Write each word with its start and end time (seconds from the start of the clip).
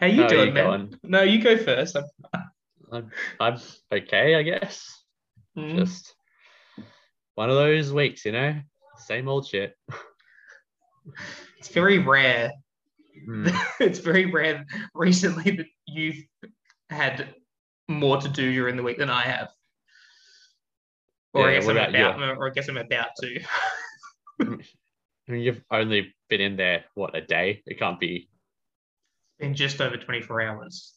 How 0.00 0.06
you 0.06 0.26
doing, 0.28 0.48
you 0.48 0.54
man? 0.54 0.64
going? 0.64 0.94
No, 1.02 1.22
you 1.22 1.42
go 1.42 1.56
first. 1.58 1.94
I'm- 1.96 2.50
I'm, 2.92 3.10
I'm 3.38 3.58
okay, 3.92 4.34
I 4.34 4.42
guess. 4.42 4.90
Mm. 5.56 5.76
Just 5.76 6.12
one 7.36 7.48
of 7.48 7.54
those 7.54 7.92
weeks, 7.92 8.24
you 8.24 8.32
know? 8.32 8.58
Same 8.96 9.28
old 9.28 9.46
shit. 9.46 9.76
It's 11.58 11.68
very 11.68 11.98
rare. 11.98 12.50
Mm. 13.28 13.54
it's 13.80 14.00
very 14.00 14.26
rare 14.26 14.66
recently 14.94 15.52
that 15.52 15.66
you've 15.86 16.16
had 16.88 17.32
more 17.88 18.16
to 18.20 18.28
do 18.28 18.52
during 18.52 18.76
the 18.76 18.82
week 18.82 18.98
than 18.98 19.10
I 19.10 19.22
have. 19.22 19.50
Or 21.32 21.46
I 21.46 21.52
Yeah, 21.52 21.60
guess 21.60 21.68
I'm 21.68 21.76
about 21.76 21.88
about, 21.90 22.36
or 22.38 22.46
I 22.48 22.50
guess 22.50 22.68
I'm 22.68 22.76
about 22.76 23.08
to. 23.20 23.40
I 24.40 25.32
mean, 25.32 25.42
you've 25.42 25.62
only 25.70 26.12
been 26.28 26.40
in 26.40 26.56
there, 26.56 26.86
what, 26.94 27.14
a 27.14 27.20
day? 27.20 27.62
It 27.66 27.78
can't 27.78 28.00
be. 28.00 28.28
In 29.40 29.54
just 29.54 29.80
over 29.80 29.96
24 29.96 30.42
hours. 30.42 30.94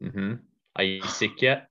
hmm 0.00 0.34
Are 0.76 0.84
you 0.84 1.02
sick 1.02 1.42
yet? 1.42 1.68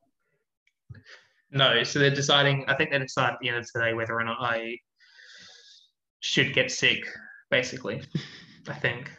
No, 1.51 1.83
so 1.83 1.99
they're 1.99 2.13
deciding. 2.13 2.65
I 2.67 2.75
think 2.75 2.91
they 2.91 2.99
decide 2.99 3.33
at 3.33 3.39
the 3.41 3.49
end 3.49 3.57
of 3.57 3.71
today 3.71 3.93
whether 3.93 4.13
or 4.13 4.23
not 4.23 4.37
I 4.39 4.77
should 6.19 6.53
get 6.53 6.71
sick. 6.71 7.05
Basically, 7.49 8.01
I 8.67 8.73
think. 8.73 9.11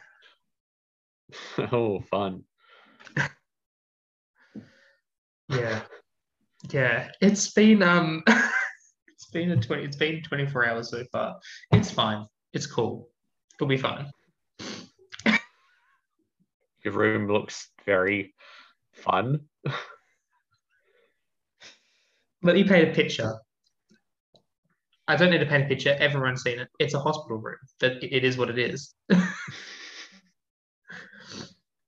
oh, 1.71 2.01
fun. 2.01 2.43
Yeah, 5.49 5.83
yeah. 6.71 7.09
It's 7.21 7.53
been 7.53 7.81
um, 7.81 8.21
it's 9.07 9.27
been 9.31 9.51
a 9.51 9.55
20. 9.55 9.85
It's 9.85 9.95
been 9.95 10.21
24 10.21 10.67
hours 10.67 10.89
so 10.89 11.05
far. 11.09 11.37
It's 11.71 11.89
fine. 11.89 12.25
It's 12.51 12.67
cool. 12.67 13.07
It'll 13.55 13.67
be 13.67 13.77
fine. 13.77 14.11
Your 16.83 16.93
room 16.93 17.27
looks 17.31 17.69
very 17.85 18.33
fun. 18.93 19.41
Let 22.43 22.55
me 22.55 22.63
paint 22.63 22.89
a 22.89 22.93
picture. 22.93 23.33
I 25.07 25.15
don't 25.15 25.31
need 25.31 25.39
to 25.39 25.45
paint 25.45 25.63
a 25.65 25.67
picture. 25.67 25.95
Everyone's 25.99 26.43
seen 26.43 26.59
it. 26.59 26.67
It's 26.79 26.93
a 26.93 26.99
hospital 26.99 27.37
room. 27.37 27.57
That 27.79 28.03
it 28.03 28.23
is 28.23 28.37
what 28.37 28.49
it 28.49 28.59
is. 28.59 28.93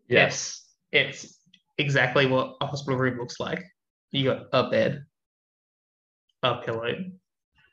Yes. 0.08 0.66
It's, 0.92 1.22
it's 1.22 1.38
exactly 1.78 2.26
what 2.26 2.56
a 2.62 2.66
hospital 2.66 3.00
room 3.00 3.20
looks 3.20 3.40
like. 3.40 3.64
You 4.10 4.24
got 4.24 4.48
a 4.54 4.68
bed, 4.72 5.04
a 6.42 6.56
pillow, 6.62 6.96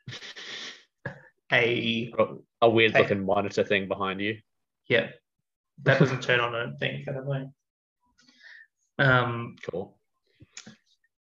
a 1.51 2.13
A 2.61 2.69
weird 2.69 2.93
looking 2.93 3.25
monitor 3.25 3.63
thing 3.63 3.87
behind 3.87 4.21
you. 4.21 4.37
yeah. 4.87 5.07
That 5.83 5.99
doesn't 5.99 6.23
turn 6.23 6.39
on, 6.39 6.55
I 6.55 6.63
don't 6.63 6.77
think. 6.79 7.07
Know. 7.07 7.51
Um, 8.99 9.55
Cool. 9.69 9.97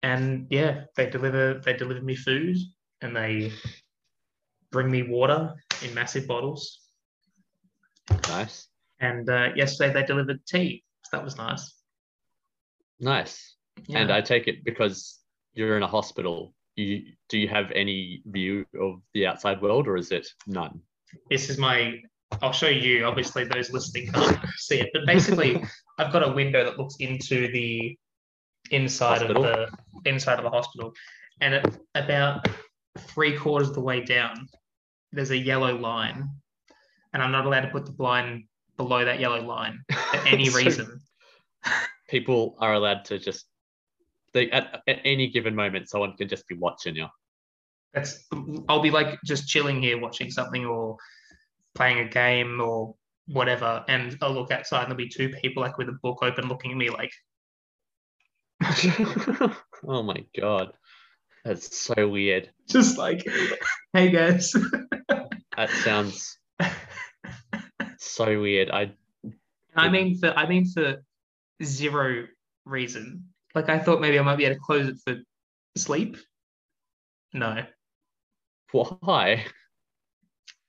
and 0.02 0.46
yeah, 0.50 0.84
they 0.96 1.10
deliver 1.10 1.60
they 1.64 1.74
deliver 1.74 2.00
me 2.00 2.16
food 2.16 2.56
and 3.02 3.14
they 3.14 3.52
bring 4.70 4.90
me 4.90 5.02
water 5.02 5.54
in 5.84 5.94
massive 5.94 6.26
bottles. 6.26 6.80
Nice. 8.28 8.68
And 9.00 9.28
uh, 9.28 9.48
yesterday 9.54 9.92
they 9.92 10.06
delivered 10.06 10.40
tea. 10.46 10.84
So 11.04 11.16
that 11.16 11.24
was 11.24 11.36
nice. 11.36 11.74
Nice. 12.98 13.56
Yeah. 13.86 13.98
And 13.98 14.10
I 14.12 14.22
take 14.22 14.48
it 14.48 14.64
because 14.64 15.18
you're 15.52 15.76
in 15.76 15.82
a 15.82 15.86
hospital. 15.86 16.54
You 16.76 17.02
do 17.28 17.38
you 17.38 17.48
have 17.48 17.70
any 17.72 18.22
view 18.26 18.64
of 18.80 19.00
the 19.14 19.26
outside 19.26 19.60
world, 19.60 19.86
or 19.86 19.96
is 19.96 20.12
it 20.12 20.26
none? 20.46 20.80
this 21.30 21.48
is 21.48 21.56
my 21.56 21.94
I'll 22.42 22.52
show 22.52 22.68
you. 22.68 23.04
Obviously, 23.04 23.44
those 23.44 23.72
listening 23.72 24.12
can't 24.12 24.38
see 24.56 24.80
it, 24.80 24.90
but 24.92 25.06
basically, 25.06 25.62
I've 25.98 26.12
got 26.12 26.28
a 26.28 26.32
window 26.32 26.64
that 26.64 26.78
looks 26.78 26.96
into 27.00 27.50
the 27.52 27.96
inside 28.70 29.22
Hospital? 29.22 29.44
of 29.44 29.70
the 30.04 30.10
inside 30.10 30.38
of 30.38 30.44
the 30.44 30.50
hospital, 30.50 30.92
and 31.40 31.54
at 31.54 31.78
about 31.94 32.48
three 32.98 33.36
quarters 33.36 33.68
of 33.68 33.74
the 33.74 33.80
way 33.80 34.02
down, 34.02 34.48
there's 35.12 35.30
a 35.30 35.36
yellow 35.36 35.76
line, 35.76 36.28
and 37.12 37.22
I'm 37.22 37.32
not 37.32 37.46
allowed 37.46 37.62
to 37.62 37.68
put 37.68 37.86
the 37.86 37.92
blind 37.92 38.44
below 38.76 39.04
that 39.04 39.20
yellow 39.20 39.42
line 39.42 39.80
for 39.90 40.16
any 40.26 40.46
So 40.46 40.58
reason. 40.58 41.00
People 42.08 42.56
are 42.60 42.74
allowed 42.74 43.04
to 43.06 43.18
just 43.18 43.46
they 44.36 44.50
at, 44.50 44.82
at 44.86 45.00
any 45.04 45.28
given 45.28 45.54
moment, 45.54 45.88
someone 45.88 46.16
can 46.16 46.28
just 46.28 46.46
be 46.46 46.54
watching 46.54 46.94
you. 46.94 47.06
That's 47.94 48.26
I'll 48.68 48.82
be 48.82 48.90
like 48.90 49.18
just 49.24 49.48
chilling 49.48 49.80
here 49.80 49.98
watching 49.98 50.30
something 50.30 50.66
or 50.66 50.96
playing 51.76 52.00
a 52.00 52.08
game 52.08 52.60
or 52.60 52.94
whatever, 53.26 53.84
and 53.88 54.16
I'll 54.22 54.32
look 54.32 54.50
outside 54.50 54.82
and 54.82 54.90
there'll 54.90 54.96
be 54.96 55.08
two 55.08 55.28
people 55.28 55.62
like 55.62 55.78
with 55.78 55.88
a 55.88 55.98
book 56.02 56.18
open 56.22 56.48
looking 56.48 56.72
at 56.72 56.76
me 56.76 56.90
like 56.90 57.12
oh 59.86 60.02
my 60.02 60.24
god, 60.40 60.72
that's 61.44 61.76
so 61.76 62.08
weird. 62.08 62.50
just 62.68 62.98
like, 62.98 63.26
hey 63.92 64.10
guys. 64.10 64.54
That 65.56 65.70
sounds 65.70 66.38
so 67.98 68.40
weird. 68.40 68.70
I 68.70 68.92
I 69.74 69.88
mean 69.88 70.18
for 70.18 70.30
I 70.30 70.46
mean 70.48 70.66
for 70.66 71.02
zero 71.62 72.26
reason. 72.64 73.24
Like 73.54 73.68
I 73.68 73.78
thought 73.78 74.00
maybe 74.00 74.18
I 74.18 74.22
might 74.22 74.36
be 74.36 74.44
able 74.44 74.56
to 74.56 74.60
close 74.60 74.88
it 74.88 74.98
for 75.04 75.16
sleep. 75.76 76.16
No. 77.32 77.64
why 78.72 79.44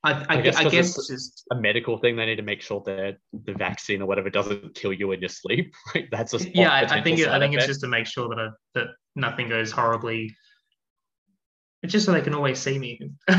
I 0.08 0.12
I, 0.12 0.26
I 0.30 0.38
I 0.38 0.42
guess 0.42 0.60
guess, 0.72 0.96
'cause 0.96 1.10
it's 1.10 1.30
just 1.30 1.44
a 1.52 1.56
medical 1.56 1.98
thing. 1.98 2.16
They 2.16 2.26
need 2.26 2.36
to 2.38 2.42
make 2.44 2.62
sure 2.62 2.82
that 2.86 3.18
the 3.46 3.54
vaccine 3.54 4.02
or 4.02 4.06
whatever 4.06 4.30
doesn't 4.30 4.76
kill 4.76 4.94
you 4.94 5.12
in 5.12 5.20
your 5.20 5.30
sleep. 5.30 5.74
Like 5.96 6.10
that's 6.12 6.34
a 6.34 6.40
yeah, 6.52 6.72
I, 6.72 6.98
I 7.00 7.02
think 7.02 7.20
it, 7.20 7.28
I 7.28 7.40
think 7.40 7.54
it's 7.56 7.66
just 7.66 7.82
to 7.82 7.88
make 7.88 8.08
sure 8.08 8.30
that 8.30 8.40
I, 8.40 8.50
that 8.76 8.88
nothing 9.16 9.50
goes 9.50 9.72
horribly. 9.72 10.36
It's 11.84 11.94
just 11.94 12.06
so 12.06 12.12
they 12.12 12.22
can 12.22 12.34
always 12.34 12.60
see 12.60 12.78
me. 12.80 13.00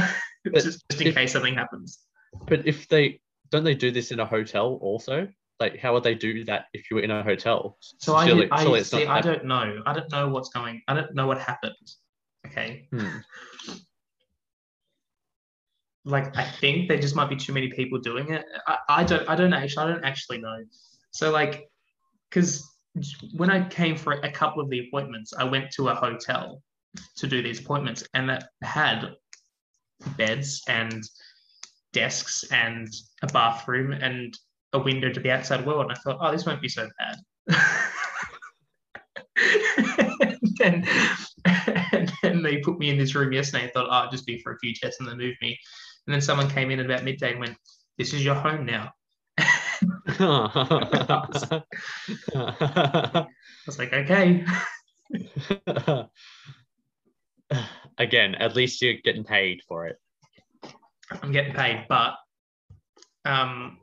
Just, 0.55 0.83
just 0.89 1.01
in 1.03 1.09
if- 1.09 1.15
case 1.15 1.33
something 1.33 1.55
happens. 1.55 1.99
But 2.47 2.67
if 2.67 2.89
they 2.89 3.21
don't 3.51 3.65
they 3.65 3.75
do 3.75 3.91
this 3.91 4.13
in 4.13 4.21
a 4.21 4.25
hotel 4.27 4.79
also? 4.81 5.29
Like 5.61 5.79
how 5.79 5.93
would 5.95 6.05
they 6.05 6.15
do 6.15 6.45
that 6.45 6.67
if 6.73 6.89
you 6.91 6.97
were 6.97 7.03
in 7.03 7.11
a 7.11 7.23
hotel? 7.25 7.77
So 7.81 8.15
I, 8.15 8.27
Surely- 8.27 8.49
I 8.51 8.63
surely 8.63 8.85
see. 8.85 9.05
I 9.07 9.21
don't 9.21 9.45
know. 9.45 9.83
I 9.85 9.93
don't 9.93 10.11
know 10.13 10.29
what's 10.29 10.51
going. 10.51 10.81
I 10.87 10.95
don't 10.95 11.13
know 11.15 11.27
what 11.27 11.39
happened. 11.39 11.75
Okay. 12.47 12.89
Hmm. 12.93 13.19
Like 16.09 16.37
I 16.37 16.45
think 16.45 16.89
there 16.89 16.99
just 16.99 17.15
might 17.15 17.29
be 17.29 17.37
too 17.37 17.53
many 17.53 17.69
people 17.69 17.99
doing 17.99 18.33
it. 18.33 18.45
I, 18.67 18.79
I 18.89 19.05
don't 19.05 19.29
I 19.29 19.37
don't 19.37 19.53
actually 19.53 19.85
I 19.85 19.93
don't 19.93 20.05
actually 20.05 20.39
know. 20.39 20.65
So 21.11 21.31
like 21.31 21.69
because 22.31 22.67
when 23.37 23.51
I 23.51 23.69
came 23.69 23.97
for 23.97 24.13
a 24.13 24.33
couple 24.33 24.63
of 24.63 24.71
the 24.71 24.89
appointments, 24.89 25.33
I 25.39 25.45
went 25.45 25.71
to 25.73 25.89
a 25.89 25.95
hotel 25.95 26.63
to 27.17 27.27
do 27.27 27.43
these 27.43 27.61
appointments 27.61 28.05
and 28.15 28.29
that 28.29 28.49
had 28.63 29.15
beds 30.17 30.63
and 30.69 31.03
desks 31.93 32.45
and 32.51 32.89
a 33.23 33.27
bathroom 33.29 33.93
and 33.93 34.37
a 34.73 34.79
window 34.79 35.11
to 35.13 35.21
the 35.21 35.31
outside 35.31 35.67
world. 35.67 35.83
And 35.83 35.93
I 35.93 35.95
thought, 35.97 36.19
oh, 36.21 36.33
this 36.33 36.47
won't 36.47 36.63
be 36.63 36.69
so 36.69 36.89
bad. 36.99 37.17
and, 40.61 40.89
and 42.23 42.45
they 42.45 42.59
put 42.59 42.79
me 42.79 42.91
in 42.91 42.99
this 42.99 43.15
room 43.15 43.33
yesterday 43.33 43.65
and 43.65 43.73
thought, 43.73 43.89
oh, 43.91 43.99
it'll 44.01 44.13
just 44.13 44.27
be 44.27 44.39
for 44.39 44.53
a 44.53 44.59
few 44.59 44.75
tests 44.75 45.01
and 45.01 45.09
they 45.09 45.15
moved 45.15 45.39
me. 45.41 45.59
And 46.09 46.15
then 46.15 46.21
someone 46.23 46.49
came 46.49 46.71
in 46.71 46.81
at 46.81 46.87
about 46.87 47.05
midday 47.05 47.33
and 47.33 47.41
went, 47.41 47.59
This 47.99 48.15
is 48.15 48.25
your 48.25 48.35
home 48.35 48.65
now. 48.65 48.93
I 49.39 50.47
was 53.67 53.79
like, 53.79 53.93
Okay. 53.93 54.47
Again, 57.99 58.37
at 58.37 58.57
least 58.57 58.81
you're 58.81 58.95
getting 59.05 59.25
paid 59.25 59.61
for 59.69 59.87
it. 59.87 59.99
I'm 61.23 61.31
getting 61.31 61.53
paid, 61.53 61.85
but 61.91 62.15
um, 63.27 63.77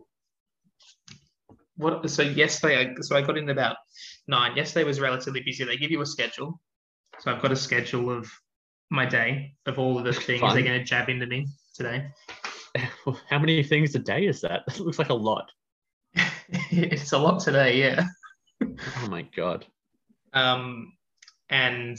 what? 1.78 2.10
So 2.10 2.24
yesterday, 2.24 2.90
I, 2.90 2.96
so 3.02 3.16
I 3.16 3.22
got 3.22 3.38
in 3.38 3.50
about 3.50 3.78
nine. 4.28 4.56
Yesterday 4.56 4.84
was 4.84 5.00
relatively 5.00 5.42
busy. 5.42 5.64
They 5.64 5.78
give 5.78 5.92
you 5.92 6.02
a 6.02 6.06
schedule, 6.08 6.60
so 7.20 7.32
I've 7.32 7.42
got 7.42 7.52
a 7.52 7.56
schedule 7.56 8.10
of 8.10 8.32
my 8.90 9.06
day 9.06 9.54
of 9.68 9.78
all 9.78 10.00
of 10.00 10.06
the 10.06 10.14
things 10.14 10.42
Fun. 10.42 10.56
they're 10.56 10.64
going 10.64 10.80
to 10.80 10.86
jab 10.86 11.10
into 11.10 11.28
me 11.28 11.48
today. 11.76 12.08
How 13.30 13.40
many 13.40 13.64
things 13.64 13.94
a 13.96 14.00
day 14.00 14.26
is 14.28 14.42
that? 14.42 14.64
That 14.68 14.80
looks 14.80 15.00
like 15.00 15.10
a 15.10 15.14
lot. 15.14 15.52
it's 16.72 17.12
a 17.12 17.18
lot 17.18 17.40
today, 17.40 17.78
yeah. 17.80 18.06
Oh 18.64 19.08
my 19.10 19.24
god. 19.24 19.66
Um, 20.34 20.94
and 21.50 21.98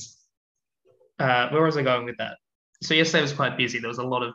uh, 1.18 1.48
where 1.50 1.62
was 1.62 1.76
I 1.76 1.82
going 1.82 2.04
with 2.04 2.16
that? 2.18 2.36
So 2.82 2.94
yesterday 2.94 3.22
was 3.22 3.32
quite 3.32 3.56
busy. 3.56 3.78
There 3.78 3.88
was 3.88 3.98
a 3.98 4.04
lot 4.06 4.22
of 4.22 4.34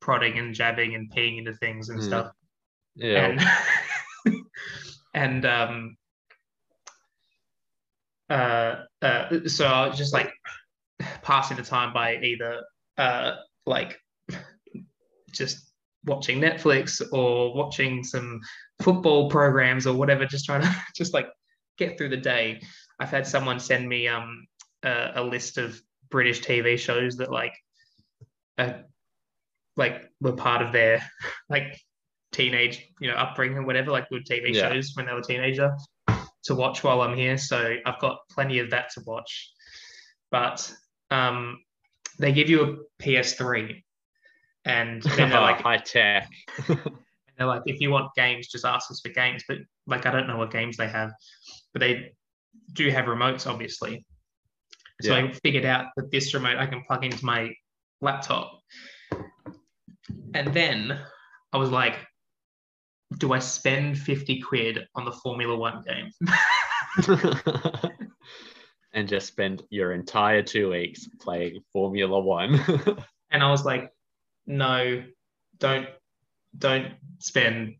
prodding 0.00 0.38
and 0.38 0.54
jabbing 0.54 0.94
and 0.94 1.10
peeing 1.14 1.38
into 1.38 1.54
things 1.54 1.88
and 1.88 2.00
Hmm. 2.00 2.06
stuff. 2.06 2.32
Yeah. 2.96 3.36
and 4.24 4.36
and 5.14 5.44
um 5.46 5.96
uh, 8.30 8.84
uh 9.02 9.48
so 9.48 9.66
I 9.66 9.88
was 9.88 9.98
just 9.98 10.12
like 10.12 10.32
passing 11.22 11.56
the 11.56 11.62
time 11.62 11.92
by 11.92 12.16
either 12.16 12.62
uh 12.98 13.36
like 13.66 13.98
just 15.36 15.70
watching 16.04 16.40
Netflix 16.40 17.02
or 17.12 17.54
watching 17.54 18.04
some 18.04 18.40
football 18.82 19.30
programs 19.30 19.86
or 19.86 19.94
whatever, 19.94 20.26
just 20.26 20.44
trying 20.44 20.62
to 20.62 20.76
just 20.96 21.14
like 21.14 21.28
get 21.78 21.96
through 21.96 22.10
the 22.10 22.16
day. 22.16 22.60
I've 23.00 23.10
had 23.10 23.26
someone 23.26 23.58
send 23.58 23.88
me 23.88 24.08
um 24.08 24.46
a, 24.82 25.12
a 25.16 25.22
list 25.22 25.58
of 25.58 25.80
British 26.10 26.40
TV 26.42 26.78
shows 26.78 27.16
that 27.16 27.30
like 27.30 27.54
uh, 28.58 28.74
like 29.76 30.10
were 30.20 30.32
part 30.32 30.62
of 30.62 30.72
their 30.72 31.02
like 31.48 31.76
teenage 32.32 32.88
you 33.00 33.08
know 33.08 33.14
upbringing 33.14 33.58
or 33.58 33.66
whatever 33.66 33.90
like 33.90 34.08
good 34.08 34.26
TV 34.26 34.52
Yeah. 34.54 34.68
shows 34.68 34.92
when 34.94 35.06
they 35.06 35.12
were 35.12 35.22
teenager 35.22 35.72
to 36.44 36.54
watch 36.54 36.84
while 36.84 37.00
I'm 37.00 37.16
here. 37.16 37.38
So 37.38 37.76
I've 37.86 37.98
got 38.00 38.18
plenty 38.30 38.58
of 38.58 38.70
that 38.70 38.90
to 38.94 39.02
watch. 39.06 39.50
But 40.30 40.70
um, 41.10 41.60
they 42.18 42.32
give 42.32 42.50
you 42.50 42.62
a 42.62 43.02
PS3, 43.02 43.82
and 44.64 45.02
then 45.16 45.30
they're 45.30 45.40
like, 45.40 45.60
high 45.60 45.78
tech. 45.78 46.30
they're 46.66 47.46
like, 47.46 47.62
if 47.66 47.80
you 47.80 47.90
want 47.90 48.14
games, 48.14 48.48
just 48.48 48.64
ask 48.64 48.90
us 48.90 49.00
for 49.00 49.10
games. 49.10 49.44
But 49.46 49.58
like, 49.86 50.06
I 50.06 50.10
don't 50.10 50.26
know 50.26 50.36
what 50.36 50.50
games 50.50 50.76
they 50.76 50.88
have, 50.88 51.12
but 51.72 51.80
they 51.80 52.12
do 52.72 52.90
have 52.90 53.06
remotes, 53.06 53.46
obviously. 53.46 54.04
So 55.02 55.14
I 55.14 55.32
figured 55.42 55.64
out 55.64 55.86
that 55.96 56.10
this 56.10 56.32
remote 56.34 56.56
I 56.56 56.66
can 56.66 56.82
plug 56.84 57.04
into 57.04 57.24
my 57.24 57.52
laptop. 58.00 58.60
And 60.32 60.54
then 60.54 60.98
I 61.52 61.56
was 61.56 61.70
like, 61.70 61.98
do 63.18 63.32
I 63.32 63.38
spend 63.40 63.98
50 63.98 64.40
quid 64.40 64.86
on 64.94 65.04
the 65.04 65.12
Formula 65.12 65.56
One 65.56 65.84
game? 65.86 66.10
and 68.92 69.08
just 69.08 69.26
spend 69.26 69.62
your 69.70 69.92
entire 69.92 70.42
two 70.42 70.70
weeks 70.70 71.08
playing 71.20 71.60
Formula 71.72 72.18
One. 72.20 72.60
And 73.30 73.42
I 73.42 73.50
was 73.50 73.64
like, 73.64 73.90
no, 74.46 75.02
don't 75.58 75.88
don't 76.56 76.92
spend, 77.18 77.74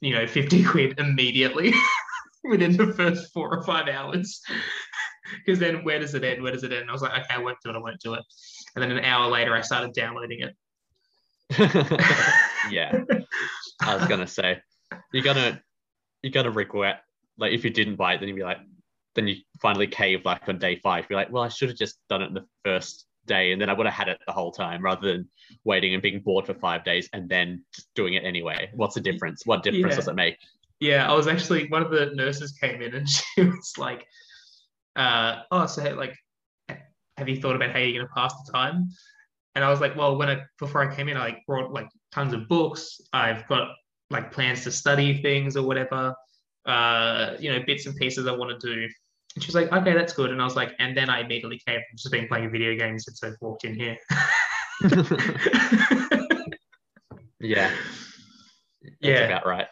you 0.00 0.14
know, 0.14 0.26
50 0.26 0.64
quid 0.64 0.98
immediately 0.98 1.72
within 2.44 2.76
the 2.76 2.92
first 2.92 3.32
four 3.32 3.54
or 3.54 3.62
five 3.62 3.88
hours. 3.88 4.40
Because 5.44 5.58
then 5.58 5.82
where 5.82 5.98
does 5.98 6.14
it 6.14 6.22
end? 6.22 6.40
Where 6.40 6.52
does 6.52 6.62
it 6.62 6.72
end? 6.72 6.88
I 6.88 6.92
was 6.92 7.02
like, 7.02 7.10
okay, 7.10 7.34
I 7.34 7.38
won't 7.38 7.58
do 7.64 7.70
it, 7.70 7.74
I 7.74 7.80
won't 7.80 7.98
do 7.98 8.14
it. 8.14 8.22
And 8.76 8.82
then 8.82 8.92
an 8.92 9.04
hour 9.04 9.28
later 9.28 9.56
I 9.56 9.60
started 9.60 9.92
downloading 9.92 10.38
it. 10.40 10.56
yeah, 12.70 13.02
I 13.80 13.96
was 13.96 14.06
gonna 14.06 14.28
say 14.28 14.60
you're 15.12 15.24
gonna 15.24 15.60
you're 16.22 16.30
gonna 16.30 16.52
regret 16.52 17.00
like 17.38 17.52
if 17.52 17.64
you 17.64 17.70
didn't 17.70 17.96
buy 17.96 18.14
it, 18.14 18.20
then 18.20 18.28
you'd 18.28 18.36
be 18.36 18.44
like, 18.44 18.58
then 19.14 19.26
you 19.26 19.36
finally 19.60 19.86
cave 19.88 20.24
like 20.24 20.48
on 20.48 20.58
day 20.58 20.76
five. 20.76 21.06
You're 21.10 21.18
like, 21.18 21.32
well, 21.32 21.42
I 21.42 21.48
should 21.48 21.70
have 21.70 21.78
just 21.78 21.98
done 22.08 22.22
it 22.22 22.28
in 22.28 22.34
the 22.34 22.46
first 22.64 23.06
day, 23.26 23.52
and 23.52 23.60
then 23.60 23.68
I 23.68 23.72
would 23.72 23.86
have 23.86 23.94
had 23.94 24.08
it 24.08 24.18
the 24.26 24.32
whole 24.32 24.52
time 24.52 24.82
rather 24.82 25.12
than 25.12 25.28
waiting 25.64 25.94
and 25.94 26.02
being 26.02 26.20
bored 26.20 26.46
for 26.46 26.54
five 26.54 26.84
days 26.84 27.08
and 27.12 27.28
then 27.28 27.64
doing 27.94 28.14
it 28.14 28.24
anyway. 28.24 28.70
What's 28.74 28.94
the 28.94 29.00
difference? 29.00 29.44
What 29.46 29.62
difference 29.62 29.92
Yeah. 29.92 29.96
does 29.96 30.08
it 30.08 30.14
make? 30.14 30.38
Yeah, 30.80 31.10
I 31.10 31.14
was 31.14 31.26
actually 31.26 31.68
one 31.68 31.82
of 31.82 31.90
the 31.90 32.12
nurses 32.14 32.52
came 32.52 32.82
in 32.82 32.94
and 32.94 33.08
she 33.08 33.42
was 33.42 33.72
like, 33.78 34.06
uh, 34.94 35.42
"Oh, 35.50 35.66
so 35.66 35.82
like, 35.94 36.14
have 37.16 37.28
you 37.28 37.40
thought 37.40 37.56
about 37.56 37.70
how 37.70 37.78
you're 37.78 38.02
gonna 38.02 38.14
pass 38.14 38.34
the 38.44 38.52
time?" 38.52 38.88
And 39.54 39.64
I 39.64 39.70
was 39.70 39.80
like, 39.80 39.96
"Well, 39.96 40.16
when 40.18 40.28
I 40.28 40.42
before 40.58 40.82
I 40.82 40.94
came 40.94 41.08
in, 41.08 41.16
I 41.16 41.20
like 41.20 41.46
brought 41.46 41.72
like 41.72 41.88
tons 42.12 42.34
of 42.34 42.48
books. 42.48 43.00
I've 43.12 43.46
got 43.48 43.68
like 44.10 44.32
plans 44.32 44.64
to 44.64 44.70
study 44.70 45.22
things 45.22 45.56
or 45.56 45.66
whatever, 45.66 46.14
uh, 46.66 47.36
you 47.40 47.50
know, 47.52 47.60
bits 47.66 47.86
and 47.86 47.96
pieces 47.96 48.26
I 48.26 48.32
want 48.32 48.60
to 48.60 48.74
do." 48.74 48.88
And 49.36 49.42
she 49.44 49.48
was 49.48 49.54
like, 49.54 49.70
"Okay, 49.70 49.92
that's 49.92 50.14
good." 50.14 50.30
And 50.30 50.40
I 50.40 50.44
was 50.44 50.56
like, 50.56 50.72
and 50.78 50.96
then 50.96 51.08
I 51.10 51.20
immediately 51.20 51.60
came 51.66 51.76
from 51.76 51.96
just 51.96 52.10
been 52.10 52.26
playing 52.26 52.50
video 52.50 52.74
games 52.74 53.04
since 53.04 53.22
I've 53.22 53.36
walked 53.42 53.64
in 53.64 53.74
here. 53.74 53.96
yeah, 57.40 57.70
that's 57.70 58.96
Yeah. 59.00 59.20
about 59.26 59.46
right. 59.46 59.66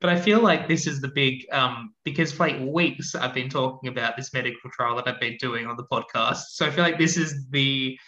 But 0.00 0.10
I 0.10 0.18
feel 0.20 0.40
like 0.40 0.66
this 0.68 0.86
is 0.86 1.00
the 1.00 1.08
big 1.08 1.44
um 1.52 1.92
because 2.04 2.32
for 2.32 2.48
like 2.48 2.60
weeks 2.60 3.14
I've 3.14 3.34
been 3.34 3.50
talking 3.50 3.88
about 3.90 4.16
this 4.16 4.32
medical 4.32 4.70
trial 4.70 4.96
that 4.96 5.06
I've 5.08 5.20
been 5.20 5.36
doing 5.38 5.66
on 5.66 5.76
the 5.76 5.84
podcast. 5.84 6.44
So 6.52 6.64
I 6.66 6.70
feel 6.70 6.84
like 6.84 6.98
this 6.98 7.16
is 7.16 7.46
the 7.50 7.98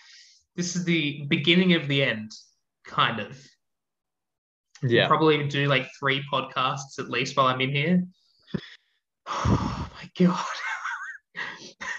this 0.57 0.77
is 0.77 0.85
the 0.85 1.25
beginning 1.29 1.75
of 1.75 1.89
the 1.89 2.03
end, 2.03 2.31
kind 2.87 3.19
of. 3.21 3.37
We'll 4.83 4.93
Yeah, 4.93 5.07
probably 5.09 5.47
do 5.49 5.67
like 5.67 5.87
three 5.99 6.23
podcasts 6.33 6.99
at 6.99 7.11
least 7.11 7.37
while 7.37 7.47
I'm 7.47 7.61
in 7.61 7.71
here. 7.71 8.05
Oh 9.27 9.89
my 9.95 10.27
god. 10.27 10.45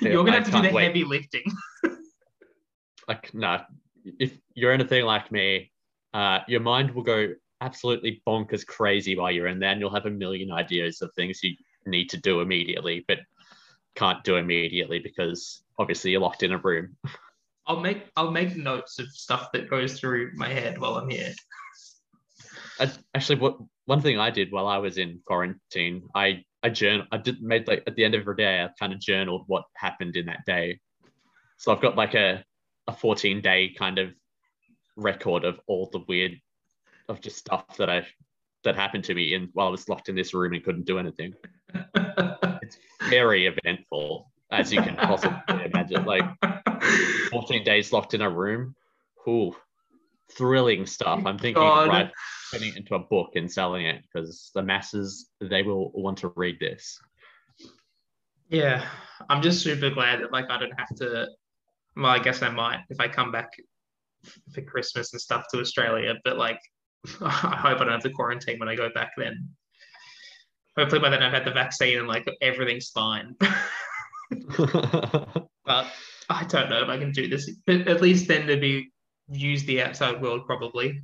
You're 0.01 0.23
gonna 0.23 0.31
I 0.31 0.35
have 0.35 0.45
to 0.45 0.51
do 0.51 0.61
the 0.61 0.73
wait. 0.73 0.85
heavy 0.85 1.03
lifting. 1.03 1.43
like 3.07 3.33
no 3.33 3.61
if 4.05 4.37
you're 4.53 4.71
anything 4.71 5.05
like 5.05 5.31
me 5.31 5.71
uh 6.13 6.39
your 6.47 6.59
mind 6.59 6.91
will 6.91 7.03
go 7.03 7.33
absolutely 7.61 8.21
bonkers 8.27 8.65
crazy 8.65 9.17
while 9.17 9.31
you're 9.31 9.47
in 9.47 9.59
there 9.59 9.71
and 9.71 9.79
you'll 9.79 9.93
have 9.93 10.05
a 10.05 10.11
million 10.11 10.51
ideas 10.51 11.01
of 11.01 11.13
things 11.13 11.41
you 11.43 11.55
need 11.85 12.09
to 12.09 12.17
do 12.17 12.41
immediately 12.41 13.03
but 13.07 13.19
can't 13.95 14.23
do 14.23 14.35
immediately 14.35 14.99
because 14.99 15.63
obviously 15.79 16.11
you're 16.11 16.21
locked 16.21 16.43
in 16.43 16.53
a 16.53 16.57
room 16.57 16.95
I'll 17.65 17.79
make 17.79 18.07
I'll 18.17 18.31
make 18.31 18.57
notes 18.57 18.99
of 18.99 19.07
stuff 19.07 19.53
that 19.53 19.69
goes 19.69 19.97
through 19.97 20.31
my 20.35 20.49
head 20.49 20.77
while 20.77 20.95
I'm 20.95 21.09
here. 21.09 21.33
I, 22.77 22.91
actually 23.15 23.39
what 23.39 23.57
one 23.85 24.01
thing 24.01 24.19
i 24.19 24.29
did 24.29 24.51
while 24.51 24.67
i 24.67 24.77
was 24.77 24.97
in 24.97 25.21
quarantine 25.25 26.09
i 26.15 26.43
i 26.63 26.69
journal 26.69 27.05
i 27.11 27.17
did 27.17 27.41
made 27.41 27.67
like 27.67 27.83
at 27.87 27.95
the 27.95 28.03
end 28.03 28.15
of 28.15 28.21
every 28.21 28.35
day 28.35 28.63
i 28.63 28.69
kind 28.79 28.93
of 28.93 28.99
journaled 28.99 29.43
what 29.47 29.63
happened 29.75 30.15
in 30.15 30.25
that 30.25 30.45
day. 30.45 30.79
So 31.57 31.71
i've 31.71 31.81
got 31.81 31.95
like 31.95 32.13
a 32.13 32.43
a 32.87 32.93
14 32.93 33.41
day 33.41 33.73
kind 33.77 33.97
of 33.99 34.13
record 34.95 35.45
of 35.45 35.59
all 35.67 35.89
the 35.91 36.03
weird 36.07 36.39
of 37.09 37.21
just 37.21 37.37
stuff 37.37 37.77
that 37.77 37.89
i 37.89 38.05
that 38.63 38.75
happened 38.75 39.03
to 39.05 39.15
me 39.15 39.33
in 39.33 39.49
while 39.53 39.67
i 39.67 39.71
was 39.71 39.89
locked 39.89 40.09
in 40.09 40.15
this 40.15 40.33
room 40.33 40.53
and 40.53 40.63
couldn't 40.63 40.85
do 40.85 40.99
anything. 40.99 41.33
It's 42.61 42.77
very 43.09 43.47
eventful 43.47 44.31
as 44.49 44.71
you 44.71 44.81
can 44.81 44.95
possibly 44.95 45.65
imagine. 45.65 46.05
Like 46.05 46.23
14 47.29 47.61
days 47.65 47.91
locked 47.91 48.13
in 48.13 48.21
a 48.21 48.29
room 48.29 48.73
Ooh, 49.27 49.55
thrilling 50.31 50.85
stuff 50.85 51.21
i'm 51.25 51.37
thinking 51.37 51.61
God. 51.61 51.89
right 51.89 52.11
putting 52.51 52.69
it 52.69 52.77
into 52.77 52.95
a 52.95 52.99
book 52.99 53.31
and 53.35 53.51
selling 53.51 53.85
it 53.85 54.01
because 54.01 54.51
the 54.55 54.63
masses 54.63 55.29
they 55.41 55.63
will 55.63 55.91
want 55.93 56.17
to 56.17 56.31
read 56.35 56.59
this 56.59 56.99
Yeah, 58.53 58.85
I'm 59.29 59.41
just 59.41 59.63
super 59.63 59.89
glad 59.89 60.21
that 60.21 60.31
like 60.31 60.45
I 60.51 60.59
don't 60.59 60.77
have 60.77 60.95
to. 60.97 61.27
Well, 61.95 62.05
I 62.05 62.19
guess 62.19 62.43
I 62.43 62.49
might 62.49 62.81
if 62.91 62.99
I 62.99 63.07
come 63.07 63.31
back 63.31 63.49
for 64.53 64.61
Christmas 64.61 65.11
and 65.11 65.19
stuff 65.19 65.45
to 65.51 65.59
Australia, 65.59 66.13
but 66.23 66.37
like 66.37 66.59
I 67.21 67.55
hope 67.57 67.81
I 67.81 67.83
don't 67.83 67.93
have 67.93 68.03
to 68.03 68.11
quarantine 68.11 68.59
when 68.59 68.69
I 68.69 68.75
go 68.75 68.89
back 68.93 69.13
then. 69.17 69.49
Hopefully 70.77 71.01
by 71.01 71.09
then 71.09 71.23
I've 71.23 71.33
had 71.33 71.45
the 71.45 71.51
vaccine 71.51 71.97
and 71.97 72.07
like 72.07 72.27
everything's 72.43 72.89
fine. 72.89 73.35
but 74.57 75.87
I 76.29 76.43
don't 76.47 76.69
know 76.69 76.83
if 76.83 76.89
I 76.89 76.99
can 76.99 77.11
do 77.11 77.27
this. 77.27 77.49
But 77.65 77.87
at 77.87 78.01
least 78.03 78.27
then 78.27 78.45
there'd 78.45 78.61
be 78.61 78.92
use 79.29 79.63
the 79.65 79.81
outside 79.81 80.21
world 80.21 80.45
probably. 80.45 81.01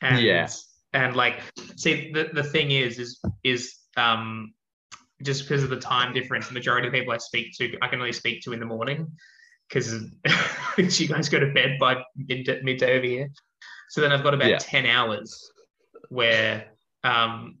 And, 0.00 0.20
Yeah. 0.20 0.48
And 0.92 1.16
like, 1.16 1.40
see, 1.76 2.12
the, 2.12 2.30
the 2.32 2.44
thing 2.44 2.70
is, 2.70 2.98
is 2.98 3.20
is 3.42 3.74
um 3.96 4.54
just 5.22 5.42
because 5.42 5.62
of 5.62 5.70
the 5.70 5.78
time 5.80 6.12
difference, 6.12 6.48
the 6.48 6.54
majority 6.54 6.86
of 6.88 6.92
people 6.92 7.12
I 7.12 7.18
speak 7.18 7.56
to, 7.58 7.76
I 7.82 7.88
can 7.88 7.98
only 7.98 8.12
speak 8.12 8.42
to 8.42 8.52
in 8.52 8.60
the 8.60 8.66
morning 8.66 9.10
because 9.68 9.92
you 11.00 11.08
guys 11.08 11.28
go 11.28 11.40
to 11.40 11.52
bed 11.52 11.78
by 11.80 12.02
mid 12.16 12.48
midday 12.62 12.96
over 12.96 13.06
here. 13.06 13.30
So 13.88 14.00
then 14.00 14.12
I've 14.12 14.22
got 14.22 14.34
about 14.34 14.50
Yeah. 14.50 14.58
10 14.58 14.86
hours 14.86 15.50
where 16.10 16.66
um 17.02 17.58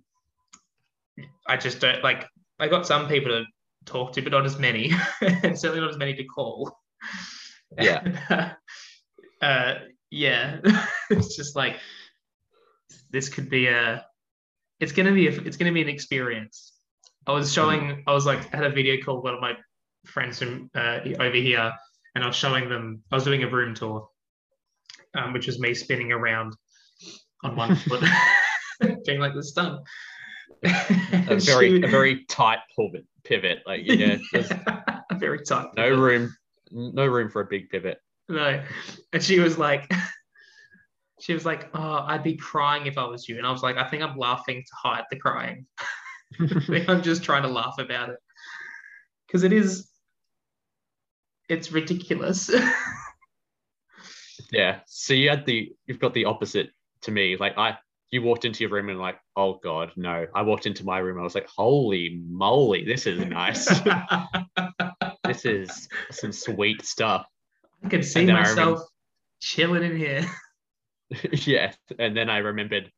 I 1.46 1.56
just 1.56 1.80
don't 1.80 2.02
like 2.04 2.26
I 2.58 2.68
got 2.68 2.86
some 2.86 3.08
people 3.08 3.30
to 3.30 3.44
talk 3.84 4.12
to, 4.12 4.22
but 4.22 4.32
not 4.32 4.46
as 4.46 4.58
many, 4.58 4.92
and 5.20 5.58
certainly 5.58 5.80
not 5.80 5.90
as 5.90 5.98
many 5.98 6.14
to 6.14 6.24
call. 6.24 6.76
Yeah. 7.78 8.54
uh, 9.42 9.74
yeah. 10.10 10.60
it's 11.10 11.36
just 11.36 11.56
like 11.56 11.76
this 13.10 13.28
could 13.28 13.48
be 13.48 13.66
a. 13.66 14.04
It's 14.80 14.92
gonna 14.92 15.12
be 15.12 15.28
a, 15.28 15.30
it's 15.30 15.56
gonna 15.56 15.72
be 15.72 15.82
an 15.82 15.88
experience. 15.88 16.72
I 17.26 17.32
was 17.32 17.52
showing. 17.52 18.02
I 18.06 18.12
was 18.12 18.26
like 18.26 18.52
I 18.52 18.58
had 18.58 18.66
a 18.66 18.70
video 18.70 19.02
call 19.02 19.16
with 19.16 19.24
one 19.24 19.34
of 19.34 19.40
my 19.40 19.54
friends 20.04 20.38
from 20.38 20.70
uh, 20.74 21.00
over 21.18 21.36
here, 21.36 21.72
and 22.14 22.24
I 22.24 22.26
was 22.26 22.36
showing 22.36 22.68
them. 22.68 23.02
I 23.10 23.14
was 23.14 23.24
doing 23.24 23.42
a 23.42 23.48
room 23.48 23.74
tour, 23.74 24.08
um, 25.14 25.32
which 25.32 25.46
was 25.46 25.58
me 25.58 25.74
spinning 25.74 26.12
around 26.12 26.54
on 27.42 27.56
one 27.56 27.76
foot, 27.76 28.04
being 29.06 29.20
like 29.20 29.34
this 29.34 29.50
stuff. 29.50 29.80
a 30.64 31.38
very 31.40 31.82
a 31.82 31.88
very 31.88 32.24
tight 32.24 32.60
pivot 32.76 33.04
pivot 33.22 33.58
like 33.66 33.82
yeah 33.84 34.16
there's 34.32 34.50
very 35.18 35.42
tight. 35.44 35.66
no 35.76 35.90
room 35.90 36.34
no 36.74 37.06
room 37.06 37.30
for 37.30 37.40
a 37.40 37.46
big 37.46 37.70
pivot 37.70 37.98
No. 38.28 38.62
And 39.12 39.22
she 39.22 39.38
was 39.38 39.56
like, 39.58 39.90
she 41.20 41.32
was 41.32 41.46
like, 41.46 41.70
oh, 41.74 42.04
I'd 42.06 42.22
be 42.22 42.36
crying 42.36 42.86
if 42.86 42.98
I 42.98 43.06
was 43.06 43.28
you. 43.28 43.38
And 43.38 43.46
I 43.46 43.52
was 43.52 43.62
like, 43.62 43.76
I 43.76 43.88
think 43.88 44.02
I'm 44.02 44.18
laughing 44.18 44.62
to 44.62 44.72
hide 44.76 45.04
the 45.10 45.16
crying. 45.16 45.66
I 46.40 46.60
think 46.60 46.88
I'm 46.88 47.02
just 47.02 47.22
trying 47.22 47.42
to 47.42 47.48
laugh 47.48 47.76
about 47.78 48.10
it. 48.10 48.16
Because 49.26 49.44
it 49.44 49.52
is, 49.52 49.88
it's 51.48 51.72
ridiculous. 51.72 52.50
yeah 54.50 54.80
so 54.86 55.14
you 55.14 55.30
had 55.30 55.46
the 55.46 55.72
you've 55.86 56.00
got 56.00 56.12
the 56.12 56.24
opposite 56.24 56.70
to 57.00 57.10
me 57.10 57.36
like 57.36 57.56
i 57.56 57.76
you 58.14 58.22
walked 58.22 58.44
into 58.44 58.62
your 58.62 58.70
room 58.70 58.90
and 58.90 59.00
like, 59.00 59.18
oh 59.34 59.58
god, 59.62 59.90
no. 59.96 60.26
I 60.32 60.42
walked 60.42 60.66
into 60.66 60.84
my 60.84 60.98
room. 60.98 61.18
I 61.18 61.24
was 61.24 61.34
like, 61.34 61.48
holy 61.48 62.22
moly, 62.28 62.84
this 62.84 63.08
is 63.08 63.18
nice. 63.26 63.68
This 65.24 65.44
is 65.44 65.88
some 66.10 66.32
sweet 66.32 66.84
stuff. 66.84 67.26
I 67.84 67.88
can 67.88 68.02
see 68.02 68.20
And 68.20 68.28
then 68.30 68.36
I 68.36 68.40
myself 68.40 68.58
remember- 68.58 68.84
chilling 69.40 69.82
in 69.84 69.96
here. 69.96 70.30
yes. 71.32 71.76
And 71.98 72.16
then 72.16 72.30
I 72.30 72.38
remembered 72.38 72.90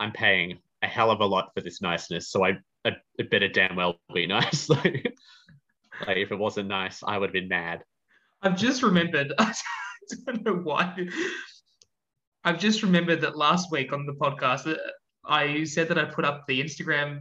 I'm 0.00 0.12
paying 0.12 0.58
a 0.82 0.86
hell 0.86 1.10
of 1.10 1.20
a 1.20 1.24
lot 1.26 1.50
for 1.54 1.60
this 1.60 1.80
niceness. 1.80 2.30
So 2.30 2.44
I, 2.44 2.58
I 2.84 2.92
it 3.18 3.30
better 3.30 3.48
damn 3.48 3.76
well 3.76 3.96
be 4.12 4.26
nice. 4.38 4.68
like, 4.68 5.14
like 6.06 6.16
if 6.16 6.32
it 6.32 6.36
wasn't 6.38 6.68
nice, 6.68 7.00
I 7.06 7.16
would 7.18 7.28
have 7.28 7.32
been 7.34 7.48
mad. 7.48 7.82
I've 8.42 8.56
just 8.56 8.82
remembered. 8.82 9.32
I 9.38 9.54
don't 10.26 10.44
know 10.44 10.54
why. 10.56 10.94
I've 12.44 12.58
just 12.58 12.82
remembered 12.82 13.22
that 13.22 13.36
last 13.38 13.70
week 13.70 13.92
on 13.92 14.04
the 14.04 14.12
podcast, 14.12 14.70
uh, 14.70 14.76
I 15.24 15.64
said 15.64 15.88
that 15.88 15.96
I 15.98 16.04
put 16.04 16.26
up 16.26 16.44
the 16.46 16.62
Instagram 16.62 17.20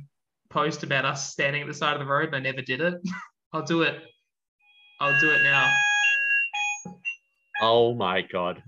post 0.50 0.84
about 0.84 1.06
us 1.06 1.32
standing 1.32 1.62
at 1.62 1.68
the 1.68 1.74
side 1.74 1.94
of 1.94 2.00
the 2.00 2.06
road, 2.06 2.26
and 2.26 2.36
I 2.36 2.40
never 2.40 2.62
did 2.62 2.82
it. 2.82 2.96
I'll 3.54 3.62
do 3.62 3.84
it. 3.84 4.02
I'll 5.00 5.20
do 5.20 5.30
it 5.30 5.44
now. 5.44 5.78
Oh 7.60 7.94
my 7.94 8.22
god. 8.22 8.64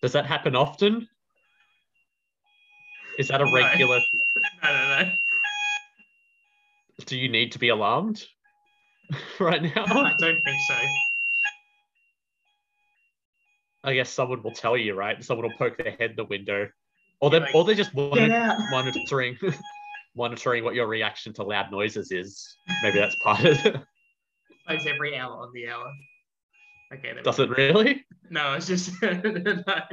Does 0.00 0.12
that 0.12 0.24
happen 0.24 0.56
often? 0.56 1.06
Is 3.18 3.28
that 3.28 3.42
a 3.42 3.46
regular 3.46 4.00
No, 4.62 4.72
no, 4.72 5.02
no. 5.02 5.12
do 7.06 7.18
you 7.18 7.28
need 7.28 7.52
to 7.52 7.58
be 7.58 7.68
alarmed 7.68 8.24
right 9.40 9.62
now? 9.62 9.84
I 9.86 10.14
don't 10.18 10.42
think 10.42 10.60
so. 10.60 10.80
I 13.82 13.94
guess 13.94 14.08
someone 14.08 14.42
will 14.42 14.52
tell 14.52 14.76
you, 14.76 14.94
right? 14.94 15.22
Someone 15.22 15.46
will 15.46 15.56
poke 15.56 15.76
their 15.76 15.90
head 15.92 16.10
in 16.10 16.16
the 16.16 16.24
window. 16.24 16.68
Or 17.20 17.30
they 17.30 17.40
or 17.52 17.64
they 17.64 17.74
just 17.74 17.94
monitoring 17.94 19.36
monitoring 20.16 20.64
what 20.64 20.74
your 20.74 20.86
reaction 20.86 21.32
to 21.34 21.42
loud 21.42 21.70
noises 21.70 22.10
is. 22.12 22.56
Maybe 22.82 22.98
that's 22.98 23.16
part 23.16 23.44
of 23.44 23.66
it. 23.66 23.76
Plays 24.66 24.86
every 24.86 25.16
hour 25.16 25.32
on 25.42 25.50
the 25.52 25.68
hour. 25.68 25.90
Okay. 26.94 27.14
Does 27.22 27.38
it 27.38 27.50
really? 27.50 28.04
No, 28.30 28.54
it's 28.54 28.66
just 28.66 28.90
no, 29.02 29.10
no. 29.12 29.62
That 29.62 29.84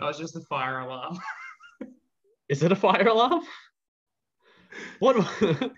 was 0.00 0.18
just 0.18 0.36
a 0.36 0.40
fire 0.40 0.80
alarm. 0.80 1.18
Is 2.48 2.62
it 2.62 2.72
a 2.72 2.76
fire 2.76 3.06
alarm? 3.06 3.42
What 4.98 5.16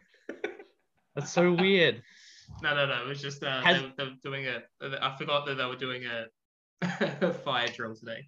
That's 1.15 1.31
so 1.31 1.53
weird. 1.53 2.03
No, 2.63 2.75
no, 2.75 2.87
no. 2.87 3.03
It 3.05 3.09
was 3.09 3.21
just 3.21 3.43
uh, 3.43 3.61
Has- 3.63 3.83
they, 3.83 3.93
they 3.99 4.05
were 4.05 4.17
doing 4.23 4.47
a. 4.47 4.63
I 5.01 5.17
forgot 5.17 5.47
that 5.47 5.57
they 5.57 5.65
were 5.67 5.77
doing 5.77 6.05
a 6.07 7.33
fire 7.45 7.69
drill 7.69 7.95
today. 7.95 8.27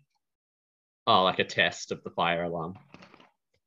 Oh, 1.06 1.22
like 1.22 1.38
a 1.38 1.44
test 1.44 1.92
of 1.92 2.02
the 2.02 2.10
fire 2.10 2.42
alarm. 2.44 2.74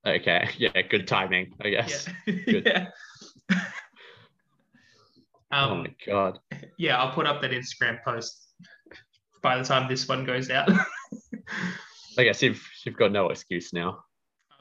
Okay. 0.06 0.50
Yeah, 0.58 0.82
good 0.90 1.08
timing, 1.08 1.54
I 1.62 1.70
guess. 1.70 2.08
Yeah. 2.26 2.34
Good. 2.46 2.66
yeah. 2.66 2.88
oh 5.52 5.72
um, 5.72 5.84
my 5.84 5.96
god. 6.06 6.40
yeah, 6.78 6.98
I'll 6.98 7.14
put 7.14 7.26
up 7.26 7.42
that 7.42 7.52
Instagram 7.52 8.04
post 8.04 8.48
by 9.42 9.58
the 9.58 9.64
time 9.64 9.90
this 9.90 10.08
one 10.08 10.26
goes 10.26 10.50
out. 10.50 10.70
I 12.18 12.24
guess 12.24 12.42
you've 12.44 12.66
you've 12.86 12.98
got 12.98 13.12
no 13.12 13.30
excuse 13.30 13.74
now. 13.74 14.04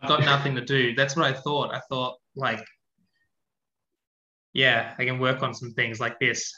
I've 0.00 0.09
got 0.09 0.21
nothing 0.21 0.54
to 0.54 0.64
do. 0.64 0.95
That's 0.95 1.16
what 1.16 1.26
I 1.26 1.33
thought. 1.33 1.75
I 1.75 1.80
thought 1.88 2.18
like, 2.37 2.64
yeah, 4.52 4.95
I 4.99 5.04
can 5.04 5.18
work 5.18 5.42
on 5.42 5.52
some 5.54 5.73
things 5.73 5.99
like 5.99 6.21
this, 6.21 6.52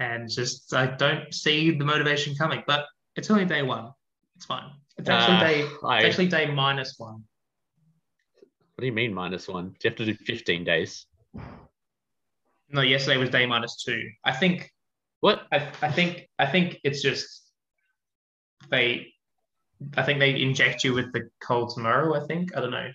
and 0.00 0.28
just 0.28 0.74
I 0.74 0.86
don't 0.86 1.32
see 1.32 1.70
the 1.70 1.84
motivation 1.84 2.34
coming. 2.34 2.62
But 2.66 2.86
it's 3.16 3.30
only 3.30 3.44
day 3.44 3.62
one. 3.62 3.92
It's 4.36 4.46
fine. 4.46 4.70
It's 4.98 5.08
actually 5.08 5.36
Uh, 5.36 5.40
day. 5.40 5.60
It's 5.60 5.84
I, 5.84 6.02
actually 6.02 6.28
day 6.28 6.50
minus 6.50 6.94
one. 6.98 7.24
What 8.74 8.82
do 8.82 8.86
you 8.86 8.92
mean 8.92 9.12
minus 9.12 9.48
one? 9.48 9.68
Do 9.68 9.76
you 9.84 9.90
have 9.90 9.96
to 9.96 10.04
do 10.06 10.14
15 10.14 10.64
days? 10.64 11.06
No, 12.70 12.80
yesterday 12.80 13.18
was 13.18 13.30
day 13.30 13.44
minus 13.46 13.82
two. 13.84 14.08
I 14.24 14.32
think. 14.32 14.70
What? 15.20 15.42
I, 15.52 15.68
I 15.82 15.92
think. 15.92 16.28
I 16.38 16.46
think 16.46 16.78
it's 16.82 17.02
just 17.02 17.42
they. 18.70 19.08
I 19.96 20.02
think 20.02 20.20
they 20.20 20.40
inject 20.40 20.84
you 20.84 20.94
with 20.94 21.12
the 21.12 21.28
cold 21.42 21.74
tomorrow. 21.74 22.14
I 22.14 22.26
think. 22.26 22.56
I 22.56 22.60
don't 22.60 22.70
know. 22.70 22.90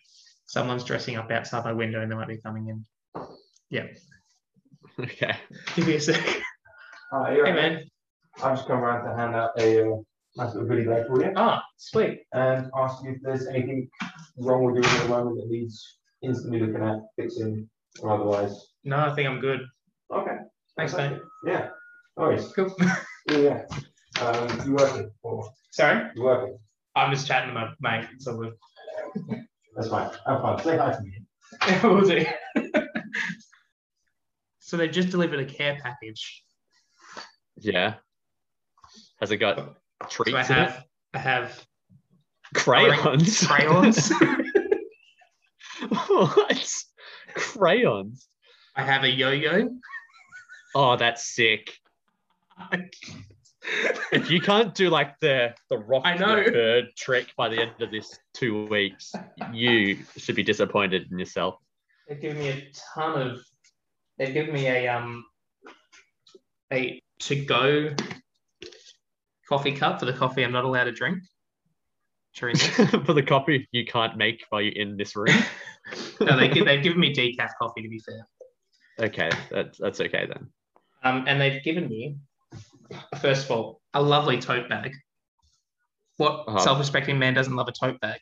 Someone's 0.47 0.83
dressing 0.83 1.15
up 1.15 1.29
outside 1.29 1.63
my 1.63 1.73
window 1.73 2.01
and 2.01 2.11
they 2.11 2.15
might 2.15 2.27
be 2.27 2.37
coming 2.37 2.69
in. 2.69 2.85
Yeah. 3.69 3.87
Okay. 4.99 5.35
Give 5.75 5.85
me 5.85 5.95
a 5.97 6.01
sec. 6.01 6.41
Hi, 7.11 7.35
you're 7.35 7.45
Hey 7.45 7.51
right, 7.51 7.55
man. 7.55 7.83
I've 8.37 8.55
just 8.55 8.67
come 8.67 8.79
around 8.79 9.07
to 9.07 9.15
hand 9.15 9.35
out 9.35 9.51
a 9.59 9.85
uh, 9.85 9.97
nice 10.37 10.53
little 10.53 10.67
goodie 10.69 10.85
bag 10.85 11.07
for 11.07 11.21
you 11.23 11.31
Ah, 11.35 11.61
sweet. 11.77 12.21
and 12.33 12.69
ask 12.77 13.03
you 13.03 13.11
if 13.11 13.17
there's 13.23 13.47
anything 13.47 13.89
wrong 14.37 14.63
with 14.63 14.75
you 14.83 14.89
at 14.89 15.03
the 15.03 15.09
moment 15.09 15.37
that 15.37 15.47
needs 15.49 15.97
instantly 16.23 16.59
looking 16.59 16.83
at, 16.83 16.97
fixing, 17.15 17.67
or 18.01 18.11
otherwise. 18.11 18.67
No, 18.83 18.97
I 18.99 19.13
think 19.15 19.27
I'm 19.27 19.39
good. 19.39 19.61
Okay. 20.13 20.37
Thanks, 20.77 20.93
fantastic. 20.93 21.23
Yeah. 21.45 21.69
No 22.17 22.23
worries. 22.23 22.51
Cool. 22.55 22.73
Yeah. 23.29 23.63
yeah. 24.17 24.25
Um, 24.25 24.61
you 24.65 24.73
working? 24.73 25.11
Or 25.21 25.49
Sorry, 25.71 26.09
you 26.15 26.23
working? 26.23 26.57
I'm 26.95 27.11
just 27.11 27.27
chatting 27.27 27.49
to 27.49 27.53
my 27.53 27.67
mate. 27.81 28.07
So 28.19 28.37
we'll, 28.37 28.53
That's 29.75 29.89
fine. 29.89 30.09
Have 30.25 30.41
fun. 30.41 30.63
Say 30.63 30.77
hi 30.77 30.93
to 30.93 31.01
me. 31.01 31.83
we'll 31.83 32.07
do. 32.07 32.25
so 34.59 34.77
they 34.77 34.87
just 34.87 35.09
delivered 35.09 35.41
a 35.41 35.45
care 35.45 35.77
package. 35.83 36.41
Yeah. 37.57 37.95
Has 39.19 39.31
it 39.31 39.37
got 39.37 39.75
treats 40.09 40.31
So 40.31 40.37
I 40.37 40.41
in 40.41 40.45
it? 40.45 40.69
have, 40.69 40.83
I 41.13 41.17
have 41.19 41.65
Crayons. 42.55 43.45
crayons. 43.47 44.11
what? 46.07 46.73
Crayons. 47.35 48.27
I 48.75 48.83
have 48.83 49.03
a 49.03 49.09
yo-yo. 49.09 49.69
Oh, 50.75 50.95
that's 50.95 51.23
sick. 51.35 51.73
If 54.11 54.31
you 54.31 54.39
can't 54.39 54.73
do 54.73 54.89
like 54.89 55.19
the 55.19 55.53
the 55.69 55.77
rock 55.77 56.03
I 56.05 56.15
know. 56.15 56.43
the 56.43 56.51
bird 56.51 56.85
trick 56.97 57.27
by 57.35 57.49
the 57.49 57.59
end 57.59 57.71
of 57.81 57.91
this 57.91 58.17
two 58.33 58.65
weeks, 58.67 59.11
you 59.51 59.97
should 60.15 60.35
be 60.35 60.43
disappointed 60.43 61.11
in 61.11 61.19
yourself. 61.19 61.55
They've 62.07 62.21
given 62.21 62.39
me 62.39 62.49
a 62.49 62.71
ton 62.95 63.21
of. 63.21 63.39
They've 64.17 64.33
given 64.33 64.53
me 64.53 64.67
a 64.67 64.87
um 64.87 65.25
a 66.71 67.01
to-go 67.19 67.93
coffee 69.47 69.71
cup 69.71 69.99
for 69.99 70.05
the 70.05 70.13
coffee 70.13 70.43
I'm 70.43 70.51
not 70.51 70.65
allowed 70.65 70.85
to 70.85 70.91
drink 70.91 71.19
this. 72.39 72.67
For 73.05 73.13
the 73.13 73.23
coffee 73.23 73.67
you 73.71 73.83
can't 73.85 74.15
make 74.15 74.43
while 74.49 74.61
you're 74.61 74.73
in 74.73 74.95
this 74.95 75.15
room. 75.15 75.35
no, 76.21 76.37
they 76.37 76.47
give, 76.47 76.65
they've 76.65 76.83
given 76.83 76.99
me 76.99 77.11
decaf 77.11 77.49
coffee 77.59 77.81
to 77.81 77.89
be 77.89 77.99
fair. 77.99 79.07
okay, 79.07 79.31
that's 79.49 79.79
that's 79.79 79.99
okay 80.01 80.27
then. 80.27 80.47
Um, 81.03 81.23
and 81.27 81.41
they've 81.41 81.63
given 81.63 81.87
me, 81.89 82.17
first 83.21 83.45
of 83.45 83.51
all, 83.51 83.81
a 83.95 84.01
lovely 84.01 84.39
tote 84.39 84.69
bag. 84.69 84.93
What 86.17 86.43
Uh-huh. 86.47 86.59
self-respecting 86.59 87.17
man 87.17 87.33
doesn't 87.33 87.55
love 87.55 87.67
a 87.67 87.71
tote 87.71 87.99
bag? 88.01 88.19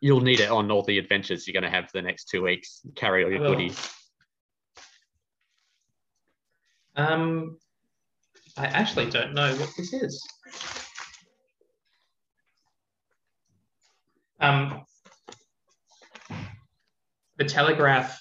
You'll 0.00 0.20
need 0.20 0.38
it 0.38 0.50
on 0.50 0.70
all 0.70 0.82
the 0.84 0.98
adventures 0.98 1.46
you're 1.48 1.60
going 1.60 1.68
to 1.68 1.76
have 1.76 1.86
for 1.86 1.98
the 1.98 2.02
next 2.02 2.28
two 2.28 2.42
weeks. 2.42 2.82
Carry 2.94 3.24
all 3.24 3.30
your 3.32 3.40
goodies. 3.46 3.90
Um, 6.96 7.58
I 8.58 8.66
actually 8.66 9.08
don't 9.08 9.34
know 9.34 9.54
what 9.56 9.70
this 9.76 9.92
is. 9.92 10.26
Um, 14.40 14.82
the 17.36 17.44
Telegraph 17.44 18.20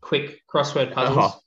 quick 0.00 0.40
crossword 0.52 0.92
puzzles, 0.92 1.32
Oh. 1.34 1.40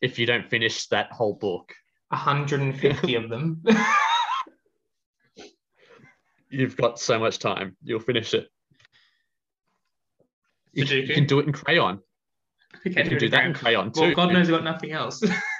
If 0.00 0.18
you 0.18 0.26
don't 0.26 0.48
finish 0.48 0.86
that 0.88 1.10
whole 1.12 1.34
book, 1.34 1.72
150 2.08 3.14
of 3.16 3.28
them. 3.28 3.62
you've 6.50 6.76
got 6.76 6.98
so 6.98 7.18
much 7.18 7.38
time. 7.38 7.76
You'll 7.82 8.00
finish 8.00 8.34
it. 8.34 8.48
You, 10.72 10.84
can- 10.84 10.96
you 10.96 11.14
can 11.14 11.26
do 11.26 11.40
it 11.40 11.46
in 11.46 11.52
crayon. 11.52 12.00
Okay, 12.86 13.02
You 13.04 13.08
can 13.10 13.18
do 13.18 13.28
that 13.30 13.46
in 13.46 13.54
crayon 13.54 13.90
Well, 13.94 14.10
too. 14.10 14.14
God 14.14 14.32
knows 14.32 14.48
I've 14.48 14.56
got 14.56 14.64
nothing 14.64 14.92
else. 14.92 15.22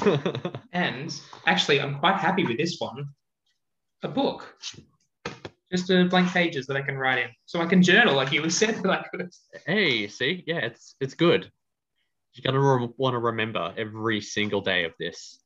And 0.72 1.14
actually, 1.46 1.80
I'm 1.80 1.98
quite 1.98 2.16
happy 2.16 2.44
with 2.44 2.58
this 2.58 2.76
one. 2.78 3.06
A 4.02 4.08
book. 4.08 4.56
Just 5.70 5.90
uh, 5.90 6.04
blank 6.04 6.28
pages 6.30 6.66
that 6.66 6.76
I 6.76 6.82
can 6.82 6.96
write 6.96 7.18
in. 7.18 7.30
So 7.46 7.60
I 7.60 7.66
can 7.66 7.82
journal 7.82 8.14
like 8.14 8.32
you 8.32 8.42
were 8.42 8.50
said 8.62 8.82
that 8.82 8.90
I 8.90 9.04
could. 9.08 9.30
hey, 9.66 10.08
see, 10.08 10.44
yeah, 10.46 10.58
it's 10.58 10.96
it's 11.00 11.14
good. 11.14 11.50
You're 12.32 12.52
gonna 12.52 12.60
re- 12.60 12.92
want 12.96 13.14
to 13.14 13.18
remember 13.18 13.72
every 13.76 14.20
single 14.20 14.60
day 14.60 14.84
of 14.84 14.92
this. 14.98 15.38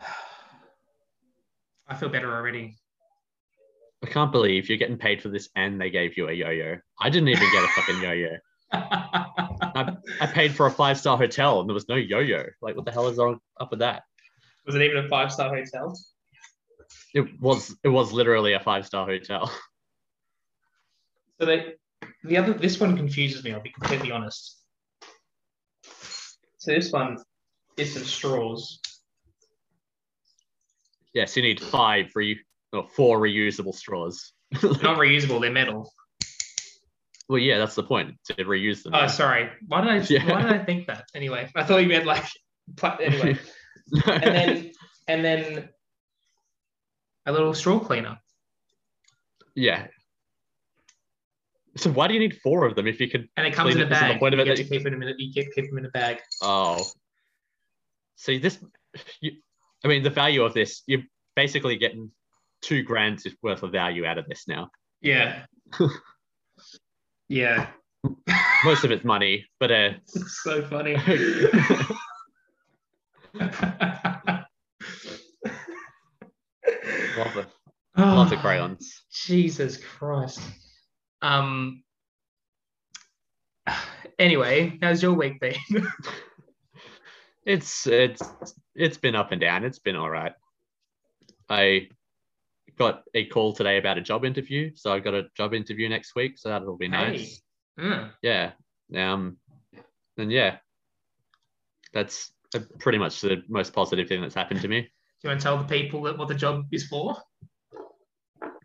I 1.88 1.94
feel 1.94 2.08
better 2.08 2.34
already. 2.34 2.78
I 4.02 4.06
can't 4.06 4.32
believe 4.32 4.68
you're 4.68 4.78
getting 4.78 4.98
paid 4.98 5.22
for 5.22 5.28
this 5.28 5.48
and 5.56 5.80
they 5.80 5.88
gave 5.88 6.16
you 6.16 6.28
a 6.28 6.32
yo-yo. 6.32 6.76
I 7.00 7.08
didn't 7.08 7.28
even 7.28 7.50
get 7.52 7.64
a 7.64 7.68
fucking 7.68 8.02
yo-yo. 8.02 8.36
I, 8.74 9.96
I 10.20 10.26
paid 10.26 10.54
for 10.54 10.66
a 10.66 10.70
five-star 10.70 11.16
hotel 11.16 11.60
and 11.60 11.68
there 11.68 11.74
was 11.74 11.88
no 11.88 11.96
yo-yo. 11.96 12.44
Like, 12.60 12.76
what 12.76 12.84
the 12.84 12.92
hell 12.92 13.08
is 13.08 13.16
wrong 13.18 13.40
up 13.60 13.70
with 13.70 13.80
that? 13.80 14.02
Was 14.66 14.74
it 14.74 14.82
even 14.82 15.04
a 15.04 15.08
five 15.08 15.32
star 15.32 15.54
hotel? 15.54 15.98
It 17.14 17.40
was 17.40 17.74
it 17.84 17.88
was 17.88 18.12
literally 18.12 18.54
a 18.54 18.60
five 18.60 18.86
star 18.86 19.06
hotel. 19.06 19.52
So 21.40 21.46
they, 21.46 21.74
the 22.22 22.36
other, 22.36 22.54
this 22.54 22.78
one 22.78 22.96
confuses 22.96 23.42
me. 23.42 23.52
I'll 23.52 23.60
be 23.60 23.70
completely 23.70 24.12
honest. 24.12 24.56
So 26.58 26.72
this 26.72 26.92
one 26.92 27.18
is 27.76 27.92
some 27.92 28.04
straws. 28.04 28.78
Yes, 31.12 31.36
you 31.36 31.42
need 31.42 31.60
five 31.60 32.10
re 32.14 32.40
or 32.72 32.86
four 32.88 33.20
reusable 33.20 33.74
straws. 33.74 34.32
Not 34.62 34.98
reusable. 34.98 35.40
They're 35.40 35.50
metal. 35.50 35.92
Well, 37.28 37.38
yeah, 37.38 37.58
that's 37.58 37.74
the 37.74 37.82
point 37.82 38.16
to 38.26 38.34
reuse 38.34 38.82
them. 38.82 38.94
Oh, 38.94 39.06
sorry. 39.06 39.50
Why 39.66 39.80
did 39.80 39.90
I? 39.90 39.96
Yeah. 40.08 40.30
Why 40.30 40.42
did 40.42 40.52
I 40.52 40.64
think 40.64 40.86
that? 40.86 41.04
Anyway, 41.14 41.50
I 41.54 41.64
thought 41.64 41.78
you 41.78 41.88
meant 41.88 42.06
like. 42.06 42.24
Anyway, 42.98 43.38
and 44.06 44.22
then 44.22 44.72
and 45.06 45.22
then 45.22 45.68
a 47.26 47.32
little 47.32 47.52
straw 47.52 47.78
cleaner. 47.78 48.16
yeah. 49.54 49.88
So 51.76 51.90
why 51.90 52.08
do 52.08 52.14
you 52.14 52.20
need 52.20 52.38
four 52.42 52.64
of 52.66 52.74
them 52.74 52.86
if 52.86 53.00
you 53.00 53.10
could? 53.10 53.28
And 53.36 53.46
it 53.46 53.52
comes 53.52 53.74
in 53.74 53.82
a 53.82 53.84
it, 53.84 53.92
isn't 53.92 54.08
the 54.08 54.14
bag. 54.14 54.18
point 54.18 54.34
You 54.34 54.40
of 54.40 54.46
it 54.46 54.56
that 54.56 54.56
to 54.56 54.64
keep 54.64 54.86
it 54.86 54.94
in 54.94 55.02
a. 55.02 55.12
You 55.18 55.30
get 55.34 55.52
keep 55.52 55.68
them 55.68 55.76
in 55.76 55.84
a 55.84 55.90
bag. 55.90 56.20
Oh, 56.40 56.82
see 58.16 58.38
this. 58.38 58.58
You, 59.20 59.32
I 59.84 59.88
mean, 59.88 60.02
the 60.02 60.10
value 60.10 60.42
of 60.42 60.54
this, 60.54 60.82
you're 60.86 61.02
basically 61.36 61.76
getting 61.76 62.10
two 62.62 62.82
grand 62.82 63.22
worth 63.42 63.62
of 63.62 63.72
value 63.72 64.06
out 64.06 64.16
of 64.16 64.26
this 64.26 64.48
now. 64.48 64.70
Yeah. 65.02 65.44
yeah. 67.28 67.68
Most 68.64 68.84
of 68.84 68.90
it's 68.90 69.04
money, 69.04 69.46
but 69.60 69.70
uh, 69.70 69.90
so 70.06 70.62
funny. 70.62 70.94
love 77.16 77.34
the 77.34 77.46
love 77.96 78.30
the 78.30 78.36
crayons. 78.36 79.02
Jesus 79.10 79.78
Christ. 79.78 80.40
Um. 81.22 81.82
Anyway, 84.18 84.78
how's 84.82 85.02
your 85.02 85.14
week 85.14 85.40
been? 85.40 85.56
It's 87.46 87.86
it's 87.86 88.22
it's 88.74 88.96
been 88.96 89.14
up 89.14 89.32
and 89.32 89.40
down. 89.40 89.64
It's 89.64 89.78
been 89.78 89.96
all 89.96 90.08
right. 90.08 90.32
I 91.48 91.88
got 92.76 93.02
a 93.14 93.26
call 93.26 93.52
today 93.52 93.78
about 93.78 93.98
a 93.98 94.02
job 94.02 94.24
interview, 94.24 94.72
so 94.74 94.92
I've 94.92 95.04
got 95.04 95.14
a 95.14 95.24
job 95.36 95.54
interview 95.54 95.88
next 95.88 96.14
week, 96.14 96.38
so 96.38 96.48
that'll 96.48 96.76
be 96.76 96.88
nice. 96.88 97.40
Hey. 97.76 97.82
Mm. 97.84 98.10
Yeah. 98.22 98.52
Um. 98.96 99.38
And 100.16 100.30
yeah, 100.30 100.58
that's 101.92 102.32
uh, 102.54 102.60
pretty 102.78 102.98
much 102.98 103.20
the 103.20 103.42
most 103.48 103.72
positive 103.72 104.08
thing 104.08 104.22
that's 104.22 104.34
happened 104.34 104.60
to 104.60 104.68
me 104.68 104.82
Do 104.82 104.88
you 105.24 105.30
want 105.30 105.40
to 105.40 105.44
tell 105.44 105.58
the 105.58 105.64
people 105.64 106.02
that 106.02 106.16
what 106.16 106.28
the 106.28 106.36
job 106.36 106.66
is 106.70 106.86
for? 106.86 107.16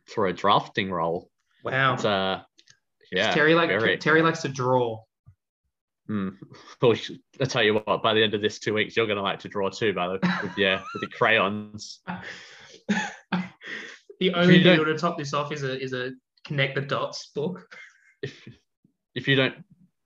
for 0.10 0.28
a 0.28 0.34
drafting 0.34 0.92
role. 0.92 1.30
Wow. 1.63 1.94
It's 1.94 2.06
uh, 2.06 2.42
yeah. 3.12 3.34
Terry 3.34 3.56
like 3.56 3.70
very. 3.70 3.98
Terry 3.98 4.22
likes 4.22 4.42
to 4.42 4.50
draw. 4.50 5.01
Hmm. 6.08 6.30
Well, 6.82 6.96
I 7.42 7.46
tell 7.46 7.63
you 7.63 7.75
what, 7.75 8.01
by 8.01 8.13
the 8.13 8.24
end 8.24 8.34
of 8.34 8.42
this 8.42 8.60
two 8.60 8.74
weeks, 8.74 8.96
you're 8.96 9.08
gonna 9.08 9.22
like 9.22 9.39
to 9.39 9.50
draw 9.50 9.70
too, 9.70 9.94
by 9.94 10.08
the 10.08 10.20
with, 10.44 10.58
yeah, 10.58 10.82
with 10.94 11.01
the 11.01 11.08
crayons. 11.08 12.00
the 14.19 14.33
only 14.33 14.61
don't- 14.61 14.85
to 14.85 14.97
top 14.97 15.17
this 15.17 15.33
off 15.33 15.51
is 15.51 15.63
a 15.63 15.81
is 15.81 15.93
a 15.93 16.11
connect 16.45 16.75
the 16.75 16.81
dots 16.81 17.31
book. 17.33 17.67
If 18.21 18.47
if 19.15 19.27
you 19.27 19.35
don't 19.35 19.55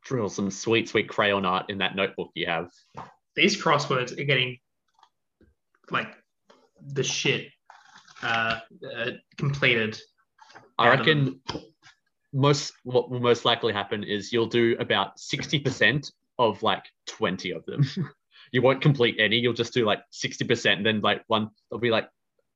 drill 0.03 0.29
some 0.29 0.51
sweet, 0.51 0.89
sweet 0.89 1.10
crayon 1.10 1.46
art 1.46 1.70
in 1.70 1.77
that 1.79 1.96
notebook 1.96 2.32
you 2.36 2.46
have, 2.48 2.70
These 3.36 3.62
crosswords 3.62 4.17
are 4.20 4.24
getting 4.24 4.60
like 5.89 6.13
the 6.86 7.03
shit 7.03 7.48
uh, 8.22 8.60
uh 8.96 9.12
completed. 9.38 9.99
I 10.78 10.89
reckon 10.89 11.41
most 12.34 12.73
what 12.84 13.10
will 13.10 13.19
most 13.19 13.45
likely 13.45 13.73
happen 13.73 14.04
is 14.04 14.32
you'll 14.32 14.47
do 14.47 14.76
about 14.80 15.19
sixty 15.19 15.60
percent 15.60 16.12
of 16.38 16.62
like 16.63 16.84
twenty 17.06 17.52
of 17.52 17.65
them. 17.65 17.84
you 18.52 18.62
won't 18.62 18.82
complete 18.82 19.15
any. 19.19 19.38
You'll 19.38 19.54
just 19.54 19.73
do 19.73 19.86
like 19.86 20.02
sixty 20.12 20.45
percent, 20.45 20.78
and 20.78 20.86
then 20.86 21.02
like 21.02 21.23
one 21.28 21.49
there'll 21.69 21.82
be 21.82 21.91
like 21.91 22.10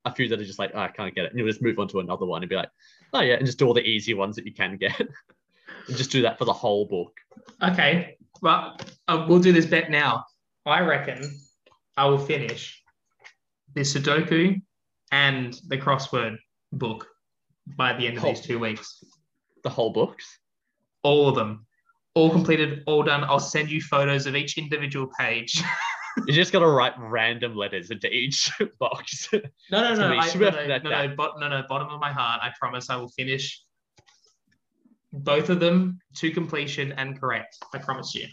a 0.06 0.14
few 0.14 0.28
that 0.30 0.40
are 0.40 0.46
just 0.46 0.60
like 0.60 0.72
oh, 0.74 0.80
I 0.80 0.88
can't 0.90 1.14
get 1.14 1.26
it, 1.26 1.32
and 1.32 1.40
you'll 1.40 1.48
just 1.48 1.62
move 1.62 1.80
on 1.80 1.88
to 1.90 2.00
another 2.00 2.26
one 2.26 2.42
and 2.44 2.50
be 2.50 2.56
like 2.56 2.70
oh 3.14 3.22
yeah, 3.22 3.36
and 3.36 3.46
just 3.46 3.60
do 3.60 3.66
all 3.68 3.74
the 3.74 3.82
easy 3.88 4.14
ones 4.14 4.36
that 4.36 4.46
you 4.46 4.54
can 4.54 4.78
get, 4.78 5.00
and 5.88 5.98
just 5.98 6.12
do 6.12 6.22
that 6.22 6.38
for 6.38 6.46
the 6.46 6.54
whole 6.54 6.86
book. 6.86 7.14
Okay, 7.64 8.18
well, 8.42 8.78
uh, 9.08 9.26
we'll 9.28 9.40
do 9.40 9.52
this 9.52 9.66
bet 9.66 9.90
now. 9.92 10.26
I 10.66 10.82
reckon 10.82 11.22
I 11.96 12.06
will 12.06 12.18
finish 12.18 12.84
the 13.74 13.82
Sudoku 13.82 14.62
and 15.12 15.60
the 15.68 15.78
crossword 15.78 16.38
book 16.74 17.08
by 17.78 17.94
the 17.94 18.08
end 18.08 18.18
of 18.18 18.24
these 18.24 18.40
Oh. 18.40 18.44
two 18.44 18.60
weeks. 18.60 19.04
The 19.64 19.70
whole 19.70 19.92
books. 19.92 20.40
All 21.04 21.30
of 21.30 21.36
them, 21.36 21.66
all 22.16 22.30
completed, 22.30 22.84
all 22.86 23.04
done. 23.04 23.24
I'll 23.24 23.40
send 23.40 23.70
you 23.70 23.82
photos 23.82 24.26
of 24.26 24.36
each 24.36 24.58
individual 24.58 25.08
page. 25.18 25.62
You 26.26 26.34
just 26.34 26.52
gotta 26.52 26.68
write 26.68 26.94
random 26.98 27.56
letters 27.56 27.92
into 27.92 28.12
each 28.12 28.50
box. 28.80 29.30
No, 29.34 29.40
no, 29.72 29.94
no, 29.96 30.08
I, 30.18 30.34
no, 30.34 30.40
no, 30.40 30.50
no, 30.50 30.78
no, 30.78 31.34
no, 31.38 31.50
no, 31.50 31.64
bottom 31.68 31.90
of 31.90 32.00
my 32.00 32.12
heart. 32.12 32.42
I 32.42 32.52
promise 32.60 32.90
I 32.90 32.96
will 32.96 33.10
finish 33.10 33.62
both 35.14 35.50
of 35.50 35.60
them 35.60 36.00
to 36.16 36.32
completion 36.32 36.92
and 36.94 37.20
correct. 37.20 37.58
I 37.74 37.78
promise 37.78 38.14
you. 38.16 38.28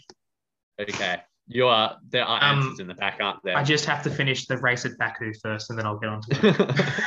okay. 0.79 1.21
You 1.47 1.67
are 1.67 1.97
there 2.09 2.25
are 2.25 2.43
Um, 2.43 2.59
answers 2.59 2.79
in 2.79 2.87
the 2.87 2.95
back, 2.95 3.19
aren't 3.21 3.43
there? 3.43 3.55
I 3.55 3.63
just 3.63 3.85
have 3.85 4.01
to 4.03 4.09
finish 4.09 4.47
the 4.47 4.57
race 4.57 4.83
at 4.85 4.97
Baku 4.97 5.31
first, 5.43 5.69
and 5.69 5.77
then 5.77 5.85
I'll 5.85 5.99
get 5.99 6.09
on 6.09 6.21
to 6.21 7.05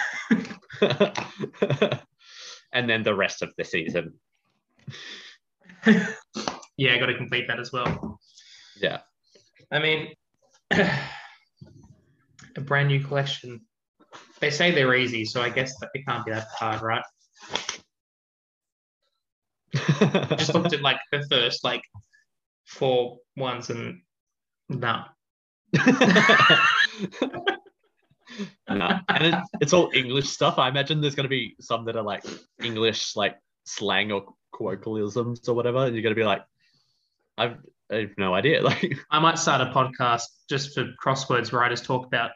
it. 0.81 1.99
and 2.73 2.89
then 2.89 3.03
the 3.03 3.15
rest 3.17 3.43
of 3.43 3.53
the 3.59 3.65
season. 3.65 4.15
yeah, 5.87 6.95
I 6.95 6.99
got 6.99 7.07
to 7.07 7.17
complete 7.17 7.49
that 7.49 7.59
as 7.59 7.73
well. 7.73 8.21
Yeah. 8.81 9.01
I 9.73 9.81
mean, 9.81 10.15
a 12.57 12.61
brand 12.61 12.89
new 12.89 13.03
collection. 13.03 13.61
They 14.41 14.51
say 14.51 14.71
they're 14.71 14.95
easy, 14.95 15.25
so 15.25 15.43
I 15.43 15.51
guess 15.51 15.79
that 15.81 15.91
it 15.95 16.05
can't 16.07 16.25
be 16.25 16.33
that 16.33 16.47
hard, 16.59 16.83
right? 16.83 17.03
I 19.75 20.37
just 20.39 20.55
looked 20.55 20.73
at 20.73 20.83
like 20.83 20.99
the 21.13 21.27
first 21.31 21.65
like 21.65 21.83
four 22.65 23.19
ones 23.37 23.71
and 23.71 24.01
no. 24.69 25.05
no. 28.69 28.99
And 29.09 29.27
it, 29.27 29.35
it's 29.61 29.73
all 29.73 29.91
English 29.95 30.29
stuff. 30.29 30.59
I 30.59 30.69
imagine 30.69 31.01
there's 31.01 31.15
going 31.15 31.25
to 31.25 31.31
be 31.31 31.57
some 31.61 31.85
that 31.87 31.97
are 31.97 32.03
like 32.03 32.25
English, 32.63 33.17
like 33.17 33.37
slang 33.65 34.13
or 34.13 34.35
colloquialisms 34.55 35.49
or 35.49 35.55
whatever. 35.55 35.87
And 35.87 35.95
you're 35.95 36.03
going 36.03 36.15
to 36.15 36.21
be 36.21 36.25
like, 36.25 36.43
I've, 37.37 37.57
I 37.91 37.97
have 37.97 38.11
no 38.19 38.35
idea. 38.35 38.63
Like, 38.69 38.99
I 39.11 39.19
might 39.19 39.39
start 39.39 39.61
a 39.61 39.73
podcast 39.73 40.25
just 40.49 40.75
for 40.75 40.93
crosswords 41.03 41.53
where 41.53 41.63
I 41.63 41.69
just 41.69 41.85
talk 41.85 42.07
about. 42.07 42.31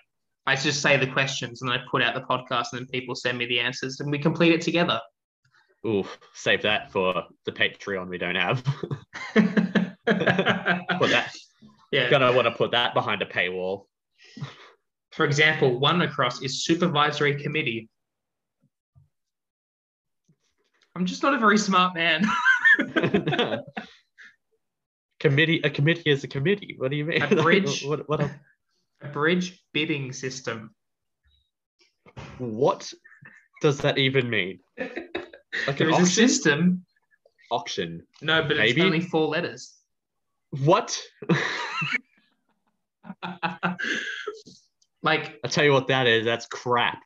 I 0.47 0.57
just 0.57 0.83
say 0.83 0.97
the 0.97 1.07
questions 1.07 1.63
and 1.63 1.71
then 1.71 1.79
I 1.79 1.85
put 1.91 2.03
out 2.03 2.15
the 2.15 2.23
podcast 2.23 2.67
and 2.73 2.81
then 2.81 2.87
people 2.89 3.15
send 3.15 3.39
me 3.39 3.47
the 3.47 3.61
answers 3.61 4.01
and 4.01 4.11
we 4.11 4.19
complete 4.19 4.53
it 4.53 4.61
together. 4.61 5.01
ooh, 5.87 6.05
save 6.35 6.63
that 6.63 6.91
for 6.91 7.25
the 7.45 7.53
Patreon 7.53 8.09
we 8.09 8.19
don't 8.19 8.35
have. 8.35 8.65
put 9.35 9.45
that, 10.05 11.33
yeah. 11.93 12.11
gonna 12.11 12.33
want 12.33 12.47
to 12.47 12.51
put 12.53 12.73
that 12.73 12.93
behind 12.95 13.23
a 13.23 13.27
paywall. 13.27 13.85
For 15.13 15.25
example, 15.27 15.79
one 15.79 16.03
across 16.03 16.43
is 16.43 16.65
supervisory 16.65 17.41
committee. 17.41 17.89
I'm 20.97 21.07
just 21.07 21.23
not 21.23 21.35
a 21.35 21.39
very 21.39 21.59
smart 21.59 21.95
man. 21.95 22.25
Committee, 25.23 25.61
a 25.63 25.71
committee 25.71 26.11
is 26.11 26.25
a 26.25 26.29
committee. 26.29 26.75
What 26.77 26.91
do 26.91 26.97
you 26.97 27.05
mean? 27.05 27.23
A 27.23 27.29
bridge. 27.43 27.85
what, 27.85 28.09
what, 28.09 28.21
a 28.21 29.09
bridge 29.13 29.63
bidding 29.73 30.13
system. 30.13 30.75
what 32.39 32.93
does 33.63 33.79
that 33.79 33.99
even 33.99 34.29
mean? 34.29 34.59
Like 34.79 35.79
There 35.79 35.89
an 35.89 35.95
a 35.95 36.07
system. 36.07 36.85
auction. 37.53 38.03
No, 38.21 38.43
but 38.43 38.57
Maybe. 38.57 38.81
it's 38.81 38.85
only 38.85 39.01
four 39.01 39.29
letters. 39.29 39.75
What? 40.65 41.01
like 45.03 45.39
I 45.45 45.49
tell 45.49 45.65
you 45.65 45.73
what 45.73 45.87
that 45.87 46.07
is. 46.09 46.25
That's 46.25 46.47
crap. 46.47 47.01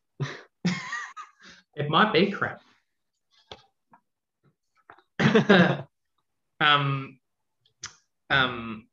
it 1.76 1.90
might 1.90 2.12
be 2.14 2.30
crap. 2.30 2.60
um, 6.60 7.18
um, 8.30 8.86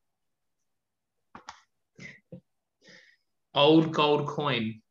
old 3.54 3.92
gold 3.92 4.28
coin 4.28 4.82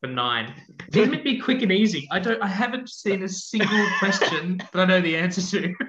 for 0.00 0.06
nine. 0.06 0.54
These 0.90 1.08
would 1.08 1.24
be 1.24 1.38
quick 1.38 1.62
and 1.62 1.72
easy. 1.72 2.08
I 2.10 2.18
don't. 2.18 2.42
I 2.42 2.48
haven't 2.48 2.88
seen 2.88 3.22
a 3.22 3.28
single 3.28 3.86
question 3.98 4.58
that 4.72 4.80
I 4.80 4.84
know 4.84 5.00
the 5.00 5.16
answer 5.16 5.42
to. 5.42 5.74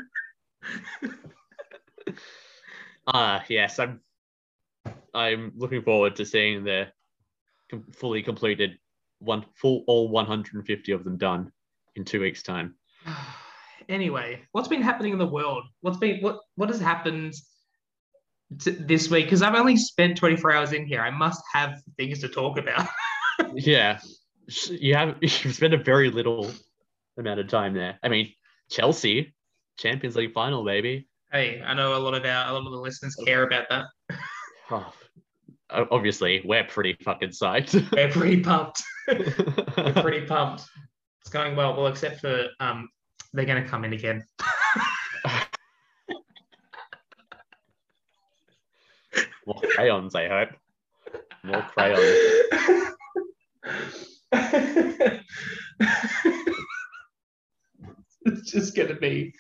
Ah, 3.08 3.44
yes, 3.50 3.80
I'm. 3.80 4.00
I'm 5.14 5.52
looking 5.56 5.82
forward 5.82 6.16
to 6.18 6.26
seeing 6.26 6.64
the 6.64 6.88
com- 7.70 7.88
fully 7.92 8.22
completed 8.22 8.78
one 9.18 9.44
full 9.56 9.84
all 9.88 10.08
150 10.08 10.92
of 10.92 11.04
them 11.04 11.18
done 11.18 11.52
in 11.96 12.06
two 12.06 12.22
weeks' 12.22 12.44
time. 12.44 12.76
anyway, 13.90 14.42
what's 14.52 14.68
been 14.68 14.82
happening 14.82 15.14
in 15.14 15.20
the 15.20 15.28
world? 15.28 15.64
What's 15.82 15.98
been 15.98 16.22
what 16.22 16.40
what 16.56 16.70
has 16.70 16.80
happened 16.80 17.34
t- 18.60 18.72
this 18.72 19.10
week? 19.10 19.26
Because 19.26 19.42
I've 19.42 19.56
only 19.56 19.78
spent 19.78 20.18
24 20.18 20.52
hours 20.54 20.74
in 20.74 20.86
here. 20.86 21.02
I 21.02 21.12
must 21.12 21.42
have 21.54 21.82
things 21.98 22.20
to 22.20 22.30
talk 22.30 22.58
about. 22.58 22.88
Yeah, 23.56 24.00
you 24.70 24.94
have 24.96 25.18
you've 25.22 25.56
spent 25.56 25.74
a 25.74 25.78
very 25.78 26.10
little 26.12 26.52
amount 27.18 27.40
of 27.40 27.48
time 27.48 27.74
there. 27.74 27.98
I 28.04 28.08
mean, 28.08 28.32
Chelsea, 28.70 29.34
Champions 29.78 30.16
League 30.16 30.34
final, 30.34 30.64
baby. 30.64 31.08
hey, 31.32 31.62
I 31.66 31.74
know 31.74 31.98
a 31.98 32.00
lot 32.00 32.14
of 32.14 32.24
our 32.24 32.50
a 32.50 32.54
lot 32.54 32.66
of 32.66 32.72
the 32.72 32.78
listeners 32.78 33.16
care 33.26 33.44
about 33.44 33.66
that. 33.70 33.86
Oh, 34.70 34.94
obviously, 35.70 36.42
we're 36.46 36.64
pretty 36.66 36.96
fucking 37.04 37.30
psyched. 37.30 37.92
We're 37.92 38.12
pretty 38.12 38.42
pumped. 38.42 38.84
We're 39.08 39.94
pretty 40.02 40.26
pumped. 40.28 40.64
It's 41.22 41.30
going 41.32 41.56
well. 41.56 41.76
Well, 41.76 41.88
except 41.88 42.22
for 42.22 42.46
um, 42.60 42.88
they're 43.34 43.46
going 43.46 43.64
to 43.64 43.70
come 43.70 43.86
in 43.86 43.94
again. 43.94 44.26
More 49.46 49.62
crayons, 49.62 50.16
I 50.16 50.28
hope. 50.28 50.50
More 51.44 51.62
crayons. 51.64 52.02
it's 58.26 58.52
just 58.52 58.76
going 58.76 58.90
to 58.90 58.96
be. 58.96 59.34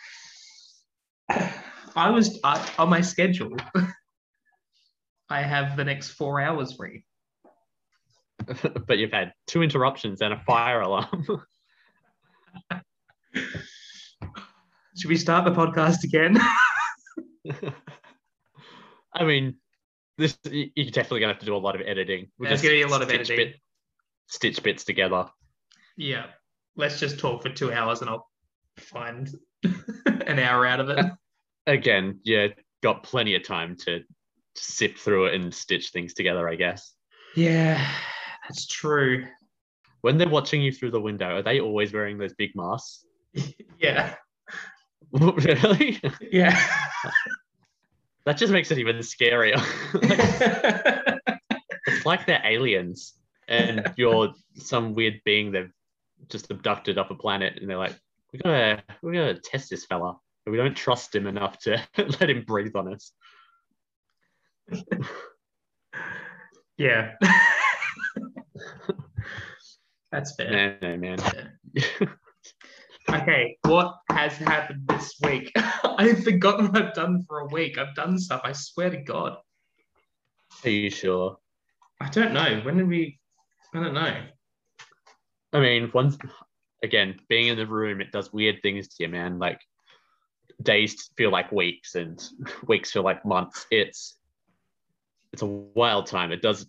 I 1.95 2.09
was 2.09 2.39
I, 2.43 2.67
on 2.77 2.89
my 2.89 3.01
schedule. 3.01 3.55
I 5.29 5.41
have 5.43 5.77
the 5.77 5.85
next 5.85 6.09
four 6.09 6.41
hours 6.41 6.73
free. 6.73 7.05
but 8.87 8.97
you've 8.97 9.11
had 9.13 9.33
two 9.47 9.61
interruptions 9.61 10.21
and 10.21 10.33
a 10.33 10.39
fire 10.39 10.81
alarm. 10.81 11.27
Should 14.97 15.09
we 15.09 15.17
start 15.17 15.45
the 15.45 15.51
podcast 15.51 16.03
again? 16.03 16.37
I 19.13 19.23
mean, 19.23 19.55
this 20.17 20.37
you- 20.49 20.71
you're 20.75 20.91
definitely 20.91 21.21
gonna 21.21 21.33
have 21.33 21.39
to 21.39 21.45
do 21.45 21.55
a 21.55 21.57
lot 21.57 21.75
of 21.75 21.81
editing. 21.85 22.29
We'll 22.37 22.49
There's 22.49 22.61
just 22.61 22.63
going 22.63 22.79
to 22.79 22.85
be 22.85 22.89
a 22.89 22.91
lot 22.91 23.01
of 23.01 23.09
stitch 23.09 23.21
editing. 23.31 23.37
bit- 23.53 23.61
stitch 24.27 24.63
bits 24.63 24.83
together. 24.85 25.27
Yeah. 25.97 26.27
Let's 26.75 26.99
just 26.99 27.19
talk 27.19 27.41
for 27.43 27.49
two 27.49 27.73
hours 27.73 28.01
and 28.01 28.09
I'll 28.09 28.27
find 28.77 29.29
an 30.05 30.39
hour 30.39 30.65
out 30.65 30.79
of 30.79 30.89
it. 30.89 31.05
Again, 31.67 32.19
yeah, 32.23 32.47
got 32.81 33.03
plenty 33.03 33.35
of 33.35 33.43
time 33.43 33.75
to 33.85 34.01
sift 34.55 34.99
through 34.99 35.25
it 35.27 35.35
and 35.35 35.53
stitch 35.53 35.89
things 35.89 36.13
together. 36.13 36.47
I 36.47 36.55
guess. 36.55 36.93
Yeah, 37.35 37.85
that's 38.47 38.67
true. 38.67 39.25
When 40.01 40.17
they're 40.17 40.29
watching 40.29 40.61
you 40.61 40.71
through 40.71 40.91
the 40.91 41.01
window, 41.01 41.37
are 41.37 41.43
they 41.43 41.59
always 41.59 41.93
wearing 41.93 42.17
those 42.17 42.33
big 42.33 42.51
masks? 42.55 43.05
Yeah. 43.79 44.13
really? 45.11 45.99
Yeah. 46.31 46.57
That 48.23 48.37
just 48.37 48.53
makes 48.53 48.69
it 48.69 48.77
even 48.77 48.97
scarier. 48.97 49.57
Like, 49.95 51.41
it's 51.87 52.05
like 52.05 52.27
they're 52.27 52.41
aliens 52.45 53.15
and 53.47 53.91
you're 53.97 54.33
some 54.55 54.93
weird 54.95 55.21
being 55.25 55.51
they've 55.51 55.71
just 56.29 56.49
abducted 56.51 56.97
off 56.97 57.11
a 57.11 57.15
planet 57.15 57.57
and 57.59 57.69
they're 57.69 57.77
like 57.77 57.95
we 58.31 58.39
gotta 58.39 58.81
we 59.01 59.13
gotta 59.13 59.39
test 59.39 59.69
this 59.69 59.85
fella 59.85 60.17
but 60.45 60.51
we 60.51 60.57
don't 60.57 60.75
trust 60.75 61.13
him 61.13 61.27
enough 61.27 61.59
to 61.59 61.81
let 61.97 62.29
him 62.29 62.43
breathe 62.45 62.75
on 62.75 62.93
us 62.93 63.11
yeah. 66.77 67.11
that's 70.11 70.35
fair. 70.35 70.77
no 70.81 70.89
no 70.89 70.97
man 70.97 71.19
Okay, 73.09 73.57
what 73.63 73.95
has 74.09 74.33
happened 74.37 74.87
this 74.87 75.15
week? 75.23 75.51
I've 75.83 76.23
forgotten 76.23 76.67
what 76.71 76.81
I've 76.81 76.93
done 76.93 77.23
for 77.27 77.39
a 77.39 77.47
week. 77.47 77.77
I've 77.77 77.95
done 77.95 78.17
stuff, 78.17 78.41
I 78.43 78.51
swear 78.53 78.89
to 78.89 78.97
God. 78.97 79.37
are 80.63 80.69
you 80.69 80.89
sure 80.89 81.37
I 81.99 82.09
don't 82.09 82.33
know. 82.33 82.61
When 82.63 82.77
did 82.77 82.87
we? 82.87 83.19
I 83.73 83.79
don't 83.83 83.93
know. 83.93 84.15
i 85.53 85.59
mean 85.59 85.89
once 85.93 86.17
again 86.83 87.19
being 87.29 87.47
in 87.47 87.57
the 87.57 87.65
room 87.67 88.01
it 88.01 88.11
does 88.11 88.33
weird 88.33 88.59
things 88.61 88.87
to 88.87 89.03
you 89.03 89.09
man 89.09 89.39
like 89.39 89.61
days 90.61 91.09
feel 91.17 91.31
like 91.31 91.51
weeks 91.51 91.95
and 91.95 92.21
weeks 92.67 92.91
feel 92.91 93.03
like 93.03 93.25
months 93.25 93.65
it's 93.71 94.17
it's 95.33 95.41
a 95.41 95.45
wild 95.45 96.05
time 96.05 96.31
it 96.31 96.41
does 96.41 96.65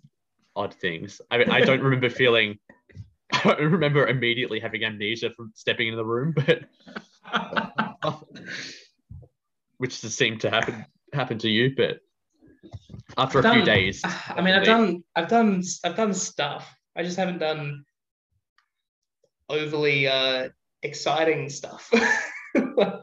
odd 0.55 0.75
things 0.75 1.21
i 1.31 1.39
mean 1.39 1.51
i 1.51 1.61
don't 1.61 1.83
remember 1.87 2.11
feeling 2.11 2.59
i 3.51 3.55
don't 3.55 3.73
remember 3.73 4.07
immediately 4.07 4.61
having 4.61 4.85
amnesia 4.85 5.31
from 5.37 5.53
stepping 5.55 5.89
into 5.89 5.97
the 5.97 6.05
room 6.05 6.35
but 6.35 6.63
which 9.79 10.01
just 10.01 10.17
seemed 10.17 10.41
to 10.41 10.51
happen 10.51 10.85
happen 11.13 11.39
to 11.39 11.49
you 11.49 11.75
but 11.77 11.99
after 13.17 13.39
a 13.39 13.43
few 13.43 13.53
Done- 13.53 13.65
days 13.65 14.03
I 14.29 14.41
mean, 14.41 14.55
I've 14.55 14.65
done, 14.65 15.03
I've 15.17 15.29
done, 15.29 15.63
I've 15.85 15.97
done 15.97 16.15
stuff. 16.15 16.73
I 16.97 17.03
just 17.03 17.17
haven't 17.17 17.39
done 17.39 17.85
overly 19.49 20.07
uh, 20.07 20.51
exciting 20.83 21.49
stuff. 21.49 21.91
well, 22.55 23.03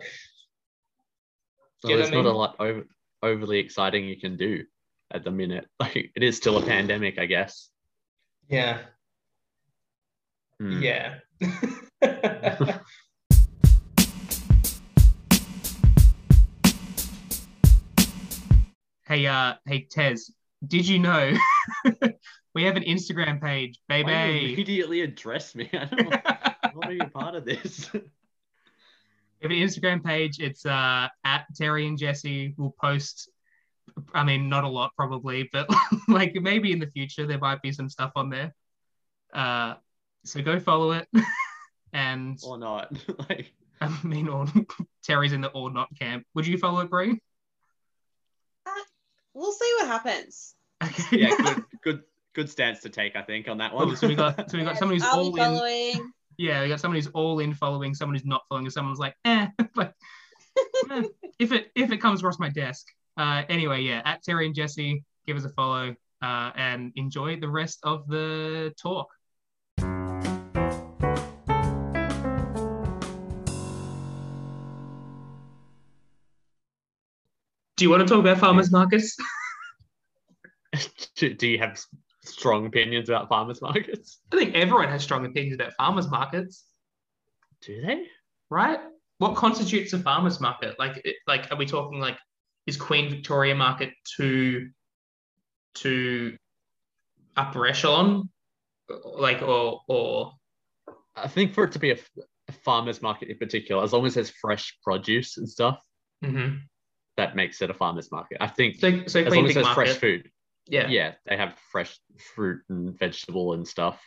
you 1.84 1.98
there's 1.98 2.10
I 2.10 2.14
not 2.14 2.26
a 2.26 2.32
lot 2.32 2.56
over, 2.60 2.86
overly 3.22 3.60
exciting 3.60 4.06
you 4.06 4.18
can 4.18 4.38
do 4.38 4.64
at 5.12 5.24
the 5.24 5.32
minute 5.32 5.68
like 5.80 5.96
it 6.16 6.24
is 6.24 6.38
still 6.38 6.58
a 6.58 6.62
pandemic 6.62 7.18
i 7.18 7.26
guess 7.26 7.70
yeah, 8.50 8.80
Hmm. 10.60 10.82
yeah. 10.82 11.20
hey, 19.06 19.26
uh, 19.26 19.54
hey, 19.66 19.88
Tez, 19.90 20.32
did 20.68 20.86
you 20.86 21.00
know 21.00 21.34
we 22.54 22.64
have 22.64 22.76
an 22.76 22.84
Instagram 22.84 23.42
page, 23.42 23.80
Why 23.88 24.00
you 24.00 24.06
baby? 24.06 24.54
immediately 24.54 25.00
address 25.00 25.56
me 25.56 25.70
i 25.74 25.86
don't 25.86 26.06
want, 26.06 26.22
I 26.26 26.56
want 26.74 26.84
to 26.84 26.90
be 26.90 27.00
a 27.00 27.06
part 27.06 27.36
of 27.36 27.46
this 27.46 27.90
We 27.94 28.02
have 29.42 29.52
an 29.52 29.58
Instagram 29.58 30.04
page. 30.04 30.42
It's 30.42 30.66
uh, 30.66 31.08
at 31.24 31.46
Terry 31.56 31.88
and 31.88 31.98
Jesse. 31.98 32.54
We'll 32.58 32.76
post. 32.82 33.30
I 34.14 34.26
mean, 34.26 34.50
not 34.50 34.66
a 34.66 34.68
lot 34.68 34.92
probably, 34.98 35.50
but 35.54 35.70
like 36.10 36.36
maybe 36.36 36.74
in 36.74 36.80
the 36.80 36.88
future 36.88 37.26
there 37.26 37.40
might 37.40 37.62
be 37.62 37.72
some 37.72 37.88
stuff 37.88 38.12
on 38.18 38.30
there. 38.30 38.54
Uh, 39.34 39.76
so 40.24 40.42
go 40.42 40.60
follow 40.60 40.92
it. 40.92 41.08
and 41.94 42.40
or 42.44 42.58
not 42.58 42.92
like 43.30 43.52
I 43.82 43.98
mean, 44.04 44.28
or 44.28 44.46
Terry's 45.04 45.34
in 45.34 45.42
the 45.42 45.50
or 45.50 45.72
not 45.72 45.90
camp. 45.98 46.26
Would 46.36 46.48
you 46.48 46.58
follow 46.58 46.82
it, 46.82 46.90
Brie? 46.90 47.20
We'll 49.34 49.52
see 49.52 49.72
what 49.78 49.88
happens. 49.88 50.56
Okay. 50.84 51.20
yeah 51.20 51.36
good 51.38 51.64
good 51.82 52.02
good 52.34 52.50
stance 52.50 52.80
to 52.80 52.90
take 52.90 53.18
i 53.18 53.22
think 53.22 53.50
on 53.50 53.58
that 53.58 53.74
one. 53.74 53.94
so 53.98 54.08
we 54.08 54.16
got 54.16 54.50
so 54.50 54.58
we 54.58 54.64
got 54.64 54.78
someone 54.78 54.96
who's 54.96 55.04
I'll 55.04 55.20
all 55.20 55.32
be 55.34 55.42
in. 55.42 55.46
following. 55.46 56.12
Yeah, 56.40 56.62
we 56.62 56.70
got 56.70 56.80
someone 56.80 56.96
who's 56.96 57.08
all 57.08 57.40
in 57.40 57.54
following, 57.54 57.94
someone 57.94 58.16
who's 58.16 58.26
not 58.26 58.44
following, 58.48 58.66
and 58.66 58.72
someone's 58.72 58.98
like, 58.98 59.14
eh, 59.26 59.48
like, 59.76 59.94
eh, 60.90 61.04
if 61.38 61.52
it 61.52 61.70
if 61.76 61.92
it 61.92 61.98
comes 61.98 62.22
across 62.22 62.40
my 62.40 62.48
desk. 62.48 62.88
Uh, 63.18 63.44
anyway, 63.50 63.82
yeah, 63.82 64.02
at 64.06 64.24
Terry 64.24 64.46
and 64.46 64.56
Jesse, 64.56 65.04
give 65.28 65.36
us 65.36 65.44
a 65.44 65.50
follow, 65.50 65.94
uh, 66.22 66.52
and 66.56 66.94
enjoy 66.96 67.38
the 67.38 67.50
rest 67.50 67.80
of 67.84 68.08
the 68.08 68.74
talk. 68.82 69.10
Do 77.80 77.86
you 77.86 77.92
want 77.92 78.06
to 78.06 78.14
talk 78.14 78.20
about 78.20 78.40
farmers 78.40 78.74
markets? 78.74 79.16
do, 81.16 81.34
do 81.34 81.48
you 81.48 81.60
have 81.60 81.80
strong 82.26 82.66
opinions 82.66 83.08
about 83.08 83.30
farmers 83.30 83.62
markets 83.62 84.20
I 84.34 84.36
think 84.36 84.54
everyone 84.54 84.90
has 84.90 85.02
strong 85.02 85.26
opinions 85.26 85.56
about 85.56 85.72
farmers 85.78 86.10
markets. 86.10 86.66
do 87.62 87.82
they 87.82 88.04
right? 88.50 88.82
What 89.20 89.38
constitutes 89.38 89.94
a 89.94 90.00
farmers 90.00 90.42
market? 90.42 90.78
Like, 90.78 91.08
like, 91.26 91.50
are 91.54 91.56
we 91.56 91.66
talking 91.66 92.02
like 92.02 92.18
is 92.68 92.76
Queen 92.76 93.10
Victoria 93.10 93.56
Market 93.56 93.94
to 94.18 94.68
to 95.76 96.38
upper 97.38 97.66
echelon, 97.66 98.30
like, 99.06 99.42
or 99.42 99.80
or 99.88 100.34
i 101.16 101.30
think 101.30 101.54
for 101.54 101.64
it 101.64 101.72
to 101.72 101.80
be 101.80 101.92
a 101.92 101.98
farmers 102.66 103.02
market 103.02 103.30
in 103.30 103.38
particular 103.38 103.82
as 103.82 103.94
long 103.94 104.06
as 104.06 104.16
there's 104.16 104.30
fresh 104.30 104.78
produce 104.84 105.38
and 105.38 105.48
stuff 105.48 105.80
mhm. 106.24 106.60
That 107.20 107.36
makes 107.36 107.62
it 107.62 107.70
a 107.70 107.74
farmers 107.74 108.12
market 108.12 108.38
i 108.42 108.48
think 108.48 108.80
so 108.80 109.06
so 109.08 109.20
as 109.22 109.36
long 109.36 109.46
as 109.46 109.54
there's 109.54 109.68
fresh 109.70 109.96
food 109.98 110.30
yeah, 110.72 110.88
yeah, 110.88 111.14
they 111.26 111.36
have 111.36 111.56
fresh 111.72 112.00
fruit 112.36 112.62
and 112.70 112.98
vegetable 113.00 113.54
and 113.54 113.68
stuff 113.68 114.00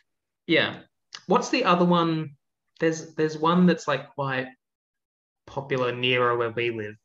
yeah. 0.47 0.81
What's 1.27 1.51
the 1.51 1.65
other 1.65 1.85
one? 1.85 2.37
There's 2.81 3.15
there's 3.15 3.39
one 3.39 3.67
that's 3.67 3.87
like 3.87 4.15
quite 4.15 4.47
popular 5.47 5.95
nearer 5.95 6.37
where 6.37 6.51
we 6.51 6.71
live. 6.71 6.97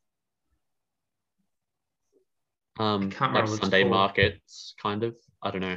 um 2.78 3.10
can't 3.10 3.32
like 3.34 3.42
remember 3.42 3.50
what 3.50 3.54
it's 3.54 3.60
sunday 3.60 3.84
markets 3.84 4.74
kind 4.80 5.02
of 5.02 5.16
i 5.42 5.50
don't 5.50 5.60
know 5.60 5.76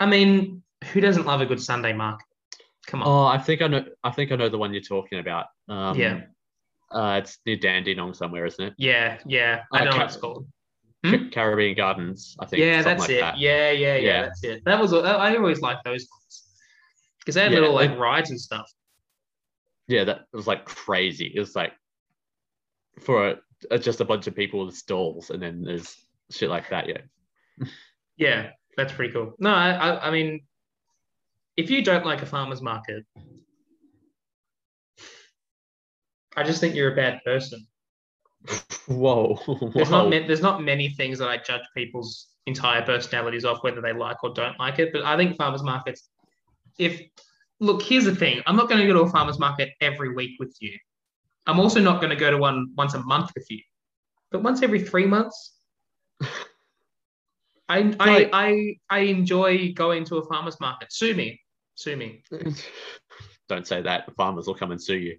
I 0.00 0.06
mean, 0.06 0.62
who 0.92 1.00
doesn't 1.02 1.26
love 1.26 1.42
a 1.42 1.46
good 1.46 1.62
Sunday 1.62 1.92
market? 1.92 2.24
Come 2.86 3.02
on. 3.02 3.08
Oh, 3.08 3.26
I 3.26 3.36
think 3.36 3.60
I 3.60 3.66
know. 3.66 3.84
I 4.02 4.10
think 4.10 4.32
I 4.32 4.36
know 4.36 4.48
the 4.48 4.56
one 4.56 4.72
you're 4.72 4.80
talking 4.80 5.18
about. 5.18 5.46
Um, 5.68 5.98
Yeah. 5.98 6.22
Uh, 6.90 7.20
it's 7.22 7.38
near 7.46 7.56
Dandenong 7.56 8.14
somewhere, 8.14 8.46
isn't 8.46 8.64
it? 8.64 8.74
Yeah, 8.76 9.18
yeah. 9.26 9.62
I 9.72 9.80
Uh, 9.80 9.84
know 9.84 9.96
what 9.96 10.06
it's 10.06 10.16
called. 10.16 10.46
Hmm? 11.04 11.28
Caribbean 11.30 11.76
Gardens, 11.76 12.36
I 12.40 12.46
think. 12.46 12.60
Yeah, 12.60 12.82
that's 12.82 13.00
like 13.00 13.10
it. 13.10 13.20
that. 13.20 13.38
Yeah, 13.38 13.70
yeah, 13.70 13.96
yeah, 13.96 13.96
Yeah. 13.96 14.22
That's 14.22 14.44
it. 14.44 14.62
That 14.64 14.80
was. 14.80 14.92
I 14.92 15.36
always 15.36 15.60
liked 15.60 15.84
those 15.84 16.06
ones 16.10 16.44
because 17.20 17.36
they 17.36 17.42
had 17.42 17.52
Yeah, 17.52 17.60
little 17.60 17.74
like 17.74 17.96
rides 17.96 18.30
and 18.30 18.40
stuff. 18.40 18.70
Yeah, 19.88 20.04
that 20.04 20.26
was 20.32 20.46
like 20.46 20.64
crazy. 20.66 21.32
It 21.34 21.38
was 21.40 21.56
like 21.56 21.72
for 23.00 23.36
a, 23.70 23.78
just 23.78 24.00
a 24.00 24.04
bunch 24.04 24.26
of 24.26 24.34
people 24.34 24.66
with 24.66 24.76
stalls, 24.76 25.30
and 25.30 25.42
then 25.42 25.62
there's 25.62 25.96
shit 26.30 26.50
like 26.50 26.68
that. 26.70 26.88
Yeah. 26.88 27.66
Yeah, 28.16 28.50
that's 28.76 28.92
pretty 28.92 29.12
cool. 29.12 29.34
No, 29.38 29.50
I, 29.50 29.70
I, 29.70 30.08
I 30.08 30.10
mean, 30.10 30.40
if 31.56 31.70
you 31.70 31.82
don't 31.82 32.04
like 32.04 32.20
a 32.20 32.26
farmer's 32.26 32.60
market, 32.60 33.06
I 36.36 36.42
just 36.42 36.60
think 36.60 36.74
you're 36.74 36.92
a 36.92 36.96
bad 36.96 37.20
person. 37.24 37.66
Whoa. 38.86 39.38
There's 39.74 39.90
not 39.90 40.10
there's 40.10 40.42
not 40.42 40.62
many 40.62 40.88
things 40.90 41.18
that 41.18 41.28
I 41.28 41.38
judge 41.38 41.62
people's 41.76 42.28
entire 42.46 42.82
personalities 42.82 43.44
off 43.44 43.62
whether 43.62 43.80
they 43.80 43.92
like 43.92 44.22
or 44.24 44.32
don't 44.32 44.58
like 44.58 44.78
it. 44.78 44.92
But 44.92 45.02
I 45.02 45.16
think 45.16 45.36
farmers 45.36 45.62
markets, 45.62 46.08
if 46.78 47.00
look, 47.60 47.82
here's 47.82 48.04
the 48.04 48.14
thing: 48.14 48.42
I'm 48.46 48.56
not 48.56 48.68
going 48.68 48.80
to 48.80 48.86
go 48.86 48.94
to 48.94 49.00
a 49.00 49.10
farmers 49.10 49.38
market 49.38 49.70
every 49.80 50.14
week 50.14 50.32
with 50.38 50.56
you. 50.60 50.76
I'm 51.46 51.60
also 51.60 51.80
not 51.80 52.00
going 52.00 52.10
to 52.10 52.16
go 52.16 52.30
to 52.30 52.38
one 52.38 52.72
once 52.76 52.94
a 52.94 53.00
month 53.00 53.30
with 53.34 53.46
you, 53.50 53.60
but 54.30 54.42
once 54.42 54.62
every 54.62 54.80
three 54.80 55.06
months. 55.06 55.56
I, 57.68 57.94
I, 58.00 58.30
I, 58.32 58.76
I 58.90 58.98
enjoy 59.02 59.72
going 59.74 60.04
to 60.06 60.16
a 60.16 60.26
farmer's 60.26 60.58
market. 60.58 60.92
Sue 60.92 61.14
me. 61.14 61.40
Sue 61.76 61.96
me. 61.96 62.24
Don't 63.48 63.64
say 63.64 63.80
that. 63.80 64.06
The 64.06 64.12
farmers 64.12 64.48
will 64.48 64.56
come 64.56 64.72
and 64.72 64.82
sue 64.82 64.98
you. 64.98 65.18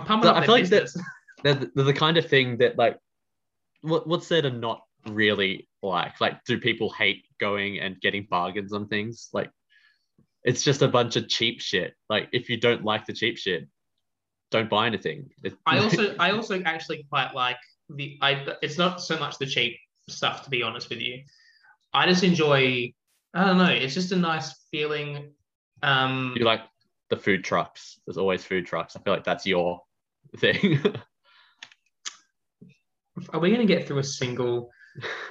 I'm 0.00 0.06
pumping 0.06 0.28
up 0.30 0.36
I 0.36 0.46
feel 0.46 0.54
like 0.54 0.68
that- 0.68 0.82
business. 0.84 1.04
They're, 1.44 1.54
the- 1.74 1.92
kind 1.92 2.16
of 2.16 2.26
thing 2.28 2.58
that 2.58 2.78
like, 2.78 2.98
what 3.82 4.06
what's 4.06 4.28
there 4.28 4.42
to 4.42 4.50
not 4.50 4.82
really 5.08 5.68
like? 5.82 6.20
Like, 6.20 6.42
do 6.44 6.58
people 6.58 6.90
hate 6.90 7.24
going 7.38 7.78
and 7.78 8.00
getting 8.00 8.26
bargains 8.28 8.72
on 8.72 8.88
things? 8.88 9.28
Like, 9.32 9.50
it's 10.44 10.64
just 10.64 10.82
a 10.82 10.88
bunch 10.88 11.16
of 11.16 11.28
cheap 11.28 11.60
shit. 11.60 11.94
Like, 12.08 12.28
if 12.32 12.48
you 12.48 12.56
don't 12.56 12.84
like 12.84 13.04
the 13.06 13.12
cheap 13.12 13.36
shit, 13.36 13.68
don't 14.50 14.70
buy 14.70 14.86
anything. 14.86 15.30
It- 15.44 15.56
I 15.66 15.78
also 15.84 16.14
I 16.18 16.30
also 16.32 16.62
actually 16.62 17.06
quite 17.10 17.34
like 17.34 17.58
the 17.90 18.18
I 18.22 18.46
it's 18.62 18.78
not 18.78 19.00
so 19.00 19.18
much 19.18 19.38
the 19.38 19.46
cheap 19.46 19.76
stuff 20.08 20.42
to 20.44 20.50
be 20.50 20.62
honest 20.62 20.88
with 20.90 21.00
you. 21.00 21.22
I 21.92 22.06
just 22.06 22.24
enjoy 22.24 22.92
I 23.34 23.44
don't 23.44 23.58
know, 23.58 23.70
it's 23.70 23.94
just 23.94 24.10
a 24.12 24.16
nice 24.16 24.54
feeling. 24.70 25.32
Um 25.82 26.34
you 26.36 26.44
like 26.44 26.62
the 27.10 27.16
food 27.16 27.44
trucks. 27.44 28.00
There's 28.06 28.16
always 28.18 28.42
food 28.42 28.66
trucks. 28.66 28.96
I 28.96 29.00
feel 29.00 29.12
like 29.12 29.24
that's 29.24 29.46
your 29.46 29.82
thing. 30.38 30.80
are 33.32 33.40
we 33.40 33.50
gonna 33.50 33.64
get 33.66 33.86
through 33.86 33.98
a 33.98 34.04
single 34.04 34.70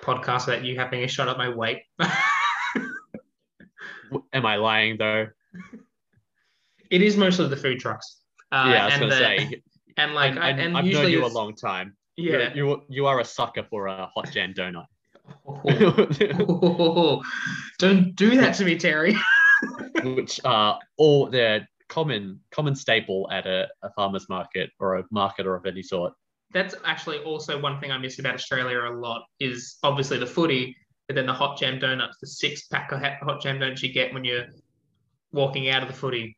podcast 0.01 0.47
without 0.47 0.63
you 0.63 0.75
having 0.77 1.03
a 1.03 1.07
shot 1.07 1.27
at 1.27 1.37
my 1.37 1.49
weight? 1.49 1.79
Am 4.33 4.45
I 4.45 4.55
lying 4.57 4.97
though? 4.97 5.27
it 6.91 7.01
is 7.01 7.17
mostly 7.17 7.47
the 7.47 7.57
food 7.57 7.79
trucks. 7.79 8.21
Uh, 8.51 8.69
yeah, 8.71 8.83
I 8.83 8.85
was 8.85 8.93
and 8.93 9.01
gonna 9.01 9.15
the- 9.15 9.19
say. 9.19 9.61
and 9.97 10.13
like 10.13 10.31
and, 10.31 10.39
I- 10.39 10.49
and 10.49 10.59
and 10.61 10.77
I've 10.77 10.85
known 10.85 11.09
you 11.11 11.25
a 11.25 11.27
long 11.27 11.55
time. 11.55 11.95
yeah. 12.17 12.53
you 12.53 12.67
you 12.67 12.83
you 12.89 13.05
are 13.07 13.19
a 13.19 13.25
sucker 13.25 13.63
for 13.69 13.87
a 13.87 14.07
hot 14.13 14.31
jam 14.31 14.53
donut. 14.53 14.85
Don't 17.79 18.15
do 18.15 18.37
that 18.37 18.53
to 18.55 18.63
me, 18.65 18.77
Terry. 18.77 19.15
which 20.03 20.39
are 20.45 20.79
all 20.97 21.29
they're 21.29 21.67
common 21.87 22.39
common 22.51 22.75
staple 22.75 23.29
at 23.31 23.45
a, 23.45 23.67
a 23.83 23.89
farmer's 23.91 24.27
market 24.29 24.71
or 24.79 24.97
a 24.97 25.03
market 25.11 25.45
or 25.45 25.55
of 25.55 25.65
any 25.65 25.83
sort. 25.83 26.13
that's 26.51 26.75
actually 26.85 27.19
also 27.19 27.59
one 27.59 27.79
thing 27.79 27.91
I 27.91 27.97
miss 27.97 28.19
about 28.19 28.35
Australia 28.35 28.79
a 28.79 28.93
lot 28.93 29.23
is 29.39 29.77
obviously 29.83 30.17
the 30.17 30.27
footy, 30.27 30.75
but 31.07 31.15
then 31.15 31.25
the 31.25 31.33
hot 31.33 31.57
jam 31.57 31.79
donuts, 31.79 32.17
the 32.21 32.27
six 32.27 32.67
pack 32.67 32.91
of 32.91 33.01
hot 33.01 33.41
jam 33.41 33.59
donuts 33.59 33.83
you 33.83 33.91
get 33.93 34.13
when 34.13 34.23
you're 34.23 34.45
walking 35.31 35.69
out 35.69 35.81
of 35.81 35.87
the 35.87 35.93
footy, 35.93 36.37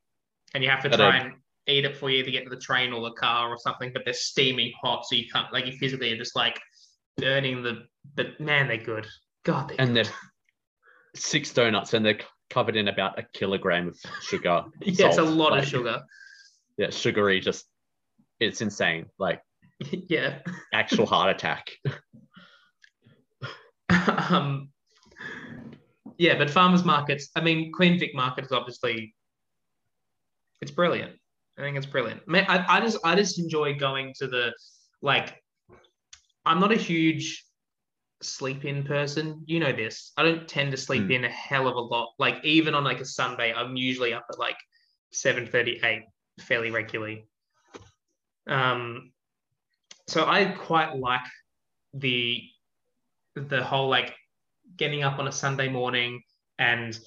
and 0.53 0.63
you 0.63 0.69
have 0.69 0.83
to 0.83 0.89
try 0.89 1.19
are- 1.19 1.25
and 1.25 1.33
eat 1.67 1.85
it 1.85 1.93
before 1.93 2.09
you 2.09 2.19
either 2.19 2.31
get 2.31 2.45
to 2.45 2.49
the 2.49 2.59
train 2.59 2.93
or 2.93 3.01
the 3.01 3.15
car 3.15 3.49
or 3.49 3.57
something. 3.57 3.91
But 3.93 4.03
they're 4.05 4.13
steaming 4.13 4.71
hot, 4.81 5.05
so 5.05 5.15
you 5.15 5.25
can't 5.31 5.51
like 5.53 5.65
you 5.65 5.73
physically 5.73 6.11
are 6.13 6.17
just 6.17 6.35
like 6.35 6.59
burning 7.17 7.63
the. 7.63 7.83
But 8.15 8.39
man, 8.39 8.67
they're 8.67 8.77
good. 8.77 9.05
God, 9.43 9.69
they're 9.69 9.79
And 9.79 9.95
they're 9.95 10.05
six 11.15 11.51
donuts 11.53 11.93
and 11.93 12.05
they're 12.05 12.19
covered 12.49 12.75
in 12.75 12.87
about 12.87 13.19
a 13.19 13.23
kilogram 13.33 13.89
of 13.89 13.97
sugar. 14.21 14.63
yeah, 14.81 15.07
it's 15.07 15.17
a 15.17 15.23
lot 15.23 15.51
like, 15.51 15.63
of 15.63 15.69
sugar. 15.69 16.01
Yeah, 16.77 16.89
sugary, 16.89 17.39
just 17.39 17.65
it's 18.39 18.61
insane. 18.61 19.07
Like 19.17 19.41
yeah. 19.91 20.39
actual 20.73 21.05
heart 21.05 21.35
attack. 21.35 21.71
um, 24.29 24.69
yeah, 26.17 26.37
but 26.37 26.49
farmers 26.49 26.83
markets. 26.83 27.29
I 27.35 27.41
mean, 27.41 27.71
Queen 27.71 27.99
Vic 27.99 28.13
Market 28.15 28.45
is 28.45 28.51
obviously 28.51 29.15
it's 30.61 30.71
brilliant. 30.71 31.13
I 31.57 31.61
think 31.61 31.77
it's 31.77 31.85
brilliant. 31.85 32.27
Man, 32.27 32.45
I, 32.47 32.65
I 32.67 32.79
just 32.81 32.97
I 33.03 33.15
just 33.15 33.39
enjoy 33.39 33.75
going 33.75 34.13
to 34.19 34.27
the 34.27 34.53
like. 35.01 35.41
I'm 36.45 36.61
not 36.61 36.71
a 36.71 36.77
huge 36.77 37.43
sleep 38.21 38.65
in 38.65 38.83
person. 38.83 39.43
You 39.45 39.59
know 39.59 39.71
this. 39.71 40.11
I 40.17 40.23
don't 40.23 40.47
tend 40.47 40.71
to 40.71 40.77
sleep 40.77 41.03
Hmm. 41.03 41.11
in 41.11 41.23
a 41.25 41.29
hell 41.29 41.67
of 41.67 41.75
a 41.75 41.79
lot. 41.79 42.13
Like 42.19 42.43
even 42.43 42.73
on 42.75 42.83
like 42.83 42.99
a 42.99 43.05
Sunday, 43.05 43.53
I'm 43.53 43.75
usually 43.75 44.13
up 44.13 44.25
at 44.31 44.39
like 44.39 44.57
7:38 45.13 46.03
fairly 46.41 46.71
regularly. 46.71 47.27
Um, 48.47 49.11
so 50.07 50.25
I 50.25 50.45
quite 50.45 50.95
like 50.95 51.21
the 51.93 52.43
the 53.35 53.63
whole 53.63 53.89
like 53.89 54.15
getting 54.77 55.03
up 55.03 55.19
on 55.19 55.27
a 55.27 55.31
Sunday 55.31 55.69
morning 55.69 56.21
and 56.57 56.97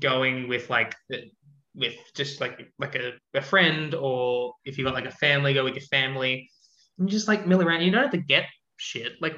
going 0.00 0.48
with 0.48 0.70
like 0.70 0.94
the- 1.08 1.30
with 1.74 1.94
just 2.14 2.40
like 2.40 2.72
like 2.78 2.94
a, 2.94 3.12
a 3.34 3.42
friend 3.42 3.94
or 3.94 4.54
if 4.64 4.78
you've 4.78 4.86
got 4.86 4.94
like 4.94 5.04
a 5.04 5.10
family, 5.10 5.52
go 5.52 5.64
with 5.64 5.74
your 5.74 5.82
family 5.82 6.50
and 6.98 7.08
just 7.08 7.28
like 7.28 7.46
mill 7.46 7.60
around. 7.60 7.82
You 7.82 7.90
don't 7.90 8.02
have 8.02 8.12
to 8.12 8.16
get 8.18 8.46
shit. 8.78 9.20
Like 9.20 9.36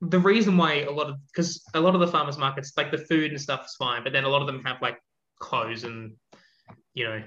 the 0.00 0.18
reason 0.18 0.56
why 0.56 0.82
a 0.82 0.90
lot 0.90 1.08
of 1.08 1.16
because 1.28 1.62
a 1.74 1.80
lot 1.80 1.94
of 1.94 2.00
the 2.00 2.06
farmers 2.08 2.36
markets 2.38 2.72
like 2.76 2.90
the 2.90 2.98
food 2.98 3.30
and 3.30 3.40
stuff 3.40 3.64
is 3.64 3.74
fine, 3.78 4.04
but 4.04 4.12
then 4.12 4.24
a 4.24 4.28
lot 4.28 4.40
of 4.42 4.46
them 4.46 4.62
have 4.64 4.80
like 4.82 4.98
clothes 5.38 5.84
and 5.84 6.12
you 6.94 7.04
know 7.04 7.22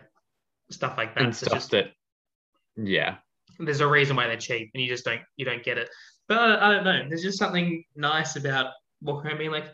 stuff 0.70 0.96
like 0.98 1.16
that. 1.16 1.24
and 1.24 1.36
So 1.36 1.46
stuff 1.48 1.58
just- 1.58 1.72
that 1.72 1.88
yeah. 2.78 3.16
there's 3.60 3.82
a 3.82 3.88
reason 3.88 4.16
why 4.16 4.28
they're 4.28 4.38
cheap 4.38 4.70
and 4.74 4.84
you 4.84 4.88
just 4.90 5.04
don't 5.06 5.22
you 5.36 5.46
don't 5.46 5.64
get 5.64 5.78
it. 5.78 5.90
But 6.28 6.38
i, 6.38 6.70
I 6.70 6.74
don't 6.76 6.84
know. 6.84 7.06
There's 7.10 7.24
just 7.24 7.40
something 7.40 7.84
nice 7.96 8.36
about 8.36 8.72
walking 9.02 9.30
around 9.30 9.40
being 9.40 9.52
like 9.52 9.72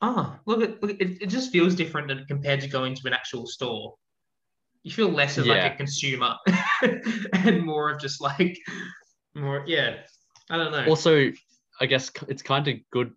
oh 0.00 0.36
look 0.46 0.62
at 0.62 0.80
look, 0.80 0.92
it, 1.00 1.20
it 1.22 1.26
just 1.26 1.50
feels 1.50 1.74
different 1.74 2.06
than 2.06 2.24
compared 2.26 2.60
to 2.60 2.68
going 2.68 2.94
to 2.94 3.06
an 3.06 3.12
actual 3.14 3.46
store. 3.46 3.94
You 4.84 4.92
feel 4.92 5.08
less 5.08 5.38
of 5.38 5.46
like 5.46 5.72
a 5.72 5.76
consumer 5.76 6.36
and 7.32 7.66
more 7.66 7.90
of 7.90 8.00
just 8.00 8.20
like 8.20 8.56
more 9.34 9.64
yeah. 9.66 9.96
I 10.50 10.56
don't 10.56 10.72
know. 10.72 10.86
Also, 10.86 11.30
I 11.80 11.86
guess 11.86 12.10
it's 12.28 12.42
kind 12.42 12.66
of 12.68 12.76
good 12.90 13.12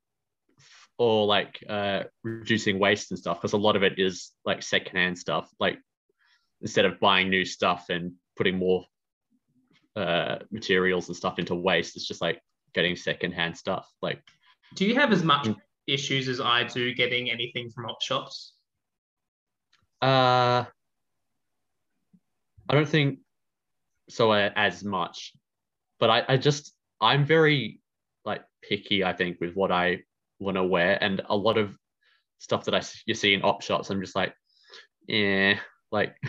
or 0.98 1.26
like 1.26 1.64
uh, 1.68 2.04
reducing 2.24 2.78
waste 2.80 3.12
and 3.12 3.20
stuff 3.20 3.40
because 3.40 3.54
a 3.54 3.58
lot 3.58 3.76
of 3.76 3.84
it 3.84 3.98
is 3.98 4.32
like 4.46 4.62
secondhand 4.62 5.18
stuff. 5.18 5.50
Like 5.60 5.80
instead 6.62 6.86
of 6.86 7.00
buying 7.00 7.30
new 7.30 7.46
stuff 7.46 7.88
and 7.90 8.14
putting 8.38 8.58
more 8.58 8.86
uh, 9.96 10.38
materials 10.52 11.08
and 11.08 11.18
stuff 11.18 11.40
into 11.40 11.56
waste, 11.56 11.96
it's 11.96 12.08
just 12.08 12.22
like 12.22 12.40
getting 12.74 12.96
secondhand 12.96 13.58
stuff. 13.58 13.90
Like 14.02 14.22
do 14.76 14.86
you 14.86 14.96
have 14.96 15.12
as 15.12 15.24
much 15.24 15.48
Mm. 15.48 15.58
issues 15.88 16.30
as 16.30 16.40
i 16.40 16.64
do 16.64 16.94
getting 16.94 17.30
anything 17.30 17.70
from 17.72 17.86
op 17.88 18.02
shops 18.02 18.54
uh, 20.02 20.66
I 22.70 22.74
don't 22.74 22.88
think 22.88 23.20
so 24.10 24.32
uh, 24.32 24.50
as 24.56 24.84
much, 24.84 25.34
but 26.00 26.10
I, 26.10 26.24
I 26.30 26.38
just 26.38 26.74
I'm 27.00 27.26
very 27.26 27.82
picky. 28.62 29.04
I 29.04 29.14
think 29.14 29.40
with 29.40 29.54
what 29.54 29.72
I 29.72 30.04
want 30.40 30.58
to 30.58 30.64
wear, 30.64 30.98
and 31.02 31.22
a 31.28 31.36
lot 31.36 31.58
of 31.58 31.78
stuff 32.40 32.66
that 32.66 32.76
I 32.76 32.82
you 33.06 33.14
see 33.14 33.34
in 33.34 33.44
op 33.44 33.62
shops, 33.62 33.90
I'm 33.90 34.02
just 34.02 34.16
like, 34.16 34.34
yeah, 35.08 35.60
like. 35.92 36.16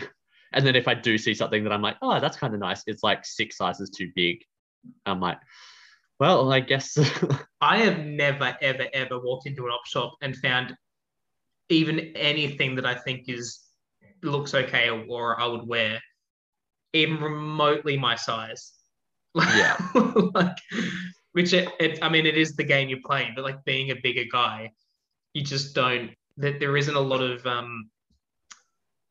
And 0.55 0.63
then 0.63 0.75
if 0.75 0.87
I 0.87 0.93
do 0.93 1.17
see 1.17 1.33
something 1.33 1.63
that 1.63 1.73
I'm 1.73 1.81
like, 1.81 1.97
oh, 2.03 2.19
that's 2.19 2.37
kind 2.37 2.53
of 2.53 2.59
nice, 2.59 2.83
it's 2.85 3.01
like 3.01 3.25
six 3.25 3.57
sizes 3.57 3.89
too 3.89 4.11
big. 4.15 4.43
I'm 5.03 5.19
like, 5.19 5.39
well, 6.19 6.53
I 6.53 6.59
guess. 6.59 6.97
I 7.61 7.79
have 7.79 7.99
never, 7.99 8.55
ever, 8.61 8.85
ever 8.93 9.19
walked 9.19 9.47
into 9.47 9.65
an 9.65 9.71
op 9.71 9.85
shop 9.85 10.13
and 10.21 10.35
found 10.35 10.75
even 11.69 11.99
anything 12.15 12.75
that 12.75 12.85
I 12.85 12.95
think 12.95 13.27
is 13.27 13.61
looks 14.21 14.53
okay 14.53 14.89
or, 14.89 15.03
or 15.09 15.39
I 15.39 15.47
would 15.47 15.67
wear, 15.67 16.01
even 16.93 17.21
remotely 17.21 17.97
my 17.97 18.15
size. 18.15 18.73
Yeah. 19.35 19.75
like, 20.35 20.57
which 21.33 21.53
it, 21.53 21.67
it, 21.79 21.99
I 22.01 22.09
mean, 22.09 22.25
it 22.25 22.37
is 22.37 22.55
the 22.55 22.63
game 22.63 22.89
you're 22.89 22.99
playing, 23.05 23.33
but 23.35 23.43
like 23.43 23.63
being 23.65 23.91
a 23.91 23.95
bigger 24.01 24.23
guy, 24.31 24.71
you 25.33 25.43
just 25.43 25.75
don't 25.75 26.11
that 26.37 26.59
there 26.59 26.77
isn't 26.77 26.95
a 26.95 26.99
lot 26.99 27.21
of 27.21 27.45
um, 27.45 27.89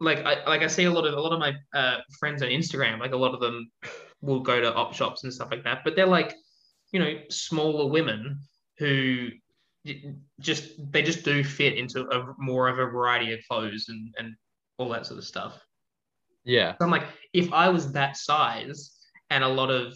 like 0.00 0.18
I 0.24 0.44
like 0.46 0.62
I 0.62 0.66
see 0.66 0.84
a 0.84 0.90
lot 0.90 1.06
of 1.06 1.14
a 1.14 1.20
lot 1.20 1.32
of 1.32 1.38
my 1.38 1.54
uh, 1.74 1.98
friends 2.18 2.42
on 2.42 2.48
Instagram. 2.48 2.98
Like 2.98 3.12
a 3.12 3.16
lot 3.16 3.34
of 3.34 3.40
them 3.40 3.70
will 4.20 4.40
go 4.40 4.60
to 4.60 4.74
op 4.74 4.94
shops 4.94 5.24
and 5.24 5.32
stuff 5.32 5.48
like 5.50 5.64
that, 5.64 5.82
but 5.84 5.96
they're 5.96 6.06
like, 6.06 6.34
you 6.92 7.00
know, 7.00 7.18
smaller 7.28 7.90
women 7.90 8.40
who 8.78 9.28
just 10.40 10.70
they 10.92 11.02
just 11.02 11.24
do 11.24 11.42
fit 11.42 11.76
into 11.76 12.08
a 12.08 12.34
more 12.38 12.68
of 12.68 12.78
a 12.78 12.86
variety 12.86 13.32
of 13.32 13.40
clothes 13.48 13.86
and 13.88 14.14
and 14.18 14.34
all 14.78 14.88
that 14.88 15.06
sort 15.06 15.18
of 15.18 15.24
stuff. 15.24 15.60
Yeah. 16.44 16.72
So 16.72 16.84
I'm 16.84 16.90
like, 16.90 17.06
if 17.32 17.52
I 17.52 17.68
was 17.68 17.92
that 17.92 18.16
size 18.16 18.96
and 19.30 19.44
a 19.44 19.48
lot 19.48 19.70
of 19.70 19.94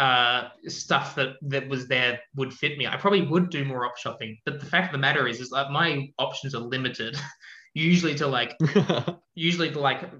uh, 0.00 0.48
stuff 0.66 1.14
that 1.14 1.34
that 1.42 1.68
was 1.68 1.86
there 1.86 2.18
would 2.34 2.54
fit 2.54 2.78
me, 2.78 2.86
I 2.86 2.96
probably 2.96 3.20
would 3.20 3.50
do 3.50 3.66
more 3.66 3.84
op 3.84 3.98
shopping. 3.98 4.38
But 4.46 4.58
the 4.58 4.64
fact 4.64 4.86
of 4.86 4.92
the 4.92 4.98
matter 4.98 5.28
is, 5.28 5.40
is 5.40 5.50
like 5.50 5.70
my 5.70 6.08
options 6.18 6.54
are 6.54 6.60
limited, 6.60 7.18
usually 7.74 8.14
to 8.14 8.26
like 8.26 8.56
usually 9.34 9.70
to 9.72 9.78
like 9.78 10.10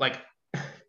like 0.00 0.18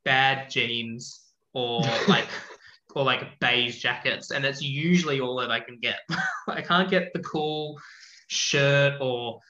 bad 0.04 0.50
jeans 0.50 1.28
or 1.54 1.82
like 2.08 2.28
or 2.96 3.04
like 3.04 3.40
beige 3.40 3.78
jackets, 3.78 4.32
and 4.32 4.44
that's 4.44 4.64
usually 4.64 5.22
all 5.22 5.36
that 5.36 5.52
I 5.52 5.60
can 5.60 5.78
get. 5.80 6.00
I 6.48 6.64
can't 6.64 6.90
get 6.90 7.14
the 7.14 7.20
cool 7.20 7.80
shirt 8.30 8.96
or 9.00 9.42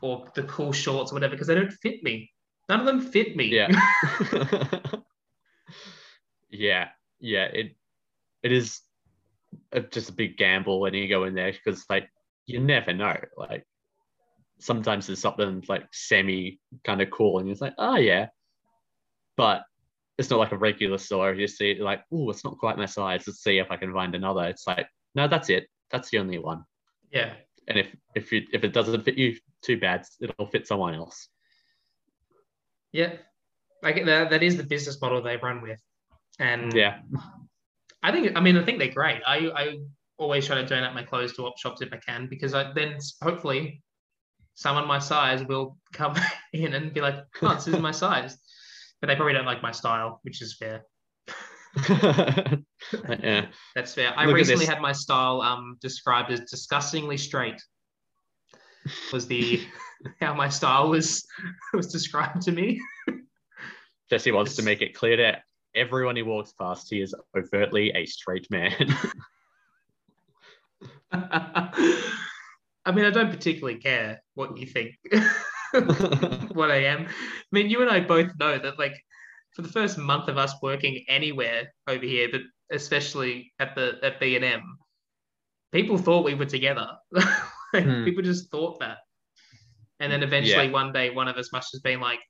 or 0.00 0.28
the 0.36 0.44
cool 0.44 0.72
shorts 0.72 1.10
or 1.10 1.16
whatever 1.16 1.32
because 1.32 1.48
they 1.48 1.56
don't 1.56 1.72
fit 1.72 2.04
me. 2.04 2.30
None 2.68 2.78
of 2.78 2.86
them 2.86 3.00
fit 3.00 3.34
me. 3.34 3.46
yeah. 3.46 3.68
yeah. 6.50 6.88
Yeah. 7.18 7.44
It 7.46 7.76
it 8.44 8.52
is 8.52 8.80
a, 9.72 9.80
just 9.80 10.10
a 10.10 10.12
big 10.12 10.36
gamble 10.36 10.80
when 10.80 10.94
you 10.94 11.08
go 11.08 11.24
in 11.24 11.34
there 11.34 11.52
because 11.52 11.84
like 11.90 12.08
you 12.46 12.60
never 12.60 12.92
know. 12.92 13.16
Like 13.36 13.64
sometimes 14.60 15.06
there's 15.06 15.20
something 15.20 15.64
like 15.68 15.86
semi 15.92 16.60
kind 16.84 17.00
of 17.02 17.10
cool 17.10 17.38
and 17.38 17.48
it's 17.48 17.60
like, 17.60 17.74
oh 17.78 17.96
yeah. 17.96 18.28
But 19.36 19.62
it's 20.18 20.30
not 20.30 20.38
like 20.38 20.52
a 20.52 20.58
regular 20.58 20.98
store. 20.98 21.34
You 21.34 21.48
see 21.48 21.80
like, 21.80 22.02
oh, 22.12 22.30
it's 22.30 22.44
not 22.44 22.58
quite 22.58 22.76
my 22.78 22.86
size. 22.86 23.24
Let's 23.26 23.42
see 23.42 23.58
if 23.58 23.70
I 23.70 23.76
can 23.76 23.92
find 23.92 24.14
another. 24.14 24.44
It's 24.44 24.66
like, 24.66 24.86
no, 25.16 25.26
that's 25.26 25.50
it. 25.50 25.66
That's 25.90 26.10
the 26.10 26.18
only 26.18 26.38
one. 26.38 26.64
yeah. 27.10 27.32
And 27.66 27.78
if 27.78 27.96
if 28.14 28.30
you 28.30 28.42
if 28.52 28.62
it 28.62 28.74
doesn't 28.74 29.04
fit 29.04 29.16
you, 29.16 29.36
too 29.62 29.80
bad. 29.80 30.04
It'll 30.20 30.46
fit 30.46 30.66
someone 30.66 30.94
else. 30.94 31.28
Yeah. 32.92 33.14
Like 33.82 34.04
that, 34.04 34.30
that 34.30 34.42
is 34.42 34.56
the 34.58 34.64
business 34.64 35.00
model 35.00 35.22
they 35.22 35.38
run 35.38 35.62
with. 35.62 35.80
And 36.38 36.72
Yeah. 36.74 37.00
I 38.04 38.12
think, 38.12 38.32
I 38.36 38.40
mean, 38.40 38.58
I 38.58 38.64
think 38.64 38.78
they're 38.78 38.92
great. 38.92 39.22
I, 39.26 39.50
I 39.56 39.78
always 40.18 40.46
try 40.46 40.56
to 40.56 40.66
donate 40.66 40.92
my 40.92 41.02
clothes 41.02 41.32
to 41.34 41.46
op 41.46 41.58
shops 41.58 41.80
if 41.80 41.90
I 41.90 41.96
can 41.96 42.28
because 42.28 42.52
I 42.52 42.70
then 42.74 42.98
hopefully 43.22 43.82
someone 44.54 44.86
my 44.86 44.98
size 44.98 45.42
will 45.42 45.78
come 45.94 46.14
in 46.52 46.74
and 46.74 46.92
be 46.92 47.00
like, 47.00 47.16
oh, 47.40 47.54
this 47.54 47.66
is 47.66 47.78
my 47.78 47.90
size. 48.04 48.36
But 49.00 49.06
they 49.06 49.16
probably 49.16 49.32
don't 49.32 49.46
like 49.46 49.62
my 49.62 49.72
style, 49.72 50.20
which 50.22 50.42
is 50.42 50.54
fair. 50.54 50.84
yeah. 51.88 53.46
That's 53.74 53.94
fair. 53.94 54.12
I 54.16 54.26
Look 54.26 54.34
recently 54.34 54.66
had 54.66 54.82
my 54.82 54.92
style 54.92 55.40
um, 55.40 55.78
described 55.80 56.30
as 56.30 56.40
disgustingly 56.40 57.16
straight. 57.16 57.60
Was 59.14 59.26
the 59.26 59.62
how 60.20 60.34
my 60.34 60.50
style 60.50 60.90
was 60.90 61.26
was 61.72 61.90
described 61.90 62.42
to 62.42 62.52
me. 62.52 62.80
Jesse 64.10 64.30
wants 64.30 64.56
to 64.56 64.62
make 64.62 64.82
it 64.82 64.94
clear 64.94 65.16
to 65.16 65.42
everyone 65.74 66.16
he 66.16 66.22
walks 66.22 66.52
past 66.52 66.88
he 66.90 67.00
is 67.00 67.14
overtly 67.36 67.90
a 67.92 68.06
straight 68.06 68.50
man. 68.50 68.72
I 72.86 72.92
mean, 72.92 73.04
I 73.04 73.10
don't 73.10 73.30
particularly 73.30 73.78
care 73.78 74.22
what 74.34 74.56
you 74.58 74.66
think, 74.66 74.94
what 76.52 76.70
I 76.70 76.84
am. 76.84 77.06
I 77.06 77.12
mean, 77.52 77.70
you 77.70 77.80
and 77.80 77.90
I 77.90 78.00
both 78.00 78.30
know 78.38 78.58
that, 78.58 78.78
like, 78.78 78.94
for 79.54 79.62
the 79.62 79.68
first 79.68 79.96
month 79.96 80.28
of 80.28 80.36
us 80.36 80.54
working 80.60 81.04
anywhere 81.08 81.72
over 81.86 82.04
here, 82.04 82.28
but 82.30 82.42
especially 82.70 83.52
at 83.58 83.74
the 83.74 83.98
at 84.02 84.20
B 84.20 84.36
and 84.36 84.44
M, 84.44 84.78
people 85.72 85.96
thought 85.96 86.24
we 86.24 86.34
were 86.34 86.44
together. 86.44 86.88
like, 87.72 87.84
Hmm. 87.84 88.04
People 88.04 88.22
just 88.22 88.50
thought 88.50 88.78
that, 88.80 88.98
and 90.00 90.12
then 90.12 90.22
eventually 90.22 90.66
Yeah. 90.66 90.72
one 90.72 90.92
day, 90.92 91.10
one 91.10 91.28
of 91.28 91.36
us 91.36 91.52
must 91.52 91.72
have 91.72 91.82
been 91.82 92.00
like, 92.00 92.20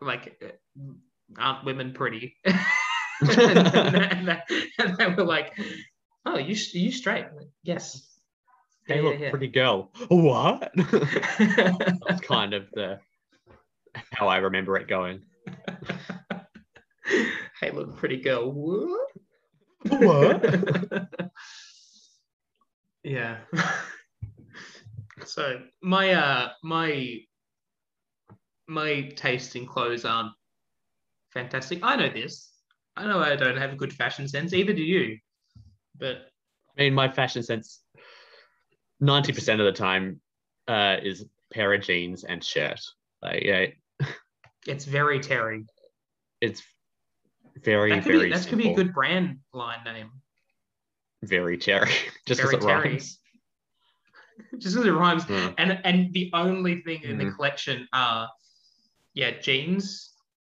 like, 0.00 0.42
aren't 1.36 1.64
women 1.64 1.92
pretty? 1.92 2.36
and, 3.20 3.40
and, 3.74 4.28
they- 4.28 4.42
and 4.78 4.96
they 4.96 5.06
were 5.08 5.24
like, 5.24 5.52
"Oh, 6.24 6.38
you 6.38 6.54
you 6.72 6.92
straight?" 6.92 7.26
Like, 7.36 7.48
yes. 7.64 8.06
hey, 8.86 8.96
Yeah, 8.96 9.02
look, 9.02 9.18
yeah, 9.18 9.30
pretty 9.30 9.48
girl. 9.48 9.90
What? 10.08 10.70
That's 10.76 12.20
kind 12.20 12.54
of 12.54 12.68
the 12.74 13.00
how 14.12 14.28
I 14.28 14.36
remember 14.36 14.76
it 14.76 14.86
going. 14.86 15.22
hey, 17.60 17.70
look, 17.72 17.96
pretty 17.96 18.20
girl. 18.20 18.52
What? 18.52 19.08
What? 19.88 21.18
yeah. 23.02 23.38
so 25.24 25.60
my 25.82 26.12
uh 26.12 26.50
my 26.62 27.16
my 28.68 29.08
taste 29.16 29.56
in 29.56 29.66
clothes 29.66 30.04
aren't 30.04 30.32
fantastic. 31.32 31.80
I 31.82 31.96
know 31.96 32.08
this. 32.08 32.50
I 32.96 33.06
know 33.06 33.20
I 33.20 33.36
don't 33.36 33.56
have 33.56 33.72
a 33.72 33.76
good 33.76 33.92
fashion 33.92 34.26
sense. 34.28 34.52
Either 34.52 34.72
do 34.72 34.82
you. 34.82 35.18
But 35.98 36.30
I 36.78 36.82
mean, 36.84 36.94
my 36.94 37.10
fashion 37.10 37.42
sense, 37.42 37.80
ninety 39.00 39.32
percent 39.32 39.60
of 39.60 39.66
the 39.66 39.72
time, 39.72 40.20
uh, 40.66 40.96
is 41.02 41.24
pair 41.52 41.72
of 41.72 41.82
jeans 41.82 42.24
and 42.24 42.42
shirt. 42.42 42.80
Like, 43.22 43.42
yeah, 43.44 43.66
it's 44.66 44.84
very 44.84 45.20
Terry. 45.20 45.64
it's 46.40 46.62
very, 47.64 47.90
That 47.90 48.04
could, 48.04 48.12
be, 48.12 48.18
very 48.18 48.30
that 48.30 48.46
could 48.46 48.58
be 48.58 48.70
a 48.70 48.74
good 48.76 48.94
brand 48.94 49.38
line 49.52 49.82
name. 49.84 50.10
Very 51.24 51.58
Terry, 51.58 51.90
just 52.26 52.40
Very 52.40 52.56
as 52.56 52.62
it 52.64 52.66
Terry. 52.66 52.90
rhymes. 52.90 53.18
Just 54.58 54.74
because 54.76 54.86
it 54.86 54.92
rhymes. 54.92 55.24
Yeah. 55.28 55.52
And 55.58 55.80
and 55.84 56.12
the 56.12 56.30
only 56.32 56.80
thing 56.82 57.02
in 57.02 57.18
the 57.18 57.24
Mhm. 57.24 57.34
collection 57.36 57.88
are 57.92 58.28
yeah, 59.14 59.32
jeans, 59.40 60.14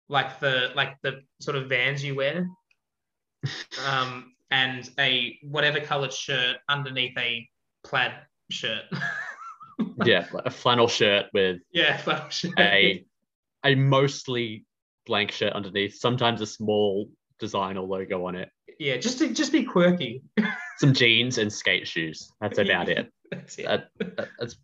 like 0.09 0.41
the 0.41 0.71
like 0.75 0.97
the 1.03 1.21
sort 1.41 1.57
of 1.57 1.69
vans 1.69 2.03
you 2.05 2.15
wear. 2.15 2.49
Um 3.87 4.33
and 4.51 4.89
a 4.99 5.39
whatever 5.43 5.81
colored 5.81 6.13
shirt 6.13 6.57
underneath 6.69 7.17
a 7.19 7.47
plaid 7.85 8.13
shirt. 8.51 8.85
yeah, 10.05 10.27
like 10.33 10.47
a 10.47 10.51
flannel 10.51 10.89
shirt 10.89 11.27
with 11.35 11.59
yeah, 11.73 11.97
flannel 11.99 12.29
shirt. 12.31 12.59
a 12.59 13.05
a 13.65 13.75
mostly 13.75 14.65
blank 15.07 15.31
shirt 15.33 15.53
underneath, 15.53 15.97
sometimes 15.97 16.41
a 16.41 16.47
small 16.47 17.11
design 17.39 17.77
or 17.77 17.87
logo 17.87 18.27
on 18.27 18.35
it. 18.35 18.51
yeah, 18.79 18.97
just 18.97 19.19
to 19.19 19.33
just 19.33 19.53
be 19.53 19.65
quirky. 19.65 20.23
Some 20.79 20.93
jeans 20.95 21.39
and 21.39 21.53
skate 21.53 21.87
shoes. 21.89 22.31
That's 22.41 22.59
about 22.59 22.89
it. 22.89 23.11
That's 23.31 23.57
it. 23.59 23.67
That, 23.67 23.89
that- 23.99 24.29
that's 24.39 24.57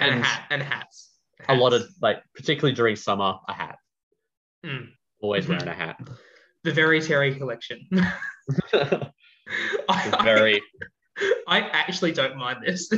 and, 0.00 0.10
a 0.10 0.14
and 0.14 0.24
hat 0.24 0.42
and 0.50 0.62
hats. 0.62 1.10
a 1.48 1.54
lot 1.54 1.72
of 1.72 1.82
like, 2.02 2.22
particularly 2.34 2.74
during 2.74 2.96
summer, 2.96 3.34
a 3.48 3.52
hat. 3.52 3.76
Mm. 4.66 4.88
Always 5.20 5.46
wearing 5.48 5.68
a 5.68 5.72
hat. 5.74 5.96
the 6.64 6.72
very 6.72 7.00
Terry 7.00 7.34
collection. 7.34 7.86
I- 9.88 10.20
Very. 10.24 10.60
I 11.48 11.60
actually 11.60 12.12
don't 12.12 12.36
mind 12.36 12.58
this. 12.66 12.90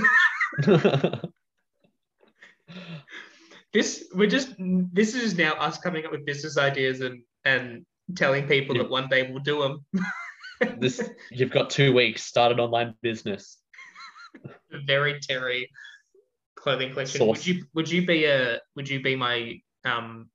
this 3.72 4.08
we're 4.14 4.28
just 4.28 4.54
this 4.58 5.14
is 5.14 5.36
now 5.36 5.52
us 5.54 5.78
coming 5.78 6.04
up 6.04 6.10
with 6.10 6.24
business 6.26 6.56
ideas 6.58 7.00
and 7.00 7.22
and 7.44 7.84
telling 8.16 8.46
people 8.48 8.74
Yeah. 8.76 8.82
that 8.82 8.90
one 8.90 9.08
day 9.08 9.30
we'll 9.30 9.42
do 9.42 9.60
them. 9.60 9.86
this 10.80 11.08
you've 11.30 11.50
got 11.50 11.70
two 11.70 11.92
weeks. 11.92 12.22
Start 12.24 12.50
an 12.52 12.60
online 12.60 12.94
business. 13.02 13.58
Very 14.86 15.20
Terry 15.20 15.70
clothing 16.56 16.90
collection. 16.92 17.18
Source. 17.18 17.38
Would 17.38 17.46
you 17.46 17.64
would 17.74 17.90
you 17.90 18.06
be 18.06 18.24
a 18.24 18.60
would 18.74 18.88
you 18.88 19.00
be 19.00 19.14
my 19.14 19.60
um 19.84 20.28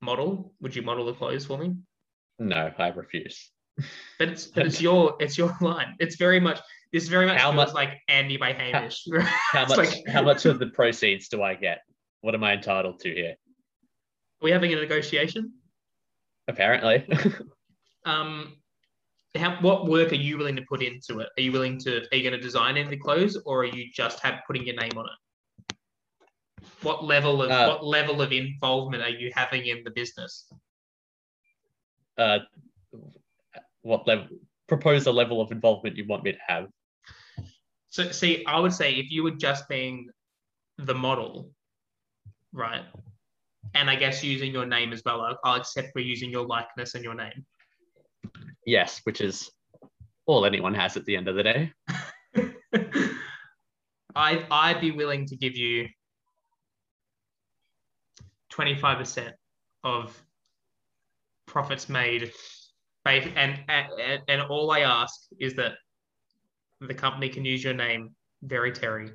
model? 0.00 0.52
Would 0.60 0.74
you 0.76 0.82
model 0.82 1.06
the 1.06 1.14
clothes 1.14 1.46
for 1.46 1.58
me? 1.58 1.74
No, 2.38 2.72
I 2.78 2.88
refuse. 2.88 3.50
But 4.18 4.28
it's 4.28 4.46
but 4.46 4.66
it's 4.66 4.80
your 4.80 5.16
it's 5.20 5.38
your 5.38 5.56
line. 5.60 5.94
It's 6.00 6.16
very 6.16 6.40
much 6.40 6.60
this 6.92 7.08
very 7.08 7.26
much 7.26 7.38
How 7.40 7.52
feels 7.52 7.66
much- 7.68 7.74
like 7.74 7.98
Andy 8.08 8.36
by 8.36 8.52
Hamish. 8.52 9.04
How 9.52 9.62
It's 9.62 9.76
much? 9.76 9.78
like- 9.78 10.08
how 10.08 10.22
much 10.22 10.46
of 10.46 10.58
the 10.58 10.66
proceeds 10.68 11.28
do 11.28 11.42
I 11.42 11.54
get? 11.54 11.80
What 12.22 12.34
am 12.34 12.42
I 12.42 12.54
entitled 12.54 12.98
to 13.00 13.12
here? 13.14 13.30
Are 14.40 14.42
we 14.44 14.50
having 14.50 14.72
a 14.72 14.76
negotiation? 14.76 15.52
Apparently, 16.48 17.06
um 18.04 18.54
how, 19.36 19.58
what 19.60 19.86
work 19.86 20.10
are 20.10 20.16
you 20.16 20.38
willing 20.38 20.56
to 20.56 20.62
put 20.68 20.82
into 20.82 21.20
it? 21.20 21.28
Are 21.36 21.40
you 21.42 21.52
willing 21.52 21.78
to 21.80 21.98
are 22.10 22.16
you 22.16 22.22
going 22.28 22.32
to 22.32 22.40
design 22.40 22.72
any 22.76 22.82
of 22.82 22.90
the 22.90 22.96
clothes 22.96 23.36
or 23.44 23.60
are 23.62 23.66
you 23.66 23.90
just 23.92 24.18
have 24.20 24.40
putting 24.46 24.66
your 24.66 24.74
name 24.76 24.92
on 24.96 25.04
it? 25.04 25.18
What 26.82 27.04
level 27.04 27.42
of 27.42 27.50
Uh, 27.50 27.66
what 27.68 27.84
level 27.84 28.22
of 28.22 28.32
involvement 28.32 29.02
are 29.02 29.08
you 29.10 29.30
having 29.34 29.66
in 29.66 29.84
the 29.84 29.90
business? 29.90 30.50
uh, 32.18 32.40
what 33.82 34.06
level? 34.06 34.26
Propose 34.66 35.06
a 35.06 35.12
level 35.12 35.40
of 35.40 35.50
involvement 35.52 35.96
you 35.96 36.06
want 36.06 36.24
me 36.24 36.32
to 36.32 36.38
have. 36.46 36.68
So 37.88 38.10
see, 38.10 38.44
I 38.44 38.60
would 38.60 38.72
say 38.72 38.94
if 38.94 39.10
you 39.10 39.22
were 39.22 39.30
just 39.30 39.68
being 39.68 40.10
the 40.76 40.94
model, 40.94 41.50
right? 42.52 42.82
And 43.74 43.88
I 43.88 43.96
guess 43.96 44.22
using 44.22 44.52
your 44.52 44.66
name 44.66 44.92
as 44.92 45.02
well. 45.04 45.22
I'll, 45.22 45.38
I'll 45.44 45.60
accept 45.60 45.92
we're 45.94 46.04
using 46.04 46.30
your 46.30 46.46
likeness 46.46 46.94
and 46.94 47.04
your 47.04 47.14
name. 47.14 47.46
Yes, 48.66 49.00
which 49.04 49.20
is 49.20 49.50
all 50.26 50.44
anyone 50.44 50.74
has 50.74 50.96
at 50.96 51.04
the 51.06 51.16
end 51.16 51.28
of 51.28 51.36
the 51.36 51.42
day. 51.42 51.72
I'd, 54.14 54.46
I'd 54.50 54.80
be 54.80 54.90
willing 54.90 55.26
to 55.26 55.36
give 55.36 55.56
you 55.56 55.88
25% 58.52 59.32
of 59.84 60.22
profits 61.46 61.88
made. 61.88 62.32
And, 63.04 63.60
and, 63.68 64.22
and 64.28 64.42
all 64.42 64.70
I 64.70 64.80
ask 64.80 65.14
is 65.40 65.54
that 65.54 65.72
the 66.80 66.94
company 66.94 67.28
can 67.28 67.44
use 67.44 67.64
your 67.64 67.74
name, 67.74 68.10
Very 68.42 68.72
Terry. 68.72 69.10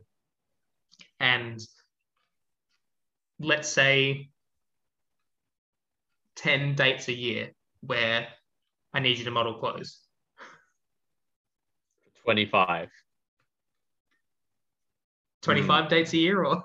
And 1.19 1.59
let's 3.39 3.69
say 3.69 4.29
10 6.37 6.75
dates 6.75 7.07
a 7.07 7.13
year 7.13 7.51
where 7.81 8.27
I 8.93 8.99
need 8.99 9.17
you 9.17 9.25
to 9.25 9.31
model 9.31 9.55
clothes. 9.55 9.99
25. 12.23 12.89
25 15.41 15.83
hmm. 15.83 15.89
dates 15.89 16.13
a 16.13 16.17
year 16.17 16.43
or? 16.43 16.63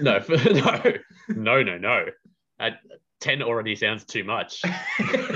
No, 0.00 0.22
no, 0.28 0.94
no, 1.36 1.62
no, 1.62 1.78
no. 1.78 2.06
At 2.58 2.78
10 3.20 3.42
already 3.42 3.76
sounds 3.76 4.04
too 4.04 4.24
much. 4.24 4.62
this 4.98 5.30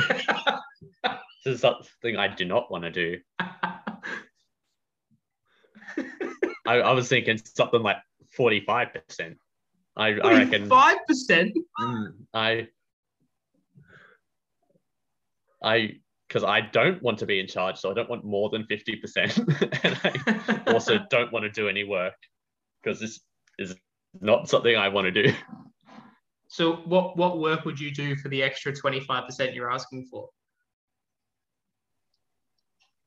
is 1.45 1.61
something 1.61 2.17
I 2.17 2.29
do 2.35 2.45
not 2.45 2.71
want 2.71 2.85
to 2.85 2.91
do. 2.91 3.19
I, 6.67 6.81
I 6.81 6.93
was 6.93 7.09
thinking 7.09 7.39
something 7.39 7.83
like 7.83 7.99
45%. 8.39 9.37
I, 9.97 10.09
I 10.09 10.13
reckon. 10.13 10.69
5%? 10.69 11.53
Mm, 11.81 12.13
I, 12.35 12.69
I, 15.63 15.93
because 16.29 16.43
I 16.43 16.61
don't 16.61 17.01
want 17.03 17.21
to 17.21 17.27
be 17.27 17.39
in 17.39 17.47
charge, 17.47 17.79
so 17.79 17.91
I 17.91 17.95
don't 17.95 18.11
want 18.11 18.25
more 18.25 18.51
than 18.51 18.65
50%. 18.65 19.85
and 19.85 20.67
I 20.67 20.73
also 20.73 20.99
don't 21.09 21.33
want 21.33 21.45
to 21.45 21.51
do 21.51 21.69
any 21.69 21.85
work 21.85 22.15
because 22.83 23.01
this 23.01 23.21
is 23.59 23.77
not 24.21 24.49
something 24.49 24.77
I 24.77 24.89
want 24.89 25.13
to 25.13 25.23
do. 25.23 25.33
So 26.49 26.77
what 26.85 27.17
what 27.17 27.39
work 27.39 27.65
would 27.65 27.79
you 27.81 27.91
do 27.93 28.17
for 28.17 28.29
the 28.29 28.43
extra 28.43 28.73
25% 28.73 29.55
you're 29.55 29.71
asking 29.71 30.07
for? 30.07 30.29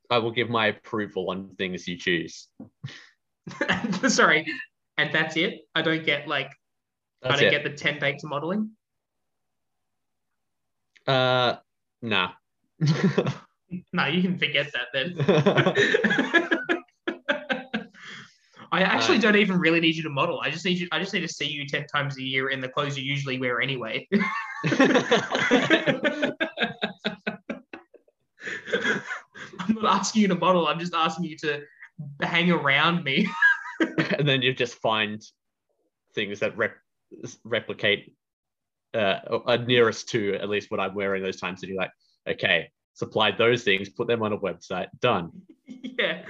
I 0.09 0.17
will 0.17 0.31
give 0.31 0.49
my 0.49 0.67
approval 0.67 1.29
on 1.29 1.49
things 1.57 1.87
you 1.87 1.97
choose. 1.97 2.47
Sorry, 4.07 4.45
and 4.97 5.13
that's 5.13 5.37
it. 5.37 5.61
I 5.75 5.81
don't 5.81 6.05
get 6.05 6.27
like 6.27 6.51
That's 7.21 7.35
I 7.35 7.37
don't 7.37 7.47
it. 7.47 7.51
get 7.51 7.63
the 7.63 7.77
10 7.77 7.99
dates 7.99 8.23
of 8.23 8.29
modeling. 8.29 8.71
Uh, 11.07 11.55
nah. 12.01 12.31
No, 13.93 14.05
you 14.05 14.21
can 14.21 14.37
forget 14.37 14.71
that 14.73 14.87
then. 14.93 15.15
I 18.71 18.81
actually 18.81 19.17
Uh, 19.17 19.21
don't 19.21 19.35
even 19.35 19.59
really 19.59 19.79
need 19.79 19.95
you 19.95 20.03
to 20.03 20.09
model. 20.09 20.39
I 20.43 20.49
just 20.49 20.65
need 20.65 20.79
you. 20.79 20.87
I 20.91 20.99
just 20.99 21.13
need 21.13 21.21
to 21.21 21.27
see 21.27 21.47
you 21.47 21.67
ten 21.67 21.85
times 21.87 22.17
a 22.17 22.23
year 22.23 22.49
in 22.49 22.61
the 22.61 22.69
clothes 22.69 22.97
you 22.97 23.03
usually 23.03 23.39
wear 23.39 23.61
anyway. 23.61 24.07
I'm 29.59 29.75
not 29.75 29.85
asking 29.85 30.21
you 30.23 30.27
to 30.29 30.35
model. 30.35 30.67
I'm 30.67 30.79
just 30.79 30.93
asking 30.93 31.25
you 31.25 31.37
to 31.37 31.63
hang 32.21 32.51
around 32.51 33.03
me. 33.03 33.27
and 34.17 34.27
then 34.27 34.41
you 34.41 34.53
just 34.53 34.75
find 34.75 35.21
things 36.15 36.39
that 36.39 36.57
rep- 36.57 36.77
replicate 37.43 38.13
uh, 38.93 39.19
are 39.45 39.57
nearest 39.57 40.09
to 40.09 40.35
at 40.35 40.49
least 40.49 40.71
what 40.71 40.79
I'm 40.79 40.95
wearing 40.95 41.23
those 41.23 41.39
times. 41.39 41.61
And 41.61 41.69
you're 41.69 41.79
like, 41.79 41.91
okay, 42.27 42.69
supply 42.93 43.31
those 43.31 43.63
things, 43.63 43.89
put 43.89 44.07
them 44.07 44.23
on 44.23 44.33
a 44.33 44.37
website, 44.37 44.87
done. 44.99 45.31
yeah, 45.67 46.23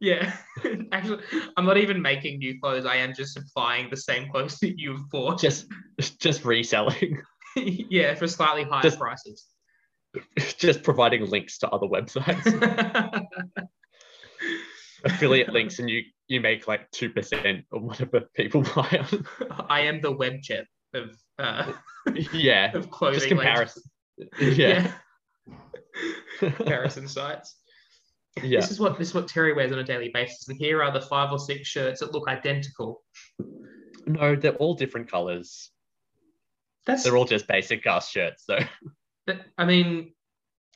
yeah. 0.00 0.34
Actually, 0.92 1.22
I'm 1.56 1.64
not 1.64 1.76
even 1.76 2.00
making 2.00 2.38
new 2.38 2.58
clothes. 2.60 2.86
I 2.86 2.96
am 2.96 3.14
just 3.14 3.34
supplying 3.34 3.90
the 3.90 3.96
same 3.96 4.30
clothes 4.30 4.58
that 4.60 4.78
you've 4.78 5.08
bought. 5.10 5.40
Just, 5.40 5.66
just 6.18 6.44
reselling, 6.44 7.20
yeah, 7.56 8.14
for 8.14 8.26
slightly 8.26 8.64
higher 8.64 8.82
Just- 8.82 8.98
prices. 8.98 9.46
just 10.58 10.82
providing 10.82 11.24
links 11.30 11.58
to 11.58 11.68
other 11.68 11.86
websites, 11.86 13.24
affiliate 15.04 15.50
links, 15.52 15.78
and 15.78 15.88
you 15.88 16.02
you 16.26 16.40
make 16.40 16.66
like 16.66 16.90
two 16.90 17.10
percent 17.10 17.64
of 17.72 17.82
whatever 17.82 18.22
people 18.34 18.62
buy. 18.74 19.06
On. 19.12 19.26
I 19.68 19.82
am 19.82 20.00
the 20.00 20.12
Webjet 20.12 20.64
of 20.94 21.16
uh, 21.38 21.72
yeah, 22.32 22.76
of 22.76 22.90
clothing. 22.90 23.20
just 23.20 23.30
links. 23.30 23.44
comparison. 23.44 23.82
Yeah, 24.40 24.92
comparison 26.38 27.06
sites. 27.06 27.59
Yeah. 28.42 28.60
This 28.60 28.70
is 28.70 28.80
what 28.80 28.98
this 28.98 29.08
is 29.08 29.14
what 29.14 29.28
Terry 29.28 29.52
wears 29.52 29.72
on 29.72 29.78
a 29.78 29.84
daily 29.84 30.10
basis, 30.12 30.48
and 30.48 30.56
here 30.56 30.82
are 30.82 30.92
the 30.92 31.00
five 31.00 31.32
or 31.32 31.38
six 31.38 31.68
shirts 31.68 32.00
that 32.00 32.12
look 32.12 32.28
identical. 32.28 33.02
No, 34.06 34.34
they're 34.36 34.54
all 34.54 34.74
different 34.74 35.10
colors. 35.10 35.70
That's 36.86 37.04
They're 37.04 37.16
all 37.16 37.26
just 37.26 37.46
basic 37.46 37.84
cast 37.84 38.10
shirts, 38.10 38.44
though. 38.48 38.58
that- 39.26 39.42
I 39.58 39.64
mean, 39.66 40.14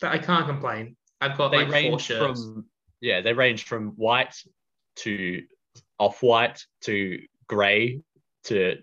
I 0.02 0.18
can't 0.18 0.46
complain. 0.46 0.96
I've 1.20 1.38
got 1.38 1.50
they 1.50 1.58
like 1.58 1.68
four 1.68 1.72
range 1.72 2.02
shirts. 2.02 2.42
from 2.44 2.66
yeah 3.00 3.20
they 3.22 3.32
range 3.32 3.64
from 3.64 3.90
white 3.96 4.34
to 4.96 5.42
off-white 5.98 6.62
to 6.82 7.20
gray 7.48 8.00
to 8.44 8.76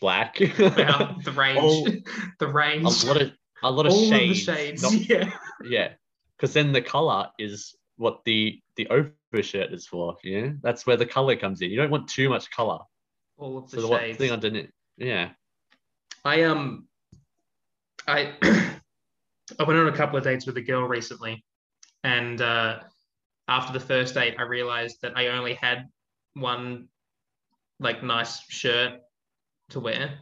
black 0.00 0.40
Wow, 0.58 1.16
the 1.24 1.32
range, 1.32 1.58
All- 1.58 1.84
the 2.40 2.46
a 2.46 2.52
range, 2.52 3.04
lot 3.04 3.20
of 3.22 3.32
a 3.62 3.70
lot 3.70 3.86
of 3.86 3.92
all 3.92 4.08
shades, 4.08 4.48
of 4.48 4.54
shades. 4.56 4.82
not- 4.82 4.92
yeah, 4.94 5.30
yeah 5.64 5.92
because 6.36 6.52
then 6.54 6.72
the 6.72 6.82
color 6.82 7.28
is 7.38 7.74
what 7.96 8.20
the 8.24 8.60
the 8.76 8.86
overshirt 8.88 9.72
is 9.72 9.86
for 9.86 10.16
yeah 10.22 10.50
that's 10.62 10.86
where 10.86 10.96
the 10.96 11.06
color 11.06 11.36
comes 11.36 11.62
in. 11.62 11.70
You 11.70 11.76
don't 11.76 11.90
want 11.90 12.08
too 12.08 12.28
much 12.28 12.50
color. 12.50 12.78
All 13.38 13.58
of 13.58 13.70
so 13.70 13.80
the 13.80 13.88
the 13.88 13.98
shades. 13.98 14.18
thing 14.18 14.30
underneath 14.30 14.70
yeah. 14.96 15.30
I 16.24 16.42
um, 16.42 16.88
I 18.08 18.32
I 18.42 19.62
went 19.64 19.78
on 19.78 19.88
a 19.88 19.96
couple 19.96 20.18
of 20.18 20.24
dates 20.24 20.46
with 20.46 20.56
a 20.56 20.62
girl 20.62 20.82
recently, 20.82 21.44
and 22.02 22.40
uh, 22.40 22.80
after 23.48 23.72
the 23.72 23.80
first 23.80 24.14
date, 24.14 24.36
I 24.38 24.42
realized 24.42 24.98
that 25.02 25.16
I 25.16 25.28
only 25.28 25.54
had 25.54 25.88
one 26.34 26.88
like 27.78 28.02
nice 28.02 28.40
shirt 28.48 29.00
to 29.70 29.80
wear. 29.80 30.18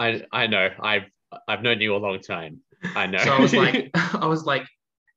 i 0.00 0.22
i 0.32 0.46
know. 0.46 0.70
I've 0.80 1.10
i've 1.48 1.62
known 1.62 1.80
you 1.80 1.94
a 1.94 1.98
long 1.98 2.20
time. 2.20 2.60
I 2.96 3.06
know 3.06 3.18
So 3.24 3.32
I 3.32 3.40
was 3.40 3.54
like, 3.54 3.90
I 3.94 4.26
was 4.26 4.44
like, 4.44 4.66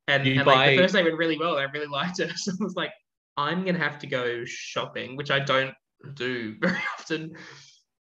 and, 0.08 0.26
and 0.26 0.46
like 0.46 0.70
the 0.70 0.82
first 0.82 0.94
date 0.94 1.04
went 1.04 1.16
really 1.16 1.38
well. 1.38 1.56
I 1.56 1.64
really 1.64 1.86
liked 1.90 2.20
it. 2.20 2.32
So 2.36 2.52
I 2.52 2.64
was 2.64 2.76
like, 2.76 2.92
I'm 3.36 3.64
gonna 3.64 3.78
have 3.78 3.98
to 4.00 4.06
go 4.06 4.44
shopping, 4.44 5.16
which 5.16 5.30
I 5.30 5.40
don't 5.40 5.74
do 6.14 6.56
very 6.60 6.78
often. 6.98 7.36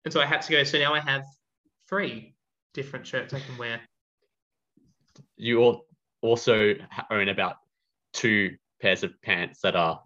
And 0.05 0.13
so 0.13 0.21
I 0.21 0.27
had 0.27 0.43
to 0.43 0.53
go. 0.53 0.65
So 0.65 0.79
now 0.79 0.95
I 0.95 1.01
have 1.01 1.25
three 1.89 2.35
different 2.75 3.07
shirts 3.07 3.35
I 3.35 3.41
can 3.41 3.57
wear. 3.59 3.81
you 5.37 5.83
also 6.23 6.75
own 7.11 7.29
about 7.29 7.57
two 8.13 8.57
pairs 8.81 9.03
of 9.03 9.13
pants 9.23 9.61
that 9.63 9.77
are 9.77 10.01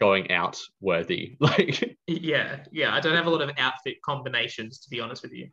going 0.00 0.30
out 0.30 0.58
worthy. 0.80 1.36
Like, 1.40 1.96
Yeah, 2.06 2.64
yeah. 2.72 2.94
I 2.94 3.00
don't 3.00 3.14
have 3.14 3.26
a 3.26 3.30
lot 3.30 3.42
of 3.42 3.50
outfit 3.58 3.96
combinations, 4.02 4.80
to 4.80 4.90
be 4.90 5.00
honest 5.00 5.22
with 5.22 5.32
you. 5.32 5.48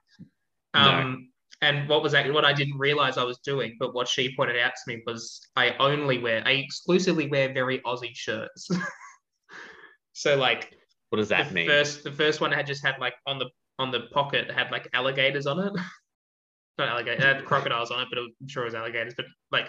Um, 0.73 1.30
and 1.61 1.87
what 1.87 2.01
was 2.01 2.13
actually 2.13 2.33
what 2.33 2.45
I 2.45 2.53
didn't 2.53 2.77
realize 2.77 3.17
I 3.17 3.23
was 3.23 3.37
doing, 3.39 3.75
but 3.79 3.93
what 3.93 4.07
she 4.07 4.35
pointed 4.35 4.59
out 4.59 4.71
to 4.71 4.93
me 4.93 5.03
was 5.05 5.39
I 5.55 5.75
only 5.79 6.17
wear, 6.17 6.41
I 6.45 6.51
exclusively 6.51 7.27
wear 7.27 7.53
very 7.53 7.79
Aussie 7.79 8.15
shirts. 8.15 8.69
so 10.13 10.35
like 10.35 10.73
what 11.09 11.17
does 11.17 11.29
that 11.29 11.49
the 11.49 11.53
mean? 11.53 11.67
first, 11.67 12.03
the 12.03 12.11
first 12.11 12.41
one 12.41 12.51
had 12.51 12.65
just 12.65 12.83
had 12.83 12.95
like 12.99 13.13
on 13.27 13.37
the 13.37 13.49
on 13.79 13.91
the 13.91 14.01
pocket 14.11 14.49
had 14.51 14.71
like 14.71 14.87
alligators 14.93 15.45
on 15.45 15.59
it. 15.59 15.73
Not 16.77 16.87
alligators, 16.87 17.23
had 17.23 17.45
crocodiles 17.45 17.91
on 17.91 18.01
it, 18.01 18.07
but 18.09 18.19
I'm 18.19 18.47
sure 18.47 18.63
it 18.63 18.67
was 18.67 18.75
alligators. 18.75 19.13
But 19.15 19.25
like 19.51 19.67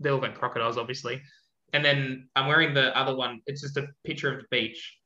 they 0.00 0.10
look 0.10 0.22
like 0.22 0.34
crocodiles, 0.34 0.78
obviously. 0.78 1.22
And 1.72 1.84
then 1.84 2.28
I'm 2.36 2.48
wearing 2.48 2.74
the 2.74 2.96
other 2.98 3.14
one. 3.14 3.40
It's 3.46 3.60
just 3.60 3.76
a 3.76 3.86
picture 4.04 4.32
of 4.34 4.40
the 4.40 4.46
beach. 4.50 4.98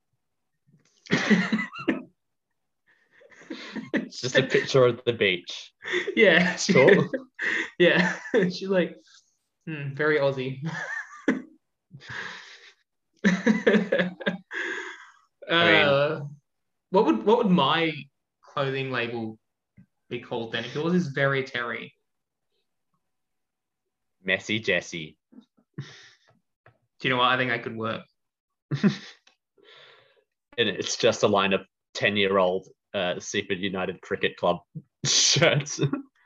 It's 3.93 4.21
just 4.21 4.37
a 4.37 4.43
picture 4.43 4.85
of 4.87 5.01
the 5.05 5.13
beach. 5.13 5.73
yeah. 6.15 6.57
she- 6.57 6.73
Cool. 6.73 7.09
yeah. 7.79 8.15
She's 8.35 8.69
like, 8.69 8.97
hmm, 9.67 9.95
very 9.95 10.19
Aussie. 10.19 10.61
uh, 15.51 16.21
what 16.91 17.07
would 17.07 17.25
what 17.25 17.39
would 17.39 17.51
my 17.51 17.93
clothing 18.43 18.91
label 18.91 19.39
be 20.09 20.21
called 20.21 20.53
then? 20.53 20.65
If 20.65 20.75
yours 20.75 20.95
is 20.95 21.09
very 21.09 21.45
Terry. 21.45 21.93
Messy 24.25 24.59
Jesse. 24.61 25.17
Do 25.79 25.85
you 27.03 27.11
know 27.11 27.19
what? 27.19 27.29
I 27.29 27.37
think 27.37 27.53
I 27.53 27.59
could 27.59 27.77
work. 27.77 28.03
And 30.59 30.71
it's 30.71 30.97
just 30.97 31.23
a 31.23 31.29
line 31.29 31.53
of 31.53 31.61
ten-year-old 31.95 32.67
uh, 32.97 33.21
Seaford 33.21 33.59
United 33.59 34.01
Cricket 34.01 34.37
Club 34.37 34.61
shirts. 35.05 35.81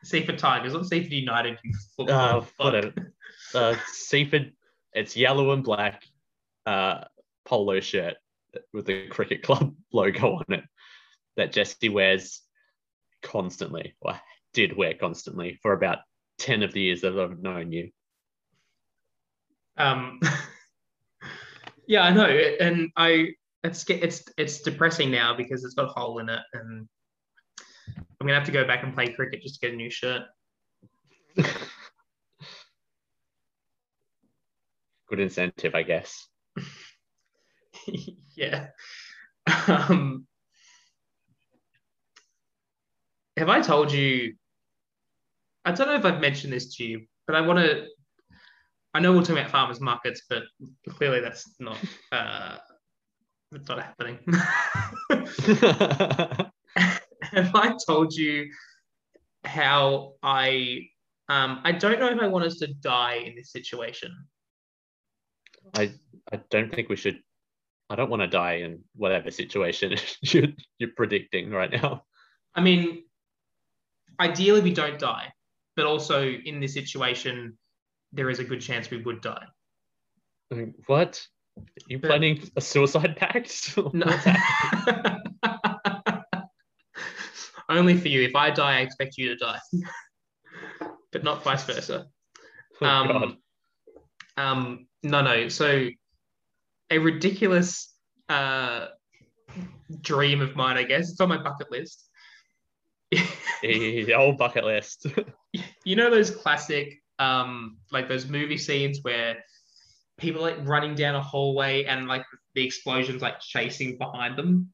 Seaford 0.04 0.38
Tigers, 0.38 0.72
not 0.72 0.86
Seaford 0.86 1.12
United. 1.12 1.58
you 1.98 2.04
uh, 2.06 2.44
whatever. 2.56 2.92
Uh, 3.54 3.74
Seaford, 3.92 4.52
it's 4.94 5.16
yellow 5.16 5.50
and 5.50 5.64
black 5.64 6.04
uh, 6.64 7.04
polo 7.44 7.80
shirt 7.80 8.14
with 8.72 8.86
the 8.86 9.08
cricket 9.08 9.42
club 9.42 9.74
logo 9.92 10.36
on 10.36 10.44
it 10.48 10.64
that 11.36 11.52
Jesse 11.52 11.88
wears 11.88 12.40
constantly, 13.22 13.94
or 14.00 14.18
did 14.54 14.76
wear 14.76 14.94
constantly 14.94 15.58
for 15.62 15.72
about 15.72 15.98
10 16.38 16.62
of 16.62 16.72
the 16.72 16.80
years 16.80 17.02
that 17.02 17.18
I've 17.18 17.40
known 17.40 17.72
you. 17.72 17.90
Um, 19.76 20.20
yeah, 21.86 22.02
I 22.02 22.10
know, 22.10 22.26
and 22.26 22.90
I 22.96 23.34
it's 23.62 23.84
it's 23.88 24.24
it's 24.38 24.60
depressing 24.60 25.10
now 25.10 25.36
because 25.36 25.64
it's 25.64 25.74
got 25.74 25.86
a 25.86 25.88
hole 25.88 26.18
in 26.18 26.28
it, 26.28 26.40
and 26.54 26.88
I'm 28.20 28.26
gonna 28.26 28.34
have 28.34 28.46
to 28.46 28.52
go 28.52 28.66
back 28.66 28.82
and 28.82 28.94
play 28.94 29.08
cricket 29.08 29.42
just 29.42 29.60
to 29.60 29.66
get 29.66 29.74
a 29.74 29.76
new 29.76 29.90
shirt. 29.90 30.22
Good 35.08 35.20
incentive, 35.20 35.74
I 35.74 35.82
guess. 35.82 36.28
yeah. 38.36 38.68
Um, 39.66 40.26
have 43.36 43.48
I 43.48 43.60
told 43.60 43.92
you? 43.92 44.34
I 45.64 45.72
don't 45.72 45.88
know 45.88 45.96
if 45.96 46.04
I've 46.04 46.20
mentioned 46.20 46.52
this 46.52 46.76
to 46.76 46.84
you, 46.84 47.06
but 47.26 47.36
I 47.36 47.40
want 47.42 47.58
to. 47.58 47.86
I 48.94 49.00
know 49.00 49.12
we're 49.12 49.20
talking 49.20 49.38
about 49.38 49.50
farmers 49.50 49.80
markets, 49.80 50.22
but 50.28 50.44
clearly 50.88 51.20
that's 51.20 51.48
not. 51.58 51.78
Uh, 52.10 52.56
that's 53.50 53.68
not 53.68 53.82
happening. 53.82 54.18
have 57.22 57.54
I 57.54 57.76
told 57.86 58.14
you 58.14 58.50
how 59.44 60.14
I? 60.22 60.88
Um, 61.28 61.60
I 61.64 61.72
don't 61.72 62.00
know 62.00 62.08
if 62.08 62.20
I 62.20 62.26
want 62.26 62.44
us 62.44 62.58
to 62.58 62.66
die 62.66 63.22
in 63.26 63.36
this 63.36 63.52
situation. 63.52 64.14
I 65.74 65.92
I 66.32 66.40
don't 66.50 66.72
think 66.72 66.88
we 66.88 66.96
should. 66.96 67.20
I 67.88 67.96
don't 67.96 68.10
want 68.10 68.22
to 68.22 68.28
die 68.28 68.54
in 68.54 68.84
whatever 68.94 69.30
situation 69.30 69.96
you're, 70.22 70.48
you're 70.78 70.90
predicting 70.96 71.50
right 71.50 71.70
now. 71.70 72.04
I 72.54 72.60
mean, 72.60 73.04
ideally 74.20 74.60
we 74.60 74.72
don't 74.72 74.98
die, 74.98 75.32
but 75.74 75.86
also 75.86 76.24
in 76.24 76.60
this 76.60 76.72
situation, 76.72 77.58
there 78.12 78.30
is 78.30 78.38
a 78.38 78.44
good 78.44 78.60
chance 78.60 78.90
we 78.90 79.02
would 79.02 79.20
die. 79.20 79.44
What? 80.86 81.26
Are 81.60 81.88
you 81.88 81.98
planning 81.98 82.42
a 82.56 82.60
suicide 82.60 83.16
pact? 83.16 83.78
No. 83.92 84.06
Only 87.68 87.96
for 87.96 88.08
you. 88.08 88.22
If 88.22 88.34
I 88.34 88.50
die, 88.50 88.78
I 88.78 88.80
expect 88.80 89.16
you 89.16 89.28
to 89.28 89.36
die, 89.36 89.60
but 91.12 91.22
not 91.22 91.44
vice 91.44 91.62
versa. 91.64 92.06
Oh. 92.80 92.86
Um, 92.86 93.38
um, 94.36 94.86
no, 95.04 95.22
no. 95.22 95.48
So, 95.48 95.88
a 96.90 96.98
ridiculous 96.98 97.94
uh, 98.28 98.88
dream 100.00 100.40
of 100.40 100.56
mine, 100.56 100.78
I 100.78 100.82
guess. 100.82 101.10
It's 101.10 101.20
on 101.20 101.28
my 101.28 101.40
bucket 101.42 101.70
list. 101.70 102.08
The 103.62 104.14
old 104.14 104.38
bucket 104.38 104.64
list. 104.64 105.06
you 105.84 105.94
know 105.94 106.08
those 106.08 106.30
classic 106.30 107.02
um 107.18 107.76
like 107.92 108.08
those 108.08 108.26
movie 108.26 108.56
scenes 108.56 109.00
where 109.02 109.44
people 110.20 110.42
like 110.42 110.56
running 110.62 110.94
down 110.94 111.14
a 111.14 111.22
hallway 111.22 111.84
and 111.84 112.06
like 112.06 112.24
the 112.54 112.64
explosions 112.64 113.22
like 113.22 113.40
chasing 113.40 113.96
behind 113.98 114.36
them 114.36 114.70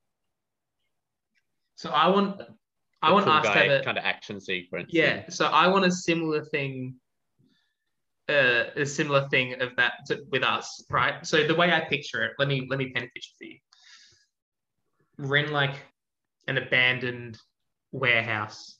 so 1.74 1.90
i 1.90 2.08
want 2.08 2.40
i 3.02 3.12
want 3.12 3.26
us 3.28 3.44
to 3.44 3.50
have 3.50 3.70
a 3.70 3.84
kind 3.84 3.98
of 3.98 4.04
action 4.04 4.40
sequence. 4.40 4.88
yeah 4.92 5.28
so 5.28 5.46
i 5.46 5.66
want 5.66 5.84
a 5.84 5.90
similar 5.90 6.44
thing 6.44 6.94
uh, 8.28 8.70
a 8.74 8.84
similar 8.84 9.28
thing 9.28 9.60
of 9.62 9.76
that 9.76 9.92
to, 10.04 10.18
with 10.32 10.42
us 10.42 10.84
right 10.90 11.24
so 11.24 11.46
the 11.46 11.54
way 11.54 11.70
i 11.70 11.80
picture 11.80 12.24
it 12.24 12.32
let 12.38 12.48
me 12.48 12.66
let 12.68 12.78
me 12.78 12.86
paint 12.86 13.06
a 13.06 13.08
picture 13.14 13.30
for 13.38 13.44
you 13.44 13.56
we're 15.18 15.36
in 15.36 15.52
like 15.52 15.74
an 16.48 16.58
abandoned 16.58 17.38
warehouse 17.92 18.78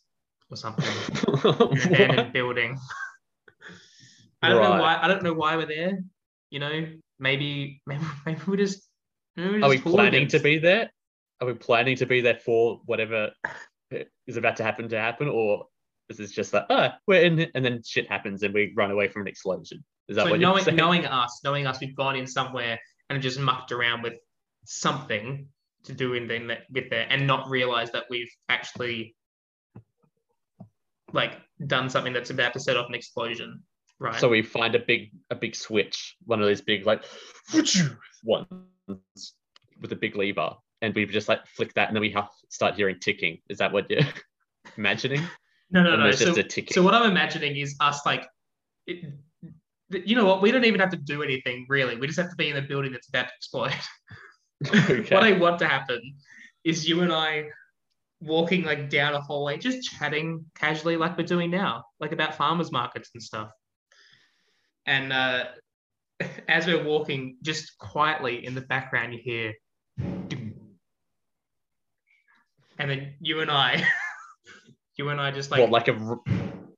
or 0.50 0.56
something 0.56 0.84
an 1.44 1.78
abandoned 1.86 2.32
building. 2.32 2.78
I 4.42 4.50
don't 4.50 4.62
know 4.62 4.82
why. 4.82 4.98
I 5.00 5.08
don't 5.08 5.22
know 5.22 5.32
why 5.32 5.56
we're 5.56 5.66
there. 5.66 5.98
You 6.51 6.61
know, 6.61 6.86
maybe 7.18 7.80
maybe 7.86 8.05
maybe 8.24 8.40
we 8.47 8.57
just. 8.57 8.88
Maybe 9.36 9.51
we're 9.51 9.64
Are 9.64 9.68
we 9.68 9.76
just 9.76 9.88
planning 9.88 10.28
to 10.28 10.38
be 10.38 10.59
there? 10.59 10.90
Are 11.40 11.47
we 11.47 11.55
planning 11.55 11.97
to 11.97 12.07
be 12.07 12.22
there 12.22 12.38
for 12.42 12.80
whatever 12.86 13.32
is 14.26 14.36
about 14.36 14.57
to 14.57 14.64
happen 14.64 14.88
to 14.88 14.99
happen, 14.99 15.28
or 15.28 15.66
is 16.09 16.16
this 16.16 16.30
just 16.32 16.53
like, 16.53 16.64
oh, 16.70 16.88
we're 17.07 17.22
in, 17.22 17.51
and 17.55 17.64
then 17.64 17.82
shit 17.84 18.09
happens 18.09 18.42
and 18.42 18.55
we 18.55 18.72
run 18.76 18.90
away 18.90 19.09
from 19.09 19.22
an 19.22 19.28
explosion? 19.28 19.84
Is 20.09 20.16
that 20.16 20.24
So 20.24 20.30
what 20.30 20.40
knowing 20.40 20.57
you're 20.57 20.64
saying? 20.64 20.76
knowing 20.76 21.07
us, 21.07 21.40
knowing 21.44 21.66
us, 21.66 21.80
we've 21.80 21.97
gone 21.97 22.16
in 22.16 22.26
somewhere 22.26 22.78
and 23.11 23.20
just 23.20 23.38
mucked 23.38 23.72
around 23.72 24.03
with 24.03 24.14
something 24.64 25.49
to 25.84 25.92
do 25.92 26.14
in 26.14 26.26
then 26.28 26.51
with 26.72 26.90
there, 26.90 27.07
and 27.11 27.26
not 27.26 27.49
realize 27.49 27.90
that 27.92 28.05
we've 28.09 28.30
actually 28.49 29.14
like 31.12 31.38
done 31.66 31.88
something 31.88 32.12
that's 32.12 32.30
about 32.30 32.53
to 32.53 32.61
set 32.61 32.76
off 32.76 32.88
an 32.88 32.94
explosion. 32.94 33.62
Right. 33.99 34.20
So 34.20 34.28
we 34.28 34.42
find 34.42 34.74
a 34.74 34.78
big 34.78 35.11
a 35.30 35.34
big 35.34 35.55
switch, 35.55 36.16
one 36.24 36.40
of 36.40 36.47
those 36.47 36.61
big 36.61 36.84
like 36.84 37.05
ones 38.22 38.59
with 39.80 39.92
a 39.92 39.97
big 39.97 40.16
lever, 40.16 40.51
and 40.82 40.94
we 40.94 41.07
just 41.07 41.28
like 41.28 41.47
flick 41.47 41.72
that, 41.74 41.88
and 41.88 41.97
then 41.97 42.03
we 42.03 42.11
have 42.11 42.28
start 42.51 42.74
hearing 42.74 42.99
ticking. 43.01 43.38
Is 43.49 43.59
that 43.59 43.72
what 43.72 43.90
you're 43.90 44.03
imagining? 44.76 45.22
no, 45.70 45.82
no, 45.82 45.94
and 45.94 46.03
no. 46.03 46.11
So. 46.11 46.34
So 46.70 46.82
what 46.82 46.94
I'm 46.94 47.11
imagining 47.11 47.57
is 47.57 47.74
us 47.80 48.05
like, 48.05 48.26
it, 48.86 49.12
you 49.90 50.14
know 50.14 50.26
what? 50.26 50.42
We 50.42 50.51
don't 50.51 50.64
even 50.64 50.80
have 50.80 50.90
to 50.90 50.97
do 50.97 51.22
anything 51.22 51.66
really. 51.68 51.97
We 51.97 52.07
just 52.07 52.18
have 52.18 52.30
to 52.30 52.36
be 52.36 52.51
in 52.51 52.57
a 52.57 52.62
building 52.62 52.92
that's 52.92 53.09
about 53.09 53.28
to 53.28 53.32
explode. 53.36 53.72
Okay. 54.72 55.14
what 55.14 55.22
I 55.22 55.32
want 55.32 55.59
to 55.59 55.68
happen 55.68 56.01
is 56.64 56.88
you 56.88 57.03
and 57.03 57.12
I 57.12 57.49
walking 58.22 58.64
like 58.64 58.88
down 58.88 59.14
a 59.14 59.20
hallway, 59.20 59.59
just 59.59 59.90
chatting 59.90 60.47
casually 60.55 60.97
like 60.97 61.18
we're 61.18 61.26
doing 61.26 61.51
now, 61.51 61.84
like 62.01 62.12
about 62.12 62.34
farmers 62.34 62.72
markets 62.72 63.11
and 63.12 63.22
stuff. 63.22 63.51
And 64.87 65.12
uh, 65.12 65.45
as 66.49 66.66
we're 66.66 66.82
walking, 66.84 67.37
just 67.43 67.76
quietly 67.78 68.45
in 68.47 68.55
the 68.55 68.61
background, 68.61 69.12
you 69.14 69.20
hear, 69.22 69.55
and 72.78 72.91
then 72.91 73.14
you 73.20 73.41
and 73.41 73.51
I, 73.51 73.82
you 74.97 75.09
and 75.09 75.20
I 75.20 75.30
just 75.30 75.51
like 75.51 75.61
What, 75.61 75.70
like 75.70 75.89
a, 75.89 76.16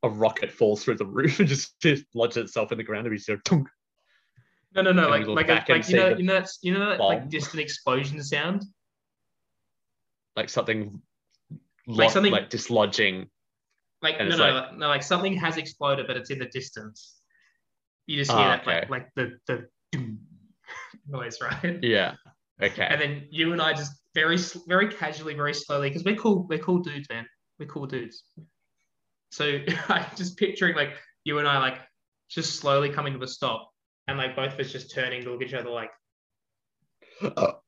a 0.03 0.09
rocket 0.09 0.53
falls 0.53 0.83
through 0.85 0.97
the 0.97 1.07
roof 1.07 1.41
and 1.41 1.49
just, 1.49 1.79
just 1.83 2.05
lodges 2.15 2.37
itself 2.39 2.73
in 2.73 2.79
the 2.79 2.85
ground 2.85 3.07
and 3.07 3.11
we 3.13 3.17
just 3.17 3.29
go 3.29 3.37
tunk. 3.45 3.69
No, 4.75 4.83
no, 4.83 4.93
no, 4.93 5.11
And 5.13 5.27
like 5.27 5.49
like 5.49 5.69
a, 5.69 5.73
like 5.73 5.89
you 5.89 5.97
know 5.97 6.09
you 6.11 6.25
know 6.25 6.35
that's 6.35 6.59
you 6.63 6.73
know 6.75 6.81
that 6.91 7.01
like 7.01 7.21
bomb. 7.21 7.29
distant 7.31 7.61
explosion 7.61 8.23
sound. 8.23 8.65
like 10.37 10.51
something 10.51 11.01
Like 11.87 11.99
like, 11.99 12.11
something- 12.11 12.33
like 12.33 12.51
dislodging. 12.51 13.29
Like 14.03 14.19
no, 14.19 14.29
no, 14.29 14.37
like- 14.37 14.75
no, 14.77 14.87
like 14.89 15.03
something 15.03 15.35
has 15.39 15.57
exploded, 15.57 16.07
but 16.07 16.17
it's 16.17 16.31
in 16.31 16.39
the 16.39 16.47
distance. 16.47 17.18
You 18.09 18.17
just 18.17 18.31
hear 18.31 18.41
Ah, 18.41 18.57
that 18.57 18.67
like 18.67 18.77
okay. 18.85 18.91
like 18.91 19.09
the 19.15 19.39
the 19.47 19.69
noise, 21.07 21.39
right? 21.43 21.79
Yeah. 21.83 22.15
Okay. 22.61 22.87
And 22.89 22.99
then 23.01 23.29
you 23.31 23.53
and 23.53 23.61
I 23.63 23.75
just 23.75 23.93
very 24.15 24.39
very 24.67 24.89
casually, 24.89 25.35
very 25.35 25.53
slowly, 25.55 25.91
because 25.91 26.05
we're 26.05 26.17
cool, 26.17 26.47
we're 26.49 26.59
cool 26.59 26.79
dudes, 26.79 27.07
man. 27.11 27.27
We're 27.59 27.67
cool 27.67 27.87
dudes. 27.87 28.25
So 29.31 29.59
I'm 29.89 30.07
just 30.17 30.39
picturing 30.39 30.75
like 30.75 30.95
you 31.25 31.39
and 31.39 31.47
I 31.47 31.59
like 31.59 31.79
just 32.31 32.57
slowly 32.57 32.89
coming 32.89 33.13
to 33.13 33.23
a 33.23 33.29
stop, 33.29 33.71
and 34.07 34.17
like 34.17 34.35
both 34.35 34.55
of 34.55 34.59
us 34.61 34.73
just 34.73 34.93
turning 34.95 35.23
to 35.25 35.31
look 35.31 35.43
at 35.43 35.49
each 35.49 35.55
other 35.55 35.71
like. 35.71 35.91
Oh, 37.23 37.61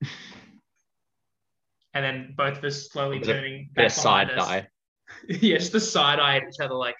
And 1.94 2.04
then 2.04 2.34
both 2.36 2.58
of 2.58 2.64
us 2.64 2.90
slowly 2.92 3.20
turning 3.20 3.70
back 3.74 3.90
side 3.90 4.30
us. 4.30 4.46
eye. 4.46 4.68
yeah, 5.28 5.56
just 5.56 5.72
the 5.72 5.80
side 5.80 6.20
eye 6.20 6.36
at 6.36 6.42
each 6.42 6.60
other, 6.60 6.74
like, 6.74 6.94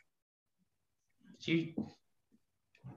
did 1.47 1.53
you, 1.53 1.86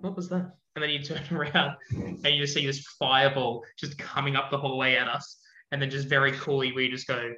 what 0.01 0.15
was 0.15 0.29
that? 0.29 0.55
And 0.75 0.83
then 0.83 0.89
you 0.89 1.03
turn 1.03 1.21
around 1.31 1.75
and 1.91 2.25
you 2.25 2.41
just 2.41 2.53
see 2.53 2.65
this 2.65 2.85
fireball 2.99 3.63
just 3.77 3.97
coming 3.97 4.35
up 4.35 4.51
the 4.51 4.57
hallway 4.57 4.95
at 4.95 5.07
us. 5.07 5.37
And 5.71 5.81
then 5.81 5.89
just 5.89 6.07
very 6.07 6.31
coolly, 6.31 6.71
we 6.71 6.89
just 6.89 7.07
go, 7.07 7.33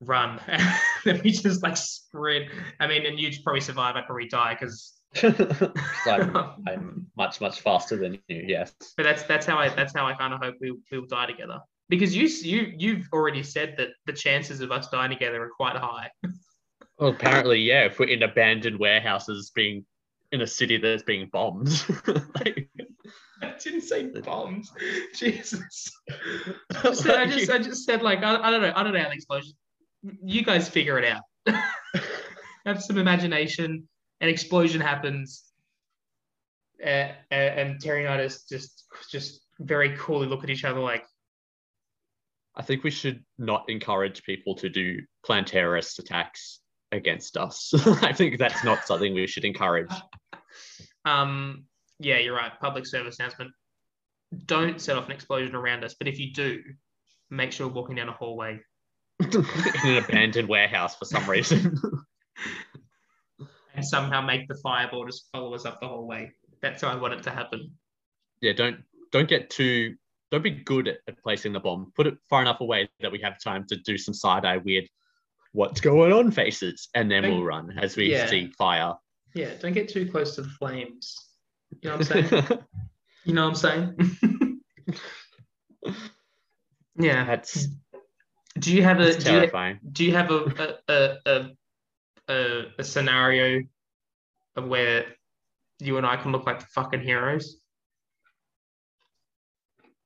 run. 0.00 0.40
And 1.04 1.16
then 1.16 1.20
we 1.22 1.30
just 1.30 1.62
like 1.62 1.76
sprint. 1.76 2.50
I 2.80 2.88
mean, 2.88 3.06
and 3.06 3.20
you'd 3.20 3.36
probably 3.44 3.60
survive, 3.60 3.94
I'd 3.94 4.06
probably 4.06 4.28
die 4.28 4.56
because, 4.58 4.94
I'm, 5.22 6.36
I'm 6.66 7.06
much 7.16 7.40
much 7.40 7.60
faster 7.60 7.96
than 7.96 8.18
you. 8.26 8.44
Yes. 8.46 8.74
But 8.96 9.04
that's 9.04 9.22
that's 9.22 9.46
how 9.46 9.56
I 9.56 9.68
that's 9.68 9.94
how 9.94 10.06
I 10.06 10.14
kind 10.14 10.34
of 10.34 10.40
hope 10.40 10.56
we 10.60 10.72
we 10.90 10.98
will 10.98 11.06
die 11.06 11.26
together. 11.26 11.60
Because 11.88 12.16
you 12.16 12.26
you 12.26 12.74
you've 12.76 13.08
already 13.12 13.44
said 13.44 13.76
that 13.78 13.90
the 14.06 14.12
chances 14.12 14.60
of 14.60 14.72
us 14.72 14.88
dying 14.88 15.10
together 15.10 15.40
are 15.40 15.50
quite 15.56 15.76
high. 15.76 16.10
Well, 16.98 17.10
apparently, 17.10 17.60
yeah. 17.60 17.84
If 17.84 17.98
we're 17.98 18.08
in 18.08 18.24
abandoned 18.24 18.78
warehouses, 18.78 19.52
being 19.54 19.86
in 20.32 20.42
a 20.42 20.46
city 20.46 20.76
that's 20.76 21.02
being 21.02 21.28
bombed, 21.32 21.68
like, 22.34 22.68
I 23.42 23.54
didn't 23.62 23.82
say 23.82 24.06
bombs. 24.06 24.72
Jesus. 25.14 25.90
I 26.74 26.82
just, 26.82 27.06
I 27.06 27.26
just, 27.26 27.50
I 27.50 27.58
just 27.58 27.84
said 27.84 28.02
like 28.02 28.22
I, 28.22 28.36
I 28.36 28.50
don't 28.50 28.62
know. 28.62 28.72
I 28.74 28.82
don't 28.82 28.92
know 28.92 29.00
how 29.00 29.08
the 29.08 29.14
explosion. 29.14 29.52
You 30.24 30.44
guys 30.44 30.68
figure 30.68 30.98
it 30.98 31.04
out. 31.04 31.22
Have 32.66 32.82
some 32.82 32.98
imagination. 32.98 33.88
An 34.20 34.28
explosion 34.28 34.80
happens, 34.80 35.44
uh, 36.84 37.08
and 37.30 37.80
Terry 37.80 38.04
and 38.04 38.12
I 38.12 38.22
just 38.24 38.48
just 38.48 38.84
just 39.10 39.40
very 39.60 39.96
coolly 39.96 40.26
look 40.26 40.44
at 40.44 40.50
each 40.50 40.64
other 40.64 40.80
like, 40.80 41.04
I 42.56 42.62
think 42.62 42.82
we 42.82 42.90
should 42.90 43.24
not 43.38 43.64
encourage 43.68 44.22
people 44.24 44.56
to 44.56 44.68
do 44.68 44.98
plan 45.24 45.44
terrorist 45.44 45.98
attacks 46.00 46.60
against 46.90 47.36
us. 47.36 47.72
I 48.02 48.12
think 48.12 48.38
that's 48.38 48.64
not 48.64 48.84
something 48.86 49.14
we 49.14 49.26
should 49.26 49.44
encourage. 49.44 49.90
Um, 51.04 51.64
yeah, 51.98 52.18
you're 52.18 52.36
right. 52.36 52.52
Public 52.60 52.86
service 52.86 53.18
announcement. 53.18 53.50
Don't 54.46 54.80
set 54.80 54.96
off 54.96 55.06
an 55.06 55.12
explosion 55.12 55.54
around 55.54 55.84
us, 55.84 55.94
but 55.98 56.06
if 56.06 56.18
you 56.18 56.32
do, 56.32 56.62
make 57.30 57.52
sure 57.52 57.66
you're 57.66 57.74
walking 57.74 57.96
down 57.96 58.08
a 58.08 58.12
hallway. 58.12 58.60
in 59.20 59.44
an 59.84 60.04
abandoned 60.04 60.48
warehouse 60.48 60.96
for 60.96 61.04
some 61.04 61.28
reason. 61.28 61.76
and 63.74 63.84
somehow 63.84 64.20
make 64.20 64.46
the 64.48 64.58
fireball 64.62 65.06
just 65.06 65.28
follow 65.32 65.54
us 65.54 65.64
up 65.64 65.80
the 65.80 65.88
hallway. 65.88 66.30
That's 66.60 66.82
how 66.82 66.88
I 66.88 66.96
want 66.96 67.14
it 67.14 67.22
to 67.24 67.30
happen. 67.30 67.70
yeah, 68.40 68.52
don't 68.52 68.82
don't 69.10 69.28
get 69.28 69.50
too 69.50 69.96
don't 70.30 70.42
be 70.42 70.50
good 70.50 70.88
at, 70.88 70.98
at 71.08 71.20
placing 71.22 71.52
the 71.52 71.60
bomb. 71.60 71.92
Put 71.96 72.06
it 72.06 72.18
far 72.28 72.42
enough 72.42 72.60
away 72.60 72.88
that 73.00 73.10
we 73.10 73.20
have 73.20 73.40
time 73.42 73.64
to 73.68 73.76
do 73.76 73.96
some 73.96 74.14
side 74.14 74.44
eye 74.44 74.58
weird 74.58 74.88
what's 75.52 75.80
going 75.80 76.12
on 76.12 76.30
faces, 76.30 76.88
and 76.94 77.10
then 77.10 77.22
we'll 77.22 77.42
run 77.42 77.78
as 77.78 77.96
we 77.96 78.12
Yeah. 78.12 78.26
see 78.26 78.52
fire. 78.58 78.94
Yeah, 79.38 79.54
don't 79.60 79.72
get 79.72 79.88
too 79.88 80.10
close 80.10 80.34
to 80.34 80.42
the 80.42 80.48
flames. 80.48 81.14
You 81.80 81.90
know 81.90 81.96
what 81.98 82.12
I'm 82.12 82.28
saying? 82.28 82.44
you 83.24 83.34
know 83.34 83.48
what 83.48 83.50
I'm 83.50 83.54
saying? 83.54 84.60
yeah. 86.98 87.24
That's, 87.24 87.68
Do 88.58 88.74
you 88.74 88.82
have 88.82 88.98
a 88.98 89.12
do 89.12 89.18
you, 89.18 89.20
terrifying. 89.20 89.78
do 89.92 90.04
you 90.04 90.12
have 90.12 90.32
a 90.32 90.40
a, 90.88 90.92
a, 90.92 91.16
a, 91.26 92.32
a 92.34 92.62
a 92.80 92.82
scenario 92.82 93.62
of 94.56 94.66
where 94.66 95.06
you 95.78 95.98
and 95.98 96.04
I 96.04 96.16
can 96.16 96.32
look 96.32 96.44
like 96.44 96.58
the 96.58 96.66
fucking 96.74 97.02
heroes? 97.02 97.60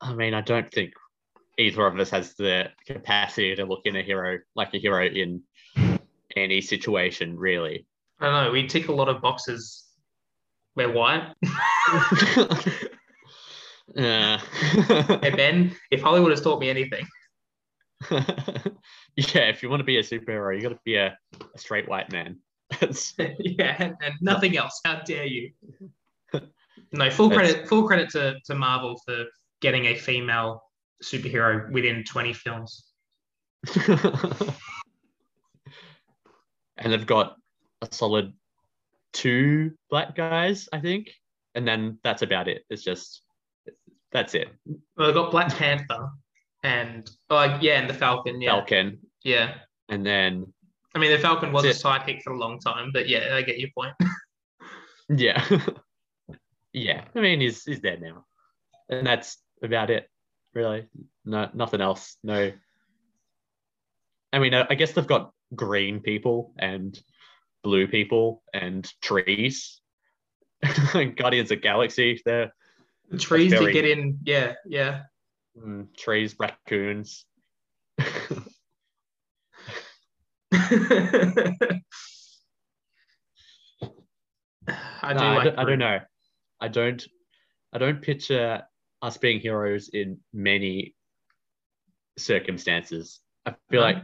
I 0.03 0.13
mean, 0.13 0.35
I 0.35 0.43
don't 0.43 0.71
think 0.71 0.93
either 1.57 1.87
of 1.87 1.99
us 1.99 2.11
has 2.11 2.35
the 2.35 2.67
capacity 2.87 3.55
to 3.55 3.65
look 3.65 3.87
in 3.87 3.97
a 3.97 4.03
hero 4.03 4.41
like 4.55 4.75
a 4.75 4.79
hero 4.79 5.07
in 5.07 5.43
any 6.37 6.61
situation, 6.61 7.39
really. 7.39 7.87
I 8.23 8.27
don't 8.27 8.45
know. 8.45 8.53
We 8.53 8.69
tick 8.69 8.87
a 8.87 8.93
lot 8.93 9.09
of 9.09 9.21
boxes. 9.21 9.85
We're 10.77 10.93
white. 10.93 11.35
Uh, 13.99 14.39
Hey 14.39 15.31
Ben, 15.37 15.77
if 15.91 16.01
Hollywood 16.01 16.31
has 16.31 16.41
taught 16.41 16.61
me 16.61 16.71
anything, 16.71 17.07
yeah, 18.11 19.49
if 19.51 19.63
you 19.63 19.69
want 19.69 19.81
to 19.81 19.85
be 19.85 19.99
a 19.99 20.03
superhero, 20.03 20.55
you 20.55 20.63
got 20.63 20.71
to 20.71 20.79
be 20.85 20.95
a, 20.95 21.19
a 21.55 21.59
straight 21.59 21.89
white 21.89 22.11
man. 22.11 22.39
Yeah, 23.19 23.77
and, 23.79 23.95
and 24.03 24.15
nothing 24.23 24.57
else. 24.57 24.81
How 24.83 25.01
dare 25.01 25.27
you? 25.27 25.51
No, 26.93 27.11
full 27.11 27.29
credit, 27.29 27.69
full 27.69 27.87
credit 27.87 28.09
to, 28.11 28.37
to 28.47 28.55
Marvel 28.55 28.99
for 29.05 29.25
getting 29.61 29.87
a 29.87 29.95
female 29.95 30.63
superhero 31.05 31.71
within 31.71 32.03
20 32.05 32.33
films. 32.33 32.87
and 36.79 36.93
they've 36.93 37.07
got 37.07 37.37
a 37.83 37.95
solid 37.95 38.33
two 39.13 39.73
black 39.91 40.15
guys, 40.15 40.69
I 40.73 40.81
think, 40.81 41.11
and 41.55 41.67
then 41.67 41.99
that's 42.03 42.23
about 42.23 42.49
it. 42.49 42.65
It's 42.71 42.83
just 42.83 43.23
that's 44.13 44.35
it. 44.35 44.49
Well, 44.97 45.07
they've 45.07 45.15
got 45.15 45.31
Black 45.31 45.55
Panther 45.55 46.11
and 46.63 47.11
oh 47.31 47.59
yeah, 47.61 47.81
and 47.81 47.91
the 47.91 47.95
Falcon. 47.95 48.41
Yeah, 48.41 48.53
Falcon, 48.53 48.99
yeah. 49.25 49.55
and 49.89 50.07
then 50.07 50.53
I 50.95 50.99
mean, 50.99 51.11
the 51.11 51.19
Falcon 51.19 51.53
was 51.53 51.65
a 51.65 51.69
sidekick 51.69 52.23
for 52.23 52.33
a 52.33 52.39
long 52.39 52.59
time, 52.61 52.91
but 52.93 53.09
yeah, 53.09 53.35
I 53.35 53.43
get 53.43 53.59
your 53.59 53.71
point. 53.77 53.95
yeah, 55.09 55.45
yeah. 56.73 57.05
I 57.15 57.21
mean, 57.21 57.41
he's 57.41 57.65
he's 57.65 57.81
there 57.81 57.99
now, 57.99 58.25
and 58.89 59.07
that's 59.07 59.39
about 59.63 59.91
it. 59.91 60.09
Really, 60.55 60.87
no, 61.25 61.49
nothing 61.55 61.81
else. 61.81 62.17
No. 62.23 62.53
I 64.35 64.39
mean, 64.39 64.55
I 64.55 64.67
I 64.71 64.75
guess 64.75 64.93
they've 64.93 65.07
got 65.07 65.33
green 65.55 66.01
people 66.01 66.55
and 66.59 66.99
blue 67.63 67.87
people 67.87 68.43
and 68.53 68.91
trees. 69.01 69.81
Guardians 71.17 71.51
of 71.51 71.61
Galaxy, 71.63 72.21
they're 72.25 72.53
The 73.11 73.19
trees 73.19 73.53
very- 73.53 73.67
to 73.67 73.73
get 73.73 73.85
in. 73.85 74.19
Yeah, 74.25 74.55
yeah. 74.67 75.03
mm, 75.59 75.87
trees, 75.97 76.37
raccoons. 76.39 77.25
I 85.03 85.13
do 85.13 85.19
No, 85.19 85.25
I, 85.27 85.35
like 85.37 85.45
don't, 85.45 85.59
I 85.59 85.65
don't 85.65 85.79
know. 85.79 85.99
I 86.61 86.69
don't. 86.69 87.05
I 87.73 87.79
don't 87.79 88.01
picture 88.03 88.63
us 89.01 89.17
being 89.17 89.41
heroes 89.41 89.89
in 89.93 90.19
many 90.33 90.95
circumstances. 92.19 93.21
I 93.47 93.55
feel 93.71 93.81
No. 93.81 93.87
like, 93.87 94.03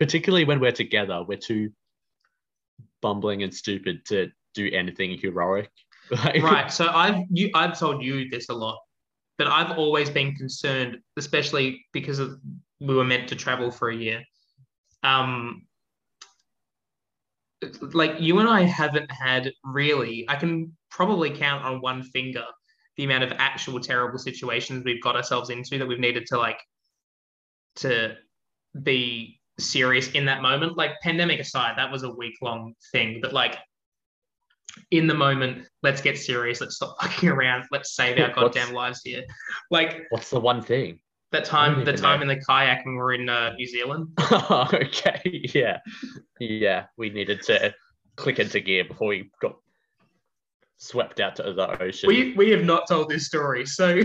particularly 0.00 0.44
when 0.44 0.58
we're 0.58 0.72
together, 0.72 1.22
we're 1.22 1.38
too 1.38 1.70
bumbling 3.02 3.42
and 3.42 3.52
stupid 3.52 4.04
to 4.06 4.30
do 4.54 4.70
anything 4.72 5.18
heroic. 5.18 5.70
Right 6.10 6.70
so 6.70 6.88
i've 6.88 7.24
you 7.30 7.50
i've 7.54 7.78
told 7.78 8.02
you 8.02 8.28
this 8.28 8.50
a 8.50 8.54
lot 8.54 8.78
but 9.38 9.46
i've 9.46 9.78
always 9.78 10.10
been 10.10 10.34
concerned 10.34 10.98
especially 11.16 11.82
because 11.94 12.18
of, 12.18 12.38
we 12.78 12.94
were 12.94 13.04
meant 13.04 13.26
to 13.30 13.36
travel 13.36 13.70
for 13.70 13.88
a 13.88 13.96
year 13.96 14.22
um 15.02 15.62
like 17.94 18.20
you 18.20 18.38
and 18.38 18.48
i 18.48 18.62
haven't 18.62 19.10
had 19.10 19.50
really 19.64 20.26
i 20.28 20.36
can 20.36 20.76
probably 20.90 21.30
count 21.30 21.64
on 21.64 21.80
one 21.80 22.02
finger 22.02 22.44
the 22.96 23.04
amount 23.04 23.24
of 23.24 23.32
actual 23.38 23.80
terrible 23.80 24.18
situations 24.18 24.84
we've 24.84 25.02
got 25.02 25.16
ourselves 25.16 25.50
into 25.50 25.78
that 25.78 25.86
we've 25.86 25.98
needed 25.98 26.26
to 26.26 26.36
like 26.36 26.60
to 27.76 28.14
be 28.82 29.40
serious 29.58 30.10
in 30.12 30.24
that 30.24 30.42
moment 30.42 30.76
like 30.76 30.92
pandemic 31.02 31.38
aside 31.40 31.74
that 31.76 31.90
was 31.90 32.02
a 32.02 32.10
week 32.10 32.34
long 32.42 32.74
thing 32.92 33.20
but 33.22 33.32
like 33.32 33.56
in 34.90 35.06
the 35.06 35.14
moment, 35.14 35.66
let's 35.82 36.00
get 36.00 36.18
serious. 36.18 36.60
Let's 36.60 36.74
stop 36.74 36.96
fucking 37.00 37.28
around. 37.28 37.64
Let's 37.70 37.94
save 37.94 38.18
our 38.18 38.28
What's- 38.36 38.56
goddamn 38.56 38.74
lives 38.74 39.02
here. 39.04 39.22
Like 39.70 40.06
What's 40.10 40.30
the 40.30 40.40
one 40.40 40.62
thing? 40.62 40.98
that 41.32 41.44
time, 41.44 41.84
the 41.84 41.92
time 41.92 42.20
know. 42.20 42.22
in 42.22 42.28
the 42.28 42.44
kayak 42.44 42.84
when 42.84 42.94
we 42.94 42.98
were 43.00 43.12
in 43.12 43.28
uh, 43.28 43.52
New 43.54 43.66
Zealand. 43.66 44.08
okay, 44.32 45.20
yeah, 45.52 45.78
yeah. 46.38 46.84
We 46.96 47.10
needed 47.10 47.42
to 47.42 47.74
click 48.16 48.38
into 48.38 48.60
gear 48.60 48.84
before 48.84 49.08
we 49.08 49.30
got 49.42 49.56
swept 50.76 51.18
out 51.18 51.34
to 51.36 51.42
the 51.52 51.82
ocean. 51.82 52.06
We 52.06 52.34
we 52.34 52.50
have 52.50 52.64
not 52.64 52.86
told 52.88 53.08
this 53.08 53.26
story. 53.26 53.66
So 53.66 54.02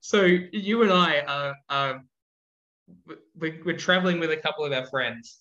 so 0.00 0.22
you 0.52 0.82
and 0.82 0.92
I 0.92 1.20
are, 1.20 1.54
are 1.70 2.02
we're, 3.38 3.60
we're 3.64 3.76
traveling 3.76 4.20
with 4.20 4.30
a 4.30 4.36
couple 4.36 4.64
of 4.64 4.72
our 4.72 4.86
friends, 4.86 5.38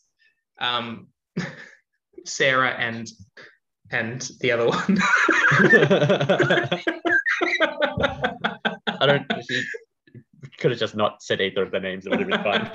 um, 0.59 1.07
Sarah 2.25 2.71
and 2.71 3.07
and 3.89 4.29
the 4.41 4.51
other 4.51 4.67
one. 4.67 4.97
I 8.99 9.05
don't. 9.05 9.25
You 9.49 9.61
could 10.59 10.71
have 10.71 10.79
just 10.79 10.95
not 10.95 11.21
said 11.21 11.41
either 11.41 11.63
of 11.63 11.71
the 11.71 11.79
names. 11.79 12.05
It 12.05 12.09
would 12.09 12.19
have 12.19 12.27
been 12.27 12.43
fine. 12.43 12.69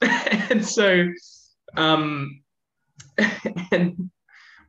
and 0.50 0.64
so 0.64 1.08
um 1.76 2.40
and 3.70 4.10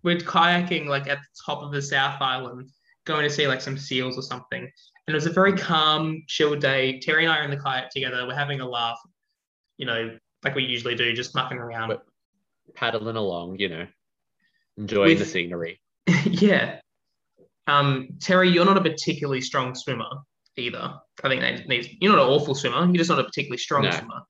we're 0.03 0.17
kayaking 0.17 0.87
like 0.87 1.07
at 1.07 1.19
the 1.19 1.27
top 1.45 1.63
of 1.63 1.71
the 1.71 1.81
south 1.81 2.21
island 2.21 2.69
going 3.05 3.23
to 3.23 3.29
see 3.29 3.47
like 3.47 3.61
some 3.61 3.77
seals 3.77 4.17
or 4.17 4.21
something 4.21 4.69
and 5.11 5.15
it 5.17 5.17
was 5.17 5.25
a 5.25 5.33
very 5.33 5.51
calm 5.51 6.23
chill 6.27 6.55
day 6.55 6.97
terry 6.99 7.25
and 7.25 7.33
i 7.33 7.37
are 7.37 7.43
in 7.43 7.49
the 7.49 7.57
kayak 7.57 7.89
together 7.89 8.25
we're 8.25 8.33
having 8.33 8.61
a 8.61 8.65
laugh 8.65 8.97
you 9.77 9.85
know 9.85 10.17
like 10.45 10.55
we 10.55 10.63
usually 10.63 10.95
do 10.95 11.11
just 11.13 11.35
mucking 11.35 11.57
around 11.57 11.93
Paddling 12.73 13.17
along, 13.17 13.59
you 13.59 13.67
know, 13.67 13.85
enjoying 14.77 15.17
the 15.17 15.25
scenery. 15.25 15.81
yeah 16.25 16.79
um 17.67 18.07
terry 18.21 18.49
you're 18.49 18.63
not 18.63 18.77
a 18.77 18.81
particularly 18.81 19.41
strong 19.41 19.75
swimmer 19.75 20.07
either 20.55 20.93
i 21.25 21.27
think 21.27 21.41
that 21.41 21.67
needs 21.67 21.89
you're 21.99 22.15
not 22.15 22.23
an 22.23 22.29
awful 22.29 22.55
swimmer 22.55 22.85
you're 22.85 22.95
just 22.95 23.09
not 23.09 23.19
a 23.19 23.23
particularly 23.25 23.57
strong 23.57 23.83
No. 23.83 23.91
swimmer 23.91 24.21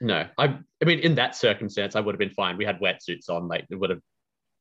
No, 0.00 0.26
I. 0.36 0.58
I 0.80 0.84
mean, 0.84 1.00
in 1.00 1.16
that 1.16 1.34
circumstance, 1.34 1.96
I 1.96 2.00
would 2.00 2.14
have 2.14 2.20
been 2.20 2.30
fine. 2.30 2.56
We 2.56 2.64
had 2.64 2.78
wetsuits 2.78 3.28
on, 3.28 3.48
like 3.48 3.66
it 3.68 3.74
would 3.74 3.90
have 3.90 4.02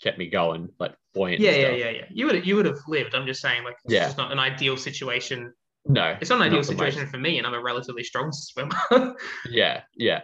kept 0.02 0.18
me 0.18 0.28
going, 0.30 0.70
like 0.80 0.96
buoyant. 1.14 1.42
yeah 1.42 1.52
yeah 1.52 1.72
yeah 1.72 1.90
yeah 1.90 2.06
you 2.10 2.26
would 2.28 2.46
you 2.46 2.56
would 2.56 2.66
have 2.66 2.78
lived 2.88 3.16
i'm 3.16 3.26
just 3.26 3.42
saying 3.42 3.64
like 3.64 3.76
it's 3.86 3.94
Yeah. 3.94 4.06
just 4.06 4.18
not 4.18 4.32
an 4.32 4.40
ideal 4.40 4.78
situation 4.78 5.54
No, 5.88 6.16
It's 6.22 6.30
not 6.30 6.38
an 6.38 6.48
ideal 6.48 6.58
Not 6.60 6.66
situation 6.66 7.02
most. 7.02 7.12
for 7.12 7.18
me, 7.18 7.38
and 7.38 7.48
I'm 7.48 7.54
a 7.54 7.62
relatively 7.62 8.04
strong 8.04 8.32
swimmer. 8.32 8.76
yeah, 9.50 9.82
yeah. 9.96 10.22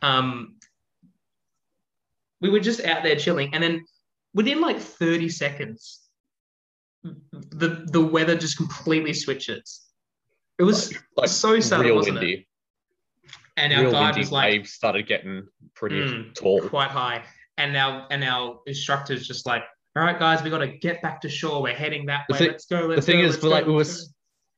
um, 0.00 0.56
we 2.40 2.48
were 2.50 2.60
just 2.60 2.80
out 2.84 3.02
there 3.04 3.16
chilling, 3.16 3.54
and 3.54 3.62
then 3.62 3.84
within 4.34 4.60
like 4.60 4.78
30 4.80 5.28
seconds, 5.28 6.00
the 7.04 7.84
the 7.92 8.00
weather 8.00 8.36
just 8.36 8.56
completely 8.56 9.12
switches. 9.12 9.82
It 10.58 10.64
was 10.64 10.92
like 11.16 11.28
so 11.28 11.60
sudden, 11.60 11.86
real 11.86 11.96
wasn't 11.96 12.22
it? 12.22 12.46
and 13.56 13.72
our 13.72 13.82
real 13.82 13.92
guide 13.92 14.16
was 14.16 14.32
like 14.32 14.50
waves 14.52 14.72
started 14.72 15.06
getting 15.06 15.46
pretty 15.74 16.00
Mm, 16.02 16.34
tall. 16.34 16.66
quite 16.68 16.90
high, 16.90 17.22
and 17.58 17.76
our 17.76 18.06
and 18.10 18.24
our 18.24 18.60
instructor's 18.66 19.26
just 19.26 19.46
like, 19.46 19.62
all 19.96 20.02
right, 20.02 20.18
guys, 20.18 20.42
we 20.42 20.50
got 20.50 20.58
to 20.58 20.68
get 20.68 21.02
back 21.02 21.20
to 21.22 21.28
shore. 21.28 21.62
We're 21.62 21.74
heading 21.74 22.06
that 22.06 22.24
way. 22.30 22.38
thing- 22.38 22.48
let's 22.48 22.66
go. 22.66 22.82
The 22.82 22.94
Let's 22.94 23.06
thing 23.06 23.20
go, 23.20 23.26
is, 23.26 23.42
we're 23.42 23.50
like, 23.50 23.66
we 23.66 23.72
was, 23.72 24.14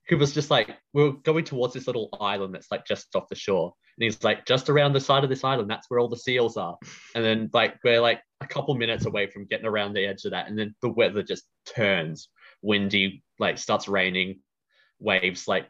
he 0.06 0.14
was 0.14 0.32
just 0.32 0.50
like, 0.50 0.70
we 0.92 1.02
are 1.02 1.12
going 1.12 1.44
towards 1.44 1.74
this 1.74 1.86
little 1.86 2.08
island 2.20 2.54
that's 2.54 2.70
like 2.70 2.86
just 2.86 3.14
off 3.16 3.28
the 3.28 3.34
shore. 3.34 3.72
And 3.98 4.04
he's 4.04 4.22
like, 4.22 4.46
just 4.46 4.68
around 4.68 4.92
the 4.92 5.00
side 5.00 5.24
of 5.24 5.30
this 5.30 5.44
island, 5.44 5.70
that's 5.70 5.88
where 5.88 5.98
all 6.00 6.08
the 6.08 6.16
seals 6.16 6.56
are. 6.56 6.76
And 7.14 7.24
then 7.24 7.50
like 7.52 7.76
we're 7.84 8.00
like 8.00 8.20
a 8.40 8.46
couple 8.46 8.74
minutes 8.74 9.06
away 9.06 9.28
from 9.28 9.46
getting 9.46 9.66
around 9.66 9.94
the 9.94 10.06
edge 10.06 10.24
of 10.24 10.32
that. 10.32 10.48
And 10.48 10.58
then 10.58 10.74
the 10.82 10.88
weather 10.88 11.22
just 11.22 11.44
turns 11.66 12.28
windy, 12.62 13.22
like 13.38 13.58
starts 13.58 13.88
raining, 13.88 14.40
waves 15.00 15.48
like 15.48 15.66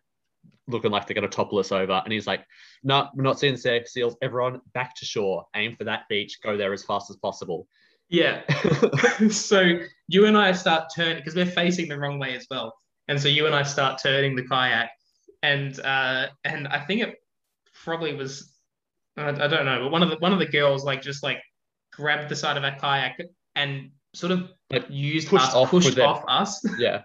looking 0.67 0.91
like 0.91 1.07
they're 1.07 1.15
gonna 1.15 1.29
topple 1.29 1.59
us 1.59 1.73
over. 1.73 2.01
And 2.05 2.13
he's 2.13 2.27
like, 2.27 2.45
no, 2.83 3.09
we're 3.15 3.23
not 3.23 3.39
seeing 3.39 3.55
the 3.55 3.85
seals. 3.87 4.17
Everyone 4.23 4.61
back 4.73 4.95
to 4.97 5.05
shore, 5.05 5.45
aim 5.55 5.77
for 5.77 5.85
that 5.85 6.03
beach, 6.09 6.39
go 6.43 6.57
there 6.57 6.73
as 6.73 6.85
fast 6.85 7.11
as 7.11 7.17
possible. 7.17 7.67
Yeah. 8.09 8.43
so 9.31 9.79
you 10.09 10.27
and 10.27 10.37
I 10.37 10.53
start 10.53 10.91
turning 10.95 11.17
because 11.17 11.35
we're 11.35 11.47
facing 11.47 11.89
the 11.89 11.99
wrong 11.99 12.19
way 12.19 12.37
as 12.37 12.47
well, 12.51 12.75
and 13.09 13.21
so 13.21 13.29
you 13.29 13.47
and 13.47 13.55
I 13.55 13.63
start 13.63 14.01
turning 14.03 14.37
the 14.37 14.45
kayak, 14.45 14.91
and 15.43 15.79
uh, 15.81 16.27
and 16.45 16.69
I 16.69 16.81
think 16.81 17.03
it 17.03 17.17
probably 17.83 18.15
was 18.15 18.53
I, 19.17 19.29
I 19.29 19.49
don't 19.49 19.65
know, 19.65 19.81
but 19.83 19.91
one 19.91 20.03
of 20.03 20.11
the 20.11 20.17
one 20.17 20.33
of 20.33 20.39
the 20.39 20.47
girls 20.47 20.85
like 20.85 21.03
just 21.03 21.23
like 21.23 21.43
grabbed 21.93 22.29
the 22.29 22.37
side 22.37 22.57
of 22.57 22.65
our 22.65 22.77
kayak 22.79 23.21
and 23.55 23.91
sort 24.15 24.33
of 24.33 24.51
Like, 24.71 24.87
used 24.89 25.29
pushed 25.29 25.49
us, 25.49 25.55
off 25.55 25.71
pushed 25.71 25.87
with 25.87 25.97
their- 25.97 26.31
us 26.31 26.65
yeah. 26.79 27.03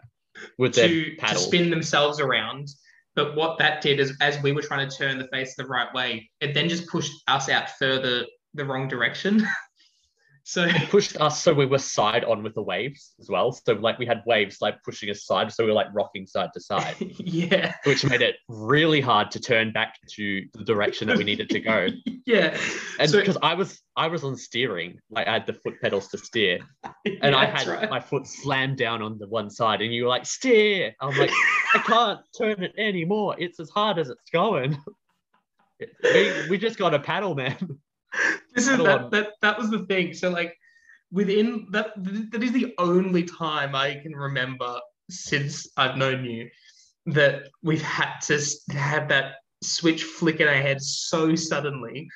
With 0.57 0.73
their 0.73 0.87
to, 0.87 1.15
to 1.15 1.35
spin 1.35 1.69
themselves 1.69 2.19
around. 2.19 2.69
But 3.19 3.35
what 3.35 3.57
that 3.57 3.81
did 3.81 3.99
is, 3.99 4.15
as 4.21 4.41
we 4.41 4.53
were 4.53 4.61
trying 4.61 4.89
to 4.89 4.95
turn 4.95 5.17
the 5.17 5.27
face 5.27 5.53
the 5.57 5.65
right 5.65 5.93
way, 5.93 6.29
it 6.39 6.53
then 6.53 6.69
just 6.69 6.87
pushed 6.87 7.11
us 7.27 7.49
out 7.49 7.69
further 7.71 8.25
the 8.53 8.63
wrong 8.63 8.87
direction. 8.87 9.45
so 10.49 10.63
it 10.63 10.89
pushed 10.89 11.15
us 11.21 11.43
so 11.43 11.53
we 11.53 11.67
were 11.67 11.77
side 11.77 12.23
on 12.23 12.41
with 12.41 12.55
the 12.55 12.61
waves 12.63 13.13
as 13.19 13.29
well. 13.29 13.51
So 13.51 13.73
like 13.73 13.99
we 13.99 14.07
had 14.07 14.23
waves 14.25 14.57
like 14.61 14.81
pushing 14.81 15.11
us 15.11 15.23
side, 15.23 15.53
so 15.53 15.63
we 15.63 15.69
were 15.69 15.75
like 15.75 15.93
rocking 15.93 16.25
side 16.25 16.49
to 16.55 16.59
side, 16.59 16.95
yeah, 17.19 17.75
which 17.83 18.03
made 18.03 18.23
it 18.23 18.37
really 18.47 18.99
hard 18.99 19.29
to 19.31 19.39
turn 19.39 19.71
back 19.71 19.93
to 20.15 20.43
the 20.55 20.63
direction 20.63 21.07
that 21.09 21.17
we 21.19 21.23
needed 21.23 21.51
to 21.51 21.59
go. 21.59 21.89
yeah. 22.25 22.57
And 22.99 23.11
So- 23.11 23.19
because 23.19 23.37
I 23.43 23.53
was 23.53 23.79
I 23.95 24.07
was 24.07 24.23
on 24.23 24.35
steering, 24.35 24.97
like 25.11 25.27
I 25.27 25.33
had 25.33 25.45
the 25.45 25.53
foot 25.53 25.79
pedals 25.81 26.07
to 26.09 26.17
steer, 26.17 26.61
and 27.05 27.19
Yeah, 27.21 27.37
I 27.37 27.45
had 27.45 27.67
right. 27.67 27.89
my 27.89 27.99
foot 27.99 28.25
slammed 28.25 28.77
down 28.77 29.03
on 29.03 29.19
the 29.19 29.27
one 29.27 29.51
side, 29.51 29.81
and 29.83 29.93
you 29.93 30.03
were 30.05 30.09
like 30.09 30.25
steer. 30.25 30.95
I'm 30.99 31.15
like 31.15 31.31
I 31.75 31.77
can't 31.77 32.21
turn 32.35 32.63
it 32.63 32.73
anymore. 32.75 33.35
It's 33.37 33.59
as 33.59 33.69
hard 33.69 33.99
as 33.99 34.09
it's 34.09 34.31
going. 34.33 34.79
We, 36.03 36.49
we 36.49 36.57
just 36.57 36.79
got 36.79 36.95
a 36.95 36.99
paddle, 36.99 37.35
man. 37.35 37.79
this 38.55 38.67
is 38.67 38.77
that, 38.77 39.11
that 39.11 39.33
that 39.41 39.57
was 39.57 39.69
the 39.69 39.85
thing. 39.85 40.13
So 40.13 40.29
like 40.29 40.55
within 41.11 41.67
that 41.71 41.91
that 42.31 42.43
is 42.43 42.51
the 42.51 42.73
only 42.77 43.23
time 43.23 43.75
I 43.75 43.95
can 43.95 44.13
remember 44.13 44.79
since 45.09 45.67
I've 45.77 45.97
known 45.97 46.23
you 46.25 46.49
that 47.07 47.43
we've 47.63 47.81
had 47.81 48.19
to 48.21 48.39
have 48.73 49.09
that 49.09 49.35
switch 49.61 50.03
flick 50.03 50.39
in 50.39 50.47
our 50.47 50.53
head 50.53 50.81
so 50.81 51.35
suddenly 51.35 52.07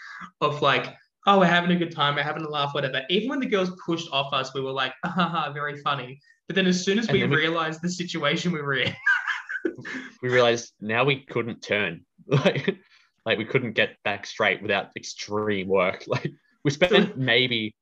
of 0.41 0.61
like 0.61 0.95
oh 1.25 1.39
we're 1.39 1.45
having 1.45 1.71
a 1.71 1.75
good 1.75 1.93
time 1.93 2.15
we're 2.15 2.23
having 2.23 2.43
a 2.43 2.49
laugh 2.49 2.73
whatever. 2.73 3.01
Even 3.09 3.29
when 3.29 3.39
the 3.39 3.45
girls 3.47 3.71
pushed 3.85 4.09
off 4.11 4.31
us 4.33 4.53
we 4.53 4.61
were 4.61 4.71
like 4.71 4.93
haha 5.05 5.51
very 5.53 5.77
funny. 5.81 6.19
But 6.47 6.55
then 6.55 6.67
as 6.67 6.83
soon 6.83 6.99
as 6.99 7.07
And 7.07 7.13
we 7.13 7.21
then 7.21 7.29
we- 7.31 7.37
realized 7.37 7.81
the 7.81 7.89
situation 7.89 8.51
we 8.51 8.61
were 8.61 8.75
in 8.75 8.93
we 10.21 10.29
realized 10.29 10.73
now 10.81 11.03
we 11.03 11.21
couldn't 11.25 11.61
turn. 11.61 12.05
Like 12.27 12.77
like 13.25 13.37
we 13.37 13.45
couldn't 13.45 13.73
get 13.73 13.97
back 14.03 14.25
straight 14.25 14.61
without 14.61 14.87
extreme 14.95 15.67
work 15.67 16.03
like 16.07 16.31
we 16.63 16.71
spent 16.71 17.17
maybe 17.17 17.75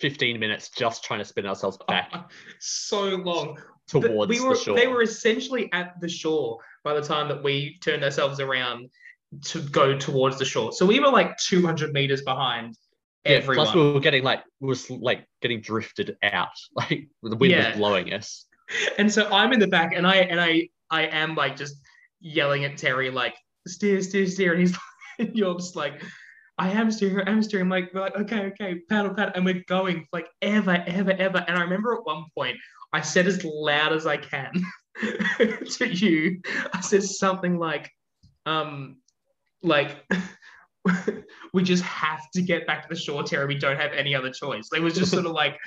15 0.00 0.38
minutes 0.38 0.70
just 0.70 1.04
trying 1.04 1.18
to 1.18 1.24
spin 1.24 1.46
ourselves 1.46 1.78
back 1.88 2.12
so 2.60 3.04
long 3.04 3.58
towards 3.88 4.28
we 4.28 4.40
were, 4.40 4.54
the 4.54 4.60
shore 4.60 4.76
They 4.76 4.86
were 4.86 5.02
essentially 5.02 5.72
at 5.72 6.00
the 6.00 6.08
shore 6.08 6.58
by 6.84 6.94
the 6.94 7.02
time 7.02 7.28
that 7.28 7.42
we 7.42 7.78
turned 7.80 8.04
ourselves 8.04 8.38
around 8.38 8.90
to 9.44 9.60
go 9.60 9.98
towards 9.98 10.38
the 10.38 10.44
shore. 10.44 10.72
So 10.72 10.86
we 10.86 11.00
were 11.00 11.10
like 11.10 11.36
200 11.38 11.92
meters 11.92 12.22
behind 12.22 12.76
yeah, 13.24 13.32
everyone. 13.32 13.66
plus 13.66 13.74
we 13.74 13.92
were 13.92 14.00
getting 14.00 14.22
like 14.22 14.42
we 14.60 14.68
was 14.68 14.88
like 14.90 15.26
getting 15.42 15.60
drifted 15.60 16.16
out 16.22 16.48
like 16.76 17.08
the 17.22 17.36
wind 17.36 17.52
Yeah. 17.52 17.68
was 17.68 17.76
blowing 17.76 18.12
us 18.12 18.46
and 18.98 19.12
so 19.12 19.28
I'm 19.30 19.52
in 19.52 19.60
the 19.60 19.66
back, 19.66 19.92
and 19.94 20.06
I 20.06 20.16
and 20.16 20.40
I 20.40 20.68
I 20.90 21.06
am 21.06 21.34
like 21.34 21.56
just 21.56 21.76
yelling 22.20 22.64
at 22.64 22.76
Terry 22.76 23.10
like 23.10 23.36
steer, 23.68 24.02
steer, 24.02 24.26
steer, 24.26 24.52
and 24.52 24.60
he's 24.60 24.76
and 25.18 25.36
you're 25.36 25.54
just 25.54 25.76
like. 25.76 26.02
I 26.60 26.70
am 26.70 26.90
steering, 26.90 27.28
I 27.28 27.30
am 27.30 27.40
steering. 27.40 27.66
I'm 27.66 27.70
like, 27.70 27.94
like, 27.94 28.16
okay, 28.16 28.46
okay, 28.46 28.80
paddle, 28.88 29.14
paddle. 29.14 29.30
And 29.36 29.44
we're 29.44 29.62
going 29.68 30.08
like 30.12 30.26
ever, 30.42 30.82
ever, 30.88 31.12
ever. 31.12 31.44
And 31.46 31.56
I 31.56 31.60
remember 31.60 31.94
at 31.94 32.04
one 32.04 32.24
point, 32.36 32.56
I 32.92 33.00
said 33.00 33.28
as 33.28 33.44
loud 33.44 33.92
as 33.92 34.08
I 34.08 34.16
can 34.16 34.50
to 35.38 35.86
you, 35.86 36.40
I 36.72 36.80
said 36.80 37.04
something 37.04 37.58
like, 37.58 37.92
um, 38.44 38.96
like 39.62 40.04
we 41.52 41.62
just 41.62 41.84
have 41.84 42.30
to 42.34 42.42
get 42.42 42.66
back 42.66 42.82
to 42.82 42.88
the 42.88 43.00
shore, 43.00 43.22
Terry. 43.22 43.46
We 43.46 43.58
don't 43.58 43.78
have 43.78 43.92
any 43.92 44.14
other 44.14 44.30
choice. 44.30 44.68
It 44.74 44.82
was 44.82 44.94
just 44.94 45.12
sort 45.12 45.26
of 45.26 45.32
like 45.32 45.58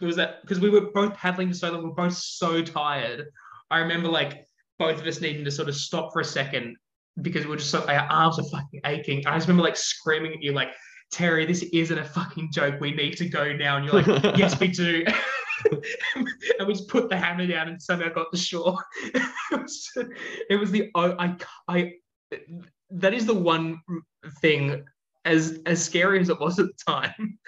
it 0.00 0.04
was 0.04 0.16
that 0.16 0.42
because 0.42 0.60
we 0.60 0.70
were 0.70 0.92
both 0.92 1.14
paddling 1.14 1.52
so 1.52 1.70
long, 1.70 1.82
we 1.82 1.88
we're 1.88 1.94
both 1.94 2.16
so 2.16 2.62
tired. 2.62 3.26
I 3.70 3.78
remember 3.78 4.08
like 4.08 4.46
both 4.78 5.00
of 5.00 5.06
us 5.06 5.20
needing 5.20 5.44
to 5.44 5.50
sort 5.50 5.68
of 5.68 5.76
stop 5.76 6.12
for 6.12 6.20
a 6.20 6.24
second 6.24 6.76
because 7.22 7.44
we 7.44 7.50
were 7.50 7.56
just 7.56 7.70
so 7.70 7.86
our 7.86 8.06
arms 8.10 8.38
are 8.38 8.44
fucking 8.44 8.80
aching. 8.84 9.26
I 9.26 9.34
just 9.36 9.46
remember 9.46 9.64
like 9.64 9.76
screaming 9.76 10.32
at 10.32 10.42
you 10.42 10.52
like, 10.52 10.70
Terry, 11.12 11.46
this 11.46 11.62
isn't 11.62 11.98
a 11.98 12.04
fucking 12.04 12.50
joke. 12.52 12.80
We 12.80 12.92
need 12.92 13.16
to 13.18 13.28
go 13.28 13.52
now. 13.52 13.76
And 13.76 13.86
you're 13.86 14.02
like, 14.02 14.06
yes, 14.36 14.58
we 14.58 14.68
do. 14.68 15.04
and 16.58 16.66
we 16.66 16.74
just 16.74 16.88
put 16.88 17.08
the 17.08 17.16
hammer 17.16 17.46
down 17.46 17.68
and 17.68 17.80
somehow 17.80 18.08
got 18.08 18.32
to 18.32 18.38
shore. 18.38 18.78
it, 19.04 19.22
was, 19.50 19.90
it 20.50 20.56
was 20.56 20.70
the 20.70 20.90
oh, 20.94 21.14
I 21.18 21.36
I 21.68 21.92
that 22.90 23.14
is 23.14 23.26
the 23.26 23.34
one 23.34 23.80
thing 24.40 24.84
as 25.24 25.60
as 25.66 25.84
scary 25.84 26.20
as 26.20 26.28
it 26.28 26.40
was 26.40 26.58
at 26.58 26.66
the 26.66 26.92
time. 26.92 27.38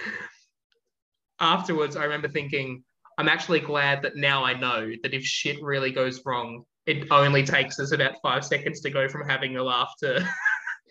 Afterwards, 1.41 1.97
I 1.97 2.05
remember 2.05 2.29
thinking, 2.29 2.83
I'm 3.19 3.29
actually 3.29 3.61
glad 3.61 4.03
that 4.03 4.17
now 4.17 4.45
I 4.45 4.55
know 4.55 4.91
that 5.03 5.13
if 5.13 5.23
shit 5.25 5.63
really 5.63 5.91
goes 5.91 6.23
wrong, 6.25 6.65
it 6.87 7.09
only 7.11 7.43
takes 7.45 7.79
us 7.81 7.93
about 7.93 8.15
five 8.23 8.45
seconds 8.45 8.81
to 8.81 8.91
go 8.91 9.09
from 9.09 9.29
having 9.29 9.57
a 9.57 9.63
laugh 9.63 9.93
to 10.01 10.27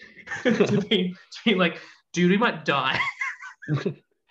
to 0.43 0.82
be 0.89 1.10
to 1.14 1.39
be 1.46 1.56
like, 1.56 1.80
dude, 2.14 2.32
we 2.32 2.38
might 2.38 2.66
die. 2.66 3.00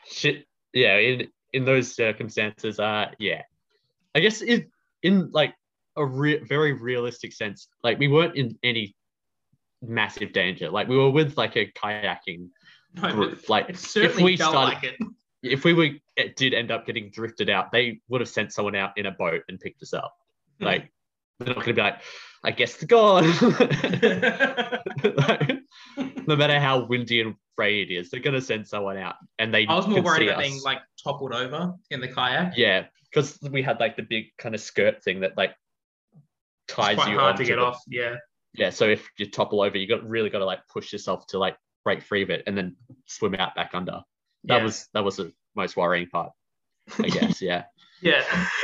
shit 0.06 0.44
yeah 0.72 0.96
in 0.96 1.26
in 1.52 1.64
those 1.64 1.94
circumstances 1.94 2.78
uh 2.78 3.06
yeah 3.18 3.42
i 4.14 4.20
guess 4.20 4.42
in 4.42 4.66
in 5.02 5.28
like 5.32 5.54
a 5.96 6.04
re- 6.04 6.38
very 6.44 6.72
realistic 6.72 7.32
sense 7.32 7.68
like 7.82 7.98
we 7.98 8.06
weren't 8.06 8.36
in 8.36 8.56
any 8.62 8.94
massive 9.82 10.32
danger 10.32 10.70
like 10.70 10.86
we 10.88 10.96
were 10.96 11.10
with 11.10 11.36
like 11.36 11.56
a 11.56 11.66
kayaking 11.72 12.48
No, 12.94 13.10
group 13.12 13.48
like 13.48 13.68
it 13.70 13.78
certainly 13.78 14.22
we 14.22 14.36
felt 14.36 14.52
started- 14.52 14.74
like 14.74 14.84
it. 14.84 14.96
if 15.42 15.64
we 15.64 15.72
were 15.72 15.90
it 16.16 16.36
did 16.36 16.54
end 16.54 16.70
up 16.70 16.86
getting 16.86 17.10
drifted 17.10 17.50
out 17.50 17.72
they 17.72 18.00
would 18.08 18.20
have 18.20 18.28
sent 18.30 18.52
someone 18.52 18.76
out 18.76 18.92
in 18.96 19.06
a 19.06 19.10
boat 19.12 19.42
and 19.48 19.58
picked 19.58 19.82
us 19.82 19.92
up 19.94 20.14
Hmm. 20.60 20.66
like 20.66 20.92
they're 21.38 21.48
not 21.48 21.56
going 21.56 21.66
to 21.68 21.72
be 21.74 21.80
like 21.82 22.00
i 22.44 22.50
guess 22.50 22.82
gone 22.84 23.24
Like, 25.04 25.58
no 26.26 26.36
matter 26.36 26.58
how 26.60 26.84
windy 26.86 27.20
and 27.20 27.34
frey 27.56 27.82
it 27.82 27.90
is 27.90 28.10
they're 28.10 28.20
going 28.20 28.34
to 28.34 28.40
send 28.40 28.66
someone 28.66 28.96
out 28.96 29.16
and 29.38 29.52
they 29.54 29.66
I 29.66 29.74
was 29.74 29.86
more 29.86 30.02
worried 30.02 30.28
about 30.28 30.42
us. 30.42 30.48
being 30.48 30.60
like 30.62 30.78
toppled 31.02 31.32
over 31.34 31.74
in 31.90 32.00
the 32.00 32.08
kayak. 32.08 32.54
Yeah, 32.56 32.86
because 33.10 33.38
we 33.50 33.62
had 33.62 33.78
like 33.80 33.96
the 33.96 34.02
big 34.02 34.26
kind 34.38 34.54
of 34.54 34.60
skirt 34.60 35.02
thing 35.04 35.20
that 35.20 35.36
like 35.36 35.54
It's 36.68 36.74
ties 36.76 36.96
quite 36.96 37.10
you 37.12 37.18
hard 37.18 37.36
to 37.36 37.44
get 37.44 37.56
the- 37.56 37.62
off. 37.62 37.80
Yeah. 37.86 38.16
Yeah, 38.56 38.70
so 38.70 38.88
if 38.88 39.08
you 39.18 39.28
topple 39.30 39.62
over, 39.62 39.76
you 39.76 39.86
got 39.88 40.08
really 40.08 40.30
got 40.30 40.38
to 40.38 40.44
like 40.44 40.60
push 40.72 40.92
yourself 40.92 41.26
to 41.28 41.38
like 41.38 41.56
break 41.84 42.02
free 42.02 42.22
of 42.22 42.30
it 42.30 42.44
and 42.46 42.56
then 42.56 42.76
swim 43.06 43.34
out 43.34 43.54
back 43.56 43.70
under. 43.74 44.02
That 44.44 44.58
Yeah. 44.58 44.62
was 44.64 44.88
that 44.94 45.04
was 45.04 45.16
the 45.16 45.32
most 45.56 45.76
worrying 45.76 46.08
part, 46.08 46.32
I 46.98 47.08
guess. 47.08 47.40
Yeah, 47.42 47.64
Yeah. 48.02 48.22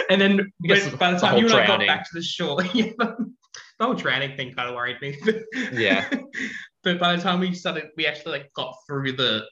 And 0.08 0.20
then 0.20 0.52
when- 0.58 0.96
by 0.96 1.10
the 1.10 1.16
the 1.16 1.20
time 1.20 1.32
whole 1.32 1.40
you 1.40 1.46
and 1.46 1.54
I 1.54 1.66
got 1.66 1.80
back 1.80 2.04
to 2.04 2.10
the 2.14 2.22
shore, 2.22 2.62
yeah, 2.74 2.92
the 2.98 3.34
whole 3.80 3.94
drowning 3.94 4.36
thing 4.36 4.52
kind 4.54 4.68
of 4.68 4.74
worried 4.74 5.00
me. 5.00 5.16
Yeah. 5.72 6.08
but 6.82 6.98
by 6.98 7.16
the 7.16 7.22
time 7.22 7.40
we 7.40 7.54
started, 7.54 7.84
we 7.96 8.06
actually 8.06 8.32
like 8.32 8.52
got 8.54 8.74
through 8.86 9.12
the 9.12 9.46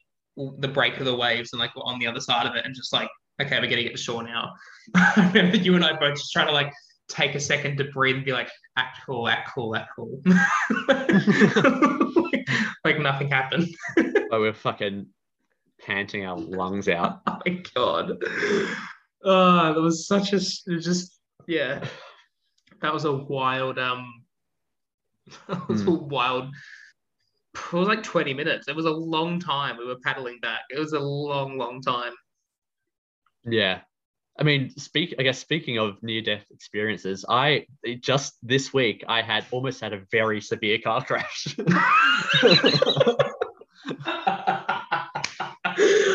the 0.59 0.69
break 0.69 0.99
of 0.99 1.05
the 1.05 1.17
waves 1.17 1.53
and 1.53 1.59
like 1.59 1.75
were 1.75 1.83
on 1.83 1.99
the 1.99 2.07
other 2.07 2.21
side 2.21 2.47
of 2.47 2.55
it 2.55 2.65
and 2.65 2.75
just 2.75 2.93
like, 2.93 3.09
okay, 3.41 3.59
we're 3.59 3.69
gonna 3.69 3.83
get 3.83 3.97
to 3.97 4.03
shore 4.03 4.23
now. 4.23 4.53
I 4.95 5.31
remember 5.35 5.57
you 5.57 5.75
and 5.75 5.85
I 5.85 5.95
both 5.99 6.17
just 6.17 6.33
trying 6.33 6.47
to 6.47 6.53
like 6.53 6.73
take 7.09 7.35
a 7.35 7.41
second 7.41 7.79
to 7.79 7.85
breathe 7.85 8.17
and 8.17 8.25
be 8.25 8.33
like, 8.33 8.51
act 8.77 9.01
cool, 9.05 9.29
act 9.29 9.51
cool, 9.55 9.75
act 9.75 9.91
cool. 9.97 10.23
like 12.85 12.99
nothing 13.01 13.29
happened. 13.31 13.69
like 13.97 14.31
we're 14.31 14.53
fucking 14.53 15.07
panting 15.81 16.25
our 16.27 16.39
lungs 16.39 16.89
out. 16.89 17.21
Oh 17.27 17.39
my 17.47 17.63
god. 17.75 18.13
Oh, 19.25 19.73
there 19.73 19.83
was 19.83 20.07
such 20.07 20.33
a 20.33 20.37
it 20.37 20.75
was 20.75 20.85
just 20.85 21.19
Yeah. 21.47 21.85
That 22.83 22.93
was 22.93 23.05
a 23.05 23.13
wild 23.13 23.79
um 23.79 24.25
that 25.49 25.69
was 25.69 25.87
a 25.87 25.91
wild 25.91 26.51
it 27.55 27.73
was 27.73 27.89
like 27.89 28.03
20 28.03 28.35
minutes. 28.35 28.69
It 28.69 28.77
was 28.77 28.87
a 28.87 28.91
long 28.91 29.41
time. 29.41 29.77
We 29.77 29.87
were 29.87 29.99
paddling 30.03 30.39
back. 30.41 30.61
It 30.71 30.79
was 30.79 30.93
a 30.93 31.01
long, 31.01 31.59
long 31.59 31.83
time. 31.83 32.13
Yeah. 33.45 33.81
I 34.39 34.45
mean, 34.45 34.71
speak. 34.79 35.17
I 35.19 35.25
guess 35.25 35.39
speaking 35.39 35.79
of 35.79 36.01
near-death 36.03 36.45
experiences, 36.51 37.25
I 37.29 37.67
just 38.01 38.35
this 38.43 38.73
week 38.73 39.05
I 39.09 39.21
had 39.21 39.45
almost 39.51 39.81
had 39.81 39.93
a 39.93 40.03
very 40.13 40.41
severe 40.41 40.79
car 40.79 41.05
crash. 41.05 41.49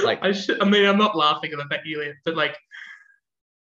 like 0.04 0.24
I 0.24 0.32
should. 0.32 0.62
I 0.62 0.66
mean, 0.66 0.86
I'm 0.86 0.97
not 0.97 1.18
laughing 1.18 1.51
at 1.51 1.58
the 1.58 1.66
fact 1.70 1.86
you 1.86 1.99
live, 1.99 2.16
but 2.24 2.38
like, 2.38 2.56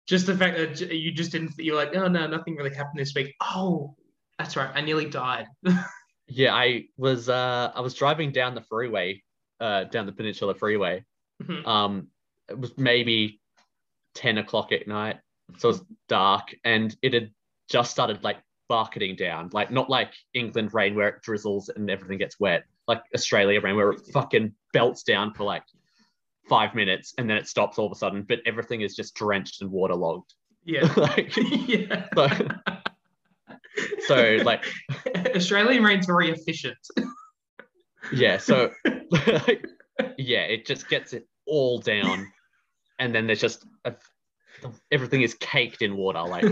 just 0.07 0.25
the 0.25 0.37
fact 0.37 0.57
that 0.57 0.93
you 0.93 1.11
just 1.11 1.31
didn't. 1.31 1.53
You're 1.57 1.75
like, 1.75 1.95
oh 1.95 2.07
no, 2.07 2.27
nothing 2.27 2.55
really 2.55 2.73
happened 2.75 2.99
this 2.99 3.13
week. 3.15 3.35
Oh, 3.41 3.95
that's 4.37 4.55
right. 4.55 4.69
I 4.73 4.81
nearly 4.81 5.09
died. 5.09 5.47
yeah, 6.27 6.53
I 6.53 6.85
was. 6.97 7.29
Uh, 7.29 7.71
I 7.73 7.81
was 7.81 7.93
driving 7.93 8.31
down 8.31 8.55
the 8.55 8.61
freeway, 8.61 9.23
uh, 9.59 9.85
down 9.85 10.05
the 10.05 10.11
Peninsula 10.11 10.55
Freeway. 10.55 11.03
Mhm. 11.41 11.65
Um, 11.65 12.07
it 12.49 12.59
was 12.59 12.77
maybe 12.77 13.39
ten 14.13 14.37
o'clock 14.37 14.71
at 14.71 14.87
night, 14.87 15.19
so 15.57 15.69
it 15.69 15.71
was 15.73 15.85
dark, 16.09 16.53
and 16.63 16.95
it 17.01 17.13
had 17.13 17.31
just 17.69 17.91
started 17.91 18.23
like 18.23 18.37
bucketing 18.69 19.15
down, 19.15 19.49
like 19.53 19.71
not 19.71 19.89
like 19.89 20.13
England 20.33 20.73
rain 20.73 20.95
where 20.95 21.09
it 21.09 21.21
drizzles 21.21 21.69
and 21.69 21.89
everything 21.89 22.17
gets 22.17 22.39
wet, 22.39 22.63
like 22.87 23.01
Australia 23.15 23.61
rain 23.61 23.75
where 23.75 23.91
it 23.91 24.01
fucking 24.11 24.53
belts 24.73 25.03
down 25.03 25.33
for 25.33 25.43
like 25.43 25.63
five 26.49 26.75
minutes 26.75 27.13
and 27.17 27.29
then 27.29 27.37
it 27.37 27.47
stops 27.47 27.77
all 27.77 27.85
of 27.85 27.91
a 27.91 27.95
sudden, 27.95 28.23
but 28.23 28.39
everything 28.45 28.81
is 28.81 28.95
just 28.95 29.15
drenched 29.15 29.61
and 29.61 29.71
waterlogged. 29.71 30.33
yeah. 30.65 30.91
like, 30.97 31.33
yeah. 31.37 32.05
so, 32.15 32.27
so 34.07 34.37
like 34.43 34.65
Australian 35.35 35.83
rain's 35.83 36.05
very 36.05 36.31
efficient. 36.31 36.77
yeah 38.11 38.37
so 38.37 38.69
like, 39.47 39.65
yeah 40.17 40.41
it 40.41 40.65
just 40.65 40.89
gets 40.89 41.13
it 41.13 41.27
all 41.47 41.79
down 41.79 42.27
and 42.99 43.15
then 43.15 43.27
there's 43.27 43.39
just 43.39 43.65
a, 43.85 43.93
everything 44.91 45.21
is 45.21 45.33
caked 45.35 45.81
in 45.81 45.95
water 45.95 46.21
like 46.21 46.43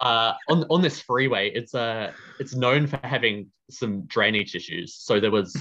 uh 0.00 0.34
on 0.48 0.64
on 0.70 0.82
this 0.82 1.00
freeway 1.00 1.50
it's 1.50 1.74
uh 1.74 2.12
it's 2.38 2.54
known 2.54 2.86
for 2.86 3.00
having 3.02 3.50
some 3.70 4.02
drainage 4.02 4.54
issues 4.54 4.94
so 4.94 5.18
there 5.18 5.30
was 5.30 5.56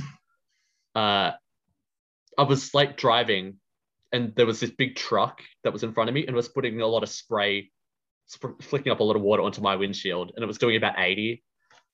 uh 0.96 1.32
i 2.40 2.44
was 2.44 2.74
like 2.74 2.98
driving 2.98 3.56
and 4.12 4.34
there 4.36 4.46
was 4.46 4.60
this 4.60 4.72
big 4.72 4.96
truck 4.96 5.42
that 5.64 5.74
was 5.74 5.84
in 5.84 5.94
front 5.94 6.10
of 6.10 6.14
me 6.14 6.26
and 6.26 6.36
was 6.36 6.50
putting 6.50 6.82
a 6.82 6.88
lot 6.88 7.04
of 7.04 7.10
spray 7.10 7.70
sp- 8.26 8.58
flicking 8.62 8.92
up 8.92 9.00
a 9.00 9.04
lot 9.04 9.16
of 9.16 9.22
water 9.22 9.44
onto 9.44 9.62
my 9.62 9.76
windshield 9.76 10.32
and 10.36 10.44
it 10.44 10.48
was 10.48 10.58
doing 10.58 10.76
about 10.78 10.96
80 10.98 11.44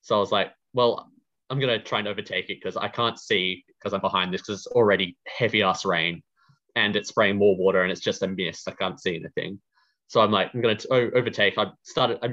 so 0.01 0.15
i 0.15 0.19
was 0.19 0.31
like 0.31 0.51
well 0.73 1.09
i'm 1.49 1.59
going 1.59 1.77
to 1.77 1.83
try 1.83 1.99
and 1.99 2.07
overtake 2.07 2.49
it 2.49 2.59
because 2.61 2.77
i 2.77 2.87
can't 2.87 3.19
see 3.19 3.65
because 3.67 3.93
i'm 3.93 4.01
behind 4.01 4.33
this 4.33 4.41
because 4.41 4.59
it's 4.59 4.67
already 4.67 5.17
heavy 5.27 5.61
ass 5.61 5.83
rain 5.83 6.21
and 6.75 6.95
it's 6.95 7.09
spraying 7.09 7.37
more 7.37 7.55
water 7.57 7.83
and 7.83 7.91
it's 7.91 8.01
just 8.01 8.21
a 8.21 8.27
mist. 8.27 8.67
I 8.67 8.71
can't 8.73 8.99
see 8.99 9.15
anything. 9.15 9.59
So 10.07 10.21
i'm 10.21 10.31
like 10.31 10.51
i'm 10.53 10.61
going 10.61 10.77
to 10.77 11.11
overtake. 11.15 11.57
I 11.57 11.67
started 11.83 12.19
i 12.21 12.27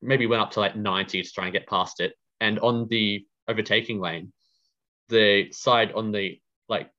maybe 0.00 0.26
went 0.26 0.42
up 0.42 0.50
to 0.52 0.60
like 0.60 0.74
90 0.74 1.22
to 1.22 1.32
try 1.32 1.44
and 1.44 1.52
get 1.52 1.68
past 1.68 2.00
it 2.00 2.14
and 2.40 2.58
on 2.58 2.88
the 2.88 3.24
overtaking 3.46 4.00
lane 4.00 4.32
the 5.08 5.52
side 5.52 5.92
on 5.92 6.10
the 6.10 6.40
like 6.68 6.90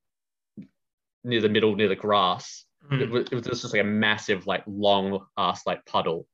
near 1.24 1.42
the 1.42 1.50
middle 1.50 1.76
near 1.76 1.88
the 1.90 1.96
grass 1.96 2.66
it, 2.92 2.96
Mm. 3.00 3.10
was, 3.12 3.26
it 3.32 3.34
was 3.34 3.46
just 3.62 3.74
like 3.74 3.82
a 3.82 3.86
massive 3.86 4.46
like 4.46 4.64
long 4.68 5.26
ass 5.38 5.62
like 5.66 5.86
puddle 5.86 6.28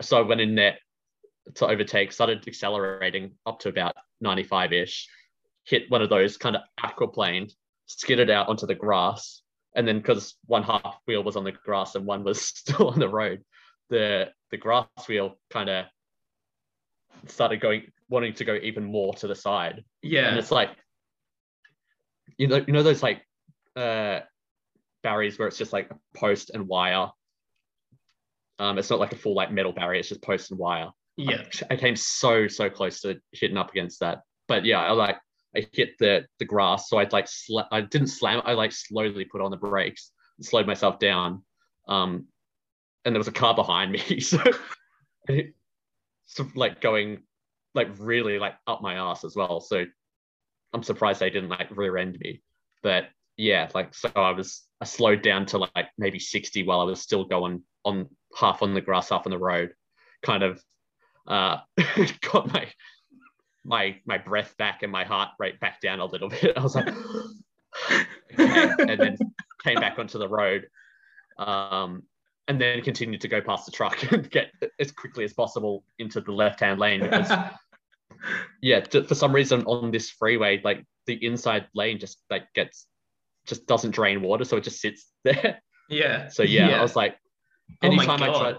so 0.00 0.16
i 0.18 0.22
went 0.22 0.40
in 0.40 0.54
there 0.54 0.78
to 1.56 1.66
overtake 1.66 2.10
started 2.10 2.42
accelerating 2.48 3.32
up 3.44 3.58
to 3.60 3.68
about 3.68 3.94
95 4.22 4.72
ish 4.72 5.06
hit 5.64 5.90
one 5.90 6.00
of 6.00 6.08
those 6.08 6.38
kind 6.38 6.56
of 6.56 6.62
aquaplaned 6.82 7.52
skidded 7.86 8.30
out 8.30 8.48
onto 8.48 8.66
the 8.66 8.74
grass 8.74 9.42
and 9.76 9.86
then 9.86 9.98
because 9.98 10.36
one 10.46 10.62
half 10.62 10.98
wheel 11.06 11.22
was 11.22 11.36
on 11.36 11.44
the 11.44 11.52
grass 11.52 11.94
and 11.96 12.06
one 12.06 12.24
was 12.24 12.40
still 12.46 12.88
on 12.88 12.98
the 12.98 13.08
road 13.08 13.42
the 13.90 14.30
the 14.50 14.56
grass 14.56 14.86
wheel 15.06 15.38
kind 15.50 15.68
of 15.68 15.84
started 17.26 17.60
going 17.60 17.82
wanting 18.08 18.32
to 18.32 18.44
go 18.44 18.54
even 18.62 18.84
more 18.84 19.12
to 19.14 19.26
the 19.26 19.34
side 19.34 19.84
Yeah. 20.02 20.28
and 20.28 20.38
it's 20.38 20.50
like 20.50 20.70
you 22.38 22.48
know 22.48 22.64
you 22.66 22.72
know 22.72 22.82
those 22.82 23.02
like 23.02 23.20
uh 23.76 24.20
barriers 25.02 25.38
where 25.38 25.48
it's 25.48 25.58
just 25.58 25.72
like 25.72 25.90
a 25.90 26.18
post 26.18 26.50
and 26.50 26.66
wire. 26.66 27.10
Um 28.58 28.78
it's 28.78 28.90
not 28.90 29.00
like 29.00 29.12
a 29.12 29.16
full 29.16 29.34
like 29.34 29.52
metal 29.52 29.72
barrier 29.72 30.00
it's 30.00 30.08
just 30.08 30.22
post 30.22 30.50
and 30.50 30.58
wire. 30.58 30.90
Yeah. 31.16 31.44
I 31.70 31.76
came 31.76 31.96
so 31.96 32.48
so 32.48 32.70
close 32.70 33.00
to 33.02 33.20
hitting 33.32 33.56
up 33.56 33.70
against 33.70 34.00
that. 34.00 34.22
But 34.48 34.64
yeah 34.64 34.80
I 34.80 34.92
like 34.92 35.18
I 35.56 35.66
hit 35.72 35.98
the 35.98 36.26
the 36.38 36.44
grass 36.44 36.88
so 36.88 36.98
I'd 36.98 37.12
like 37.12 37.26
sla- 37.26 37.68
I 37.70 37.80
didn't 37.82 38.08
slam 38.08 38.42
I 38.44 38.54
like 38.54 38.72
slowly 38.72 39.24
put 39.24 39.40
on 39.40 39.50
the 39.50 39.56
brakes 39.56 40.10
and 40.38 40.46
slowed 40.46 40.66
myself 40.66 40.98
down 40.98 41.42
um 41.86 42.26
and 43.04 43.14
there 43.14 43.20
was 43.20 43.28
a 43.28 43.32
car 43.32 43.54
behind 43.54 43.92
me 43.92 44.20
so 44.20 44.38
it, 45.28 45.54
so 46.26 46.48
like 46.54 46.80
going 46.80 47.22
like 47.74 47.88
really 47.98 48.38
like 48.38 48.54
up 48.66 48.82
my 48.82 48.94
ass 48.94 49.24
as 49.24 49.34
well. 49.34 49.60
So 49.60 49.84
I'm 50.72 50.82
surprised 50.82 51.20
they 51.20 51.30
didn't 51.30 51.50
like 51.50 51.76
rear 51.76 51.96
end 51.96 52.18
me. 52.18 52.42
But 52.82 53.08
yeah 53.36 53.68
like 53.74 53.94
so 53.94 54.10
I 54.14 54.30
was 54.30 54.62
I 54.80 54.84
slowed 54.84 55.22
down 55.22 55.46
to 55.46 55.58
like 55.58 55.88
maybe 55.98 56.18
60 56.18 56.62
while 56.64 56.80
I 56.80 56.84
was 56.84 57.00
still 57.00 57.24
going 57.24 57.62
on 57.84 58.08
half 58.36 58.62
on 58.62 58.74
the 58.74 58.80
grass 58.80 59.10
half 59.10 59.26
on 59.26 59.30
the 59.30 59.38
road. 59.38 59.72
Kind 60.22 60.42
of 60.42 60.62
uh 61.26 61.58
got 62.32 62.52
my 62.52 62.68
my 63.64 63.96
my 64.04 64.18
breath 64.18 64.54
back 64.58 64.82
and 64.82 64.92
my 64.92 65.04
heart 65.04 65.30
rate 65.38 65.58
back 65.60 65.80
down 65.80 66.00
a 66.00 66.04
little 66.04 66.28
bit. 66.28 66.52
I 66.56 66.60
was 66.60 66.74
like 66.74 66.88
okay 67.90 68.06
and 68.78 69.00
then 69.00 69.16
came 69.62 69.80
back 69.80 69.98
onto 69.98 70.18
the 70.18 70.28
road 70.28 70.68
um 71.38 72.02
and 72.46 72.60
then 72.60 72.82
continued 72.82 73.20
to 73.22 73.28
go 73.28 73.40
past 73.40 73.66
the 73.66 73.72
truck 73.72 74.00
and 74.12 74.30
get 74.30 74.52
as 74.78 74.92
quickly 74.92 75.24
as 75.24 75.32
possible 75.32 75.84
into 75.98 76.20
the 76.20 76.32
left 76.32 76.60
hand 76.60 76.78
lane 76.78 77.00
because 77.00 77.32
yeah 78.62 78.84
for 78.84 79.14
some 79.14 79.34
reason 79.34 79.62
on 79.64 79.90
this 79.90 80.10
freeway 80.10 80.60
like 80.62 80.84
the 81.06 81.24
inside 81.24 81.66
lane 81.74 81.98
just 81.98 82.18
like 82.30 82.44
gets 82.54 82.86
just 83.46 83.66
doesn't 83.66 83.90
drain 83.92 84.22
water 84.22 84.44
so 84.44 84.56
it 84.56 84.64
just 84.64 84.80
sits 84.80 85.06
there 85.24 85.60
yeah. 85.88 86.28
so 86.28 86.42
yeah, 86.42 86.78
i 86.78 86.82
was 86.82 86.96
like 86.96 87.16
Oh 87.82 87.88
anytime 87.88 88.22
i 88.22 88.26
tried 88.26 88.56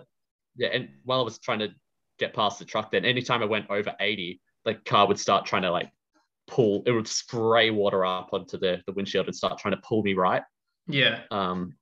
yeah 0.55 0.69
and 0.69 0.89
while 1.03 1.19
i 1.19 1.23
was 1.23 1.37
trying 1.39 1.59
to 1.59 1.69
get 2.17 2.33
past 2.33 2.59
the 2.59 2.65
truck 2.65 2.91
then 2.91 3.05
anytime 3.05 3.41
i 3.41 3.45
went 3.45 3.69
over 3.69 3.93
80 3.99 4.41
the 4.63 4.75
car 4.75 5.07
would 5.07 5.19
start 5.19 5.45
trying 5.45 5.61
to 5.63 5.71
like 5.71 5.91
pull 6.47 6.83
it 6.85 6.91
would 6.91 7.07
spray 7.07 7.71
water 7.71 8.05
up 8.05 8.29
onto 8.31 8.57
the, 8.57 8.81
the 8.87 8.93
windshield 8.93 9.25
and 9.27 9.35
start 9.35 9.57
trying 9.59 9.75
to 9.75 9.81
pull 9.81 10.01
me 10.03 10.13
right 10.13 10.43
Yeah. 10.87 11.21
um 11.31 11.75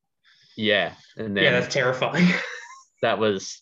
yeah 0.57 0.93
and 1.17 1.35
then 1.35 1.43
Yeah, 1.45 1.51
that's 1.51 1.73
terrifying. 1.73 2.27
that 3.01 3.19
was 3.19 3.61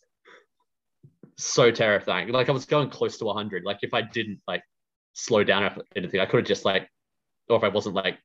so 1.38 1.72
terrifying. 1.72 2.30
Like 2.30 2.50
I 2.50 2.52
was 2.52 2.66
going 2.66 2.90
close 2.90 3.18
to 3.18 3.26
100. 3.26 3.64
Like 3.64 3.80
if 3.82 3.94
I 3.94 4.02
didn't 4.02 4.40
like 4.48 4.64
slow 5.14 5.44
down 5.44 5.64
or 5.64 5.76
anything, 5.96 6.20
I 6.20 6.26
could 6.26 6.42
have 6.42 6.48
just 6.48 6.66
like, 6.66 6.88
or 7.50 7.58
if 7.58 7.64
I 7.64 7.70
wasn't 7.70 7.96
like 7.96 8.18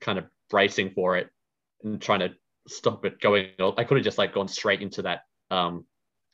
kind 0.00 0.18
of 0.18 0.24
bracing 0.48 0.90
for 0.90 1.16
it 1.16 1.28
and 1.82 2.00
trying 2.00 2.20
to 2.20 2.30
stop 2.68 3.04
it 3.04 3.20
going, 3.20 3.48
I 3.76 3.84
could 3.84 3.96
have 3.96 4.04
just 4.04 4.18
like 4.18 4.34
gone 4.34 4.48
straight 4.48 4.82
into 4.82 5.02
that 5.02 5.22
um 5.50 5.84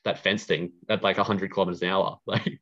that 0.05 0.19
fence 0.19 0.45
thing 0.45 0.73
at 0.89 1.03
like 1.03 1.17
100 1.17 1.53
kilometers 1.53 1.83
an 1.83 1.89
hour. 1.89 2.19
Like, 2.27 2.61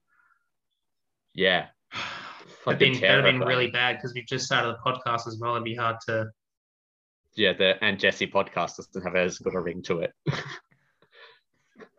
yeah, 1.34 1.66
That'd 2.64 2.78
been, 2.78 2.92
that'd 3.00 3.24
have 3.24 3.24
been 3.24 3.40
really 3.40 3.70
bad 3.70 3.96
because 3.96 4.14
we've 4.14 4.26
just 4.26 4.46
started 4.46 4.74
the 4.74 4.90
podcast 4.90 5.26
as 5.26 5.38
well. 5.40 5.52
It'd 5.52 5.64
be 5.64 5.74
hard 5.74 5.96
to. 6.06 6.26
yeah. 7.34 7.52
The 7.52 7.82
and 7.84 7.98
Jesse 7.98 8.28
podcast 8.28 8.76
doesn't 8.76 9.02
have 9.02 9.16
as 9.16 9.38
good 9.38 9.54
a 9.54 9.60
ring 9.60 9.82
to 9.82 10.00
it. 10.00 10.12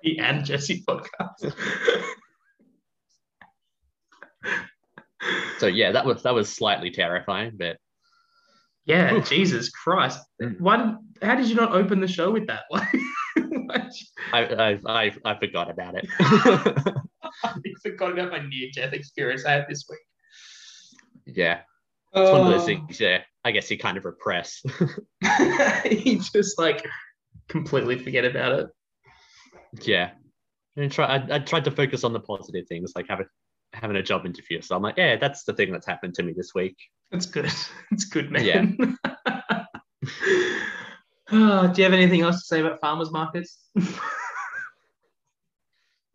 The 0.03 0.19
and 0.19 0.45
Jesse 0.45 0.83
podcast. 0.87 1.53
So 5.57 5.67
yeah, 5.67 5.93
that 5.93 6.05
was 6.05 6.23
that 6.23 6.33
was 6.33 6.53
slightly 6.53 6.91
terrifying, 6.91 7.53
but 7.57 7.77
yeah, 8.85 9.19
Jesus 9.19 9.69
Christ. 9.69 10.19
Mm. 10.41 10.59
Why 10.59 10.77
did, 10.77 10.95
how 11.21 11.35
did 11.35 11.47
you 11.47 11.55
not 11.55 11.73
open 11.73 11.99
the 11.99 12.07
show 12.07 12.31
with 12.31 12.47
that? 12.47 12.63
Like, 13.67 13.91
I 14.31 14.45
I 14.45 14.79
I, 14.85 15.11
I 15.25 15.39
forgot 15.39 15.69
about 15.71 15.95
it. 15.95 16.05
I 16.19 17.53
forgot 17.81 18.11
about 18.11 18.31
my 18.31 18.39
near 18.47 18.69
death 18.73 18.93
experience 18.93 19.43
I 19.45 19.53
had 19.53 19.65
this 19.67 19.85
week. 19.89 19.99
yeah. 21.35 21.61
It's 22.13 22.31
one 22.31 22.41
of 22.41 22.47
those 22.47 22.61
Oh. 22.61 22.65
things, 22.65 22.99
yeah. 22.99 23.21
I 23.43 23.51
guess 23.51 23.69
you 23.71 23.77
kind 23.77 23.97
of 23.97 24.05
repress. 24.05 24.61
you 25.91 26.19
just 26.19 26.57
like 26.59 26.85
completely 27.49 27.97
forget 27.97 28.23
about 28.23 28.51
it. 28.59 28.67
yeah. 29.81 30.11
And 30.77 30.91
try 30.91 31.05
I, 31.17 31.35
I 31.35 31.39
tried 31.39 31.65
to 31.65 31.71
focus 31.71 32.03
on 32.03 32.13
the 32.13 32.19
positive 32.21 32.67
things, 32.67 32.93
like 32.95 33.07
having 33.09 33.27
having 33.73 33.97
a 33.97 34.03
job 34.03 34.25
interview. 34.25 34.61
So 34.61 34.75
I'm 34.75 34.81
like, 34.83 34.97
yeah, 34.97 35.15
that's 35.17 35.43
the 35.43 35.53
thing 35.53 35.71
that's 35.71 35.87
happened 35.87 36.13
to 36.15 36.23
me 36.23 36.33
this 36.37 36.51
week. 36.55 36.77
That's 37.15 37.27
good. 37.27 37.49
It's 37.91 38.03
good, 38.03 38.29
man. 38.29 38.43
Oh, 41.31 41.67
do 41.73 41.81
you 41.81 41.83
have 41.85 41.93
anything 41.93 42.21
else 42.21 42.39
to 42.41 42.45
say 42.45 42.59
about 42.59 42.81
farmers 42.81 43.09
markets? 43.09 43.59
I 43.77 43.83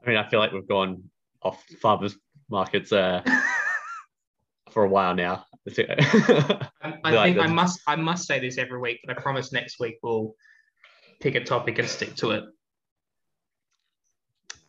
mean, 0.07 0.17
I 0.17 0.29
feel 0.29 0.41
like 0.41 0.53
we've 0.53 0.69
gone 0.69 1.05
off 1.43 1.65
farmers 1.81 2.17
markets 2.51 2.93
uh, 2.93 3.23
for 4.73 4.85
a 4.85 4.89
while 4.89 5.15
now. 5.15 5.47
I, 5.67 6.99
I 7.05 7.11
Like 7.13 7.35
think 7.35 7.39
I 7.39 7.47
must 7.47 7.81
I 7.87 7.97
must 7.97 8.27
say 8.27 8.39
this 8.41 8.59
every 8.59 8.79
week, 8.79 9.01
but 9.07 9.17
I 9.17 9.21
promise 9.23 9.53
next 9.53 9.81
week 9.81 9.95
we'll 10.03 10.35
pick 11.21 11.35
a 11.35 11.45
topic 11.45 11.79
and 11.79 11.89
stick 11.89 12.15
to 12.17 12.33
it. 12.33 12.45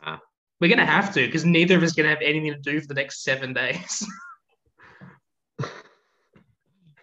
Ah. 0.01 0.21
We're 0.61 0.69
gonna 0.69 0.85
have 0.85 1.13
to 1.15 1.25
because 1.25 1.43
neither 1.43 1.75
of 1.75 1.83
us 1.83 1.91
gonna 1.91 2.09
have 2.09 2.21
anything 2.21 2.53
to 2.53 2.59
do 2.59 2.79
for 2.79 2.87
the 2.87 2.93
next 2.93 3.23
seven 3.23 3.53
days. 3.53 4.07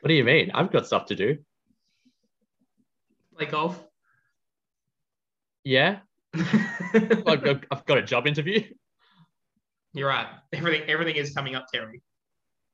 What 0.01 0.09
do 0.09 0.15
you 0.15 0.25
mean? 0.25 0.51
I've 0.55 0.71
got 0.71 0.87
stuff 0.87 1.07
to 1.07 1.15
do. 1.15 1.39
Play 3.37 3.47
golf. 3.47 3.83
Yeah, 5.65 5.99
I've 6.35 7.43
got, 7.43 7.65
I've 7.71 7.85
got 7.85 7.99
a 7.99 8.03
job 8.03 8.27
interview. 8.27 8.63
You're 9.93 10.09
right. 10.09 10.27
Everything 10.53 10.89
everything 10.89 11.17
is 11.17 11.33
coming 11.33 11.55
up, 11.55 11.67
Terry. 11.73 12.03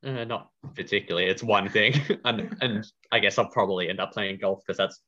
Uh, 0.04 0.24
not 0.24 0.50
particularly. 0.74 1.28
It's 1.28 1.42
one 1.42 1.68
thing, 1.68 1.94
and 2.24 2.56
and 2.60 2.86
I 3.12 3.18
guess 3.18 3.38
I'll 3.38 3.48
probably 3.48 3.88
end 3.88 4.00
up 4.00 4.12
playing 4.12 4.38
golf 4.38 4.60
because 4.66 4.76
that's 4.76 5.00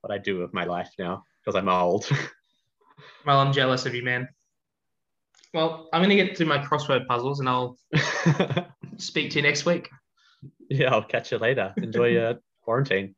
what 0.00 0.12
I 0.12 0.18
do 0.18 0.38
with 0.38 0.52
my 0.54 0.64
life 0.64 0.90
now 0.98 1.24
because 1.44 1.56
I'm 1.58 1.68
old. 1.68 2.08
Well, 3.26 3.38
I'm 3.38 3.52
jealous 3.52 3.86
of 3.86 3.94
you, 3.94 4.02
man. 4.04 4.28
Well, 5.54 5.88
I'm 5.92 6.02
gonna 6.02 6.14
get 6.14 6.36
to 6.36 6.44
my 6.44 6.58
crossword 6.58 7.06
puzzles 7.06 7.40
and 7.40 7.48
I'll 7.48 7.76
speak 8.98 9.30
to 9.30 9.36
you 9.36 9.42
next 9.42 9.64
week. 9.64 9.88
yeah, 10.70 10.92
I'll 10.92 11.02
catch 11.02 11.32
you 11.32 11.38
later. 11.38 11.72
Enjoy 11.76 12.06
your 12.18 12.34
quarantine. 12.62 13.14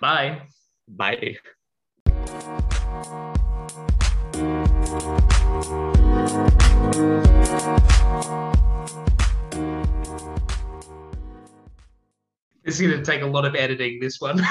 Bye. 0.00 0.42
Bye. 0.88 1.36
This 12.64 12.80
is 12.80 12.82
gonna 12.82 13.04
take 13.04 13.22
a 13.22 13.26
lot 13.26 13.44
of 13.44 13.54
editing. 13.54 13.98
This 14.00 14.20
one. 14.20 14.42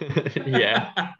yeah. 0.46 1.12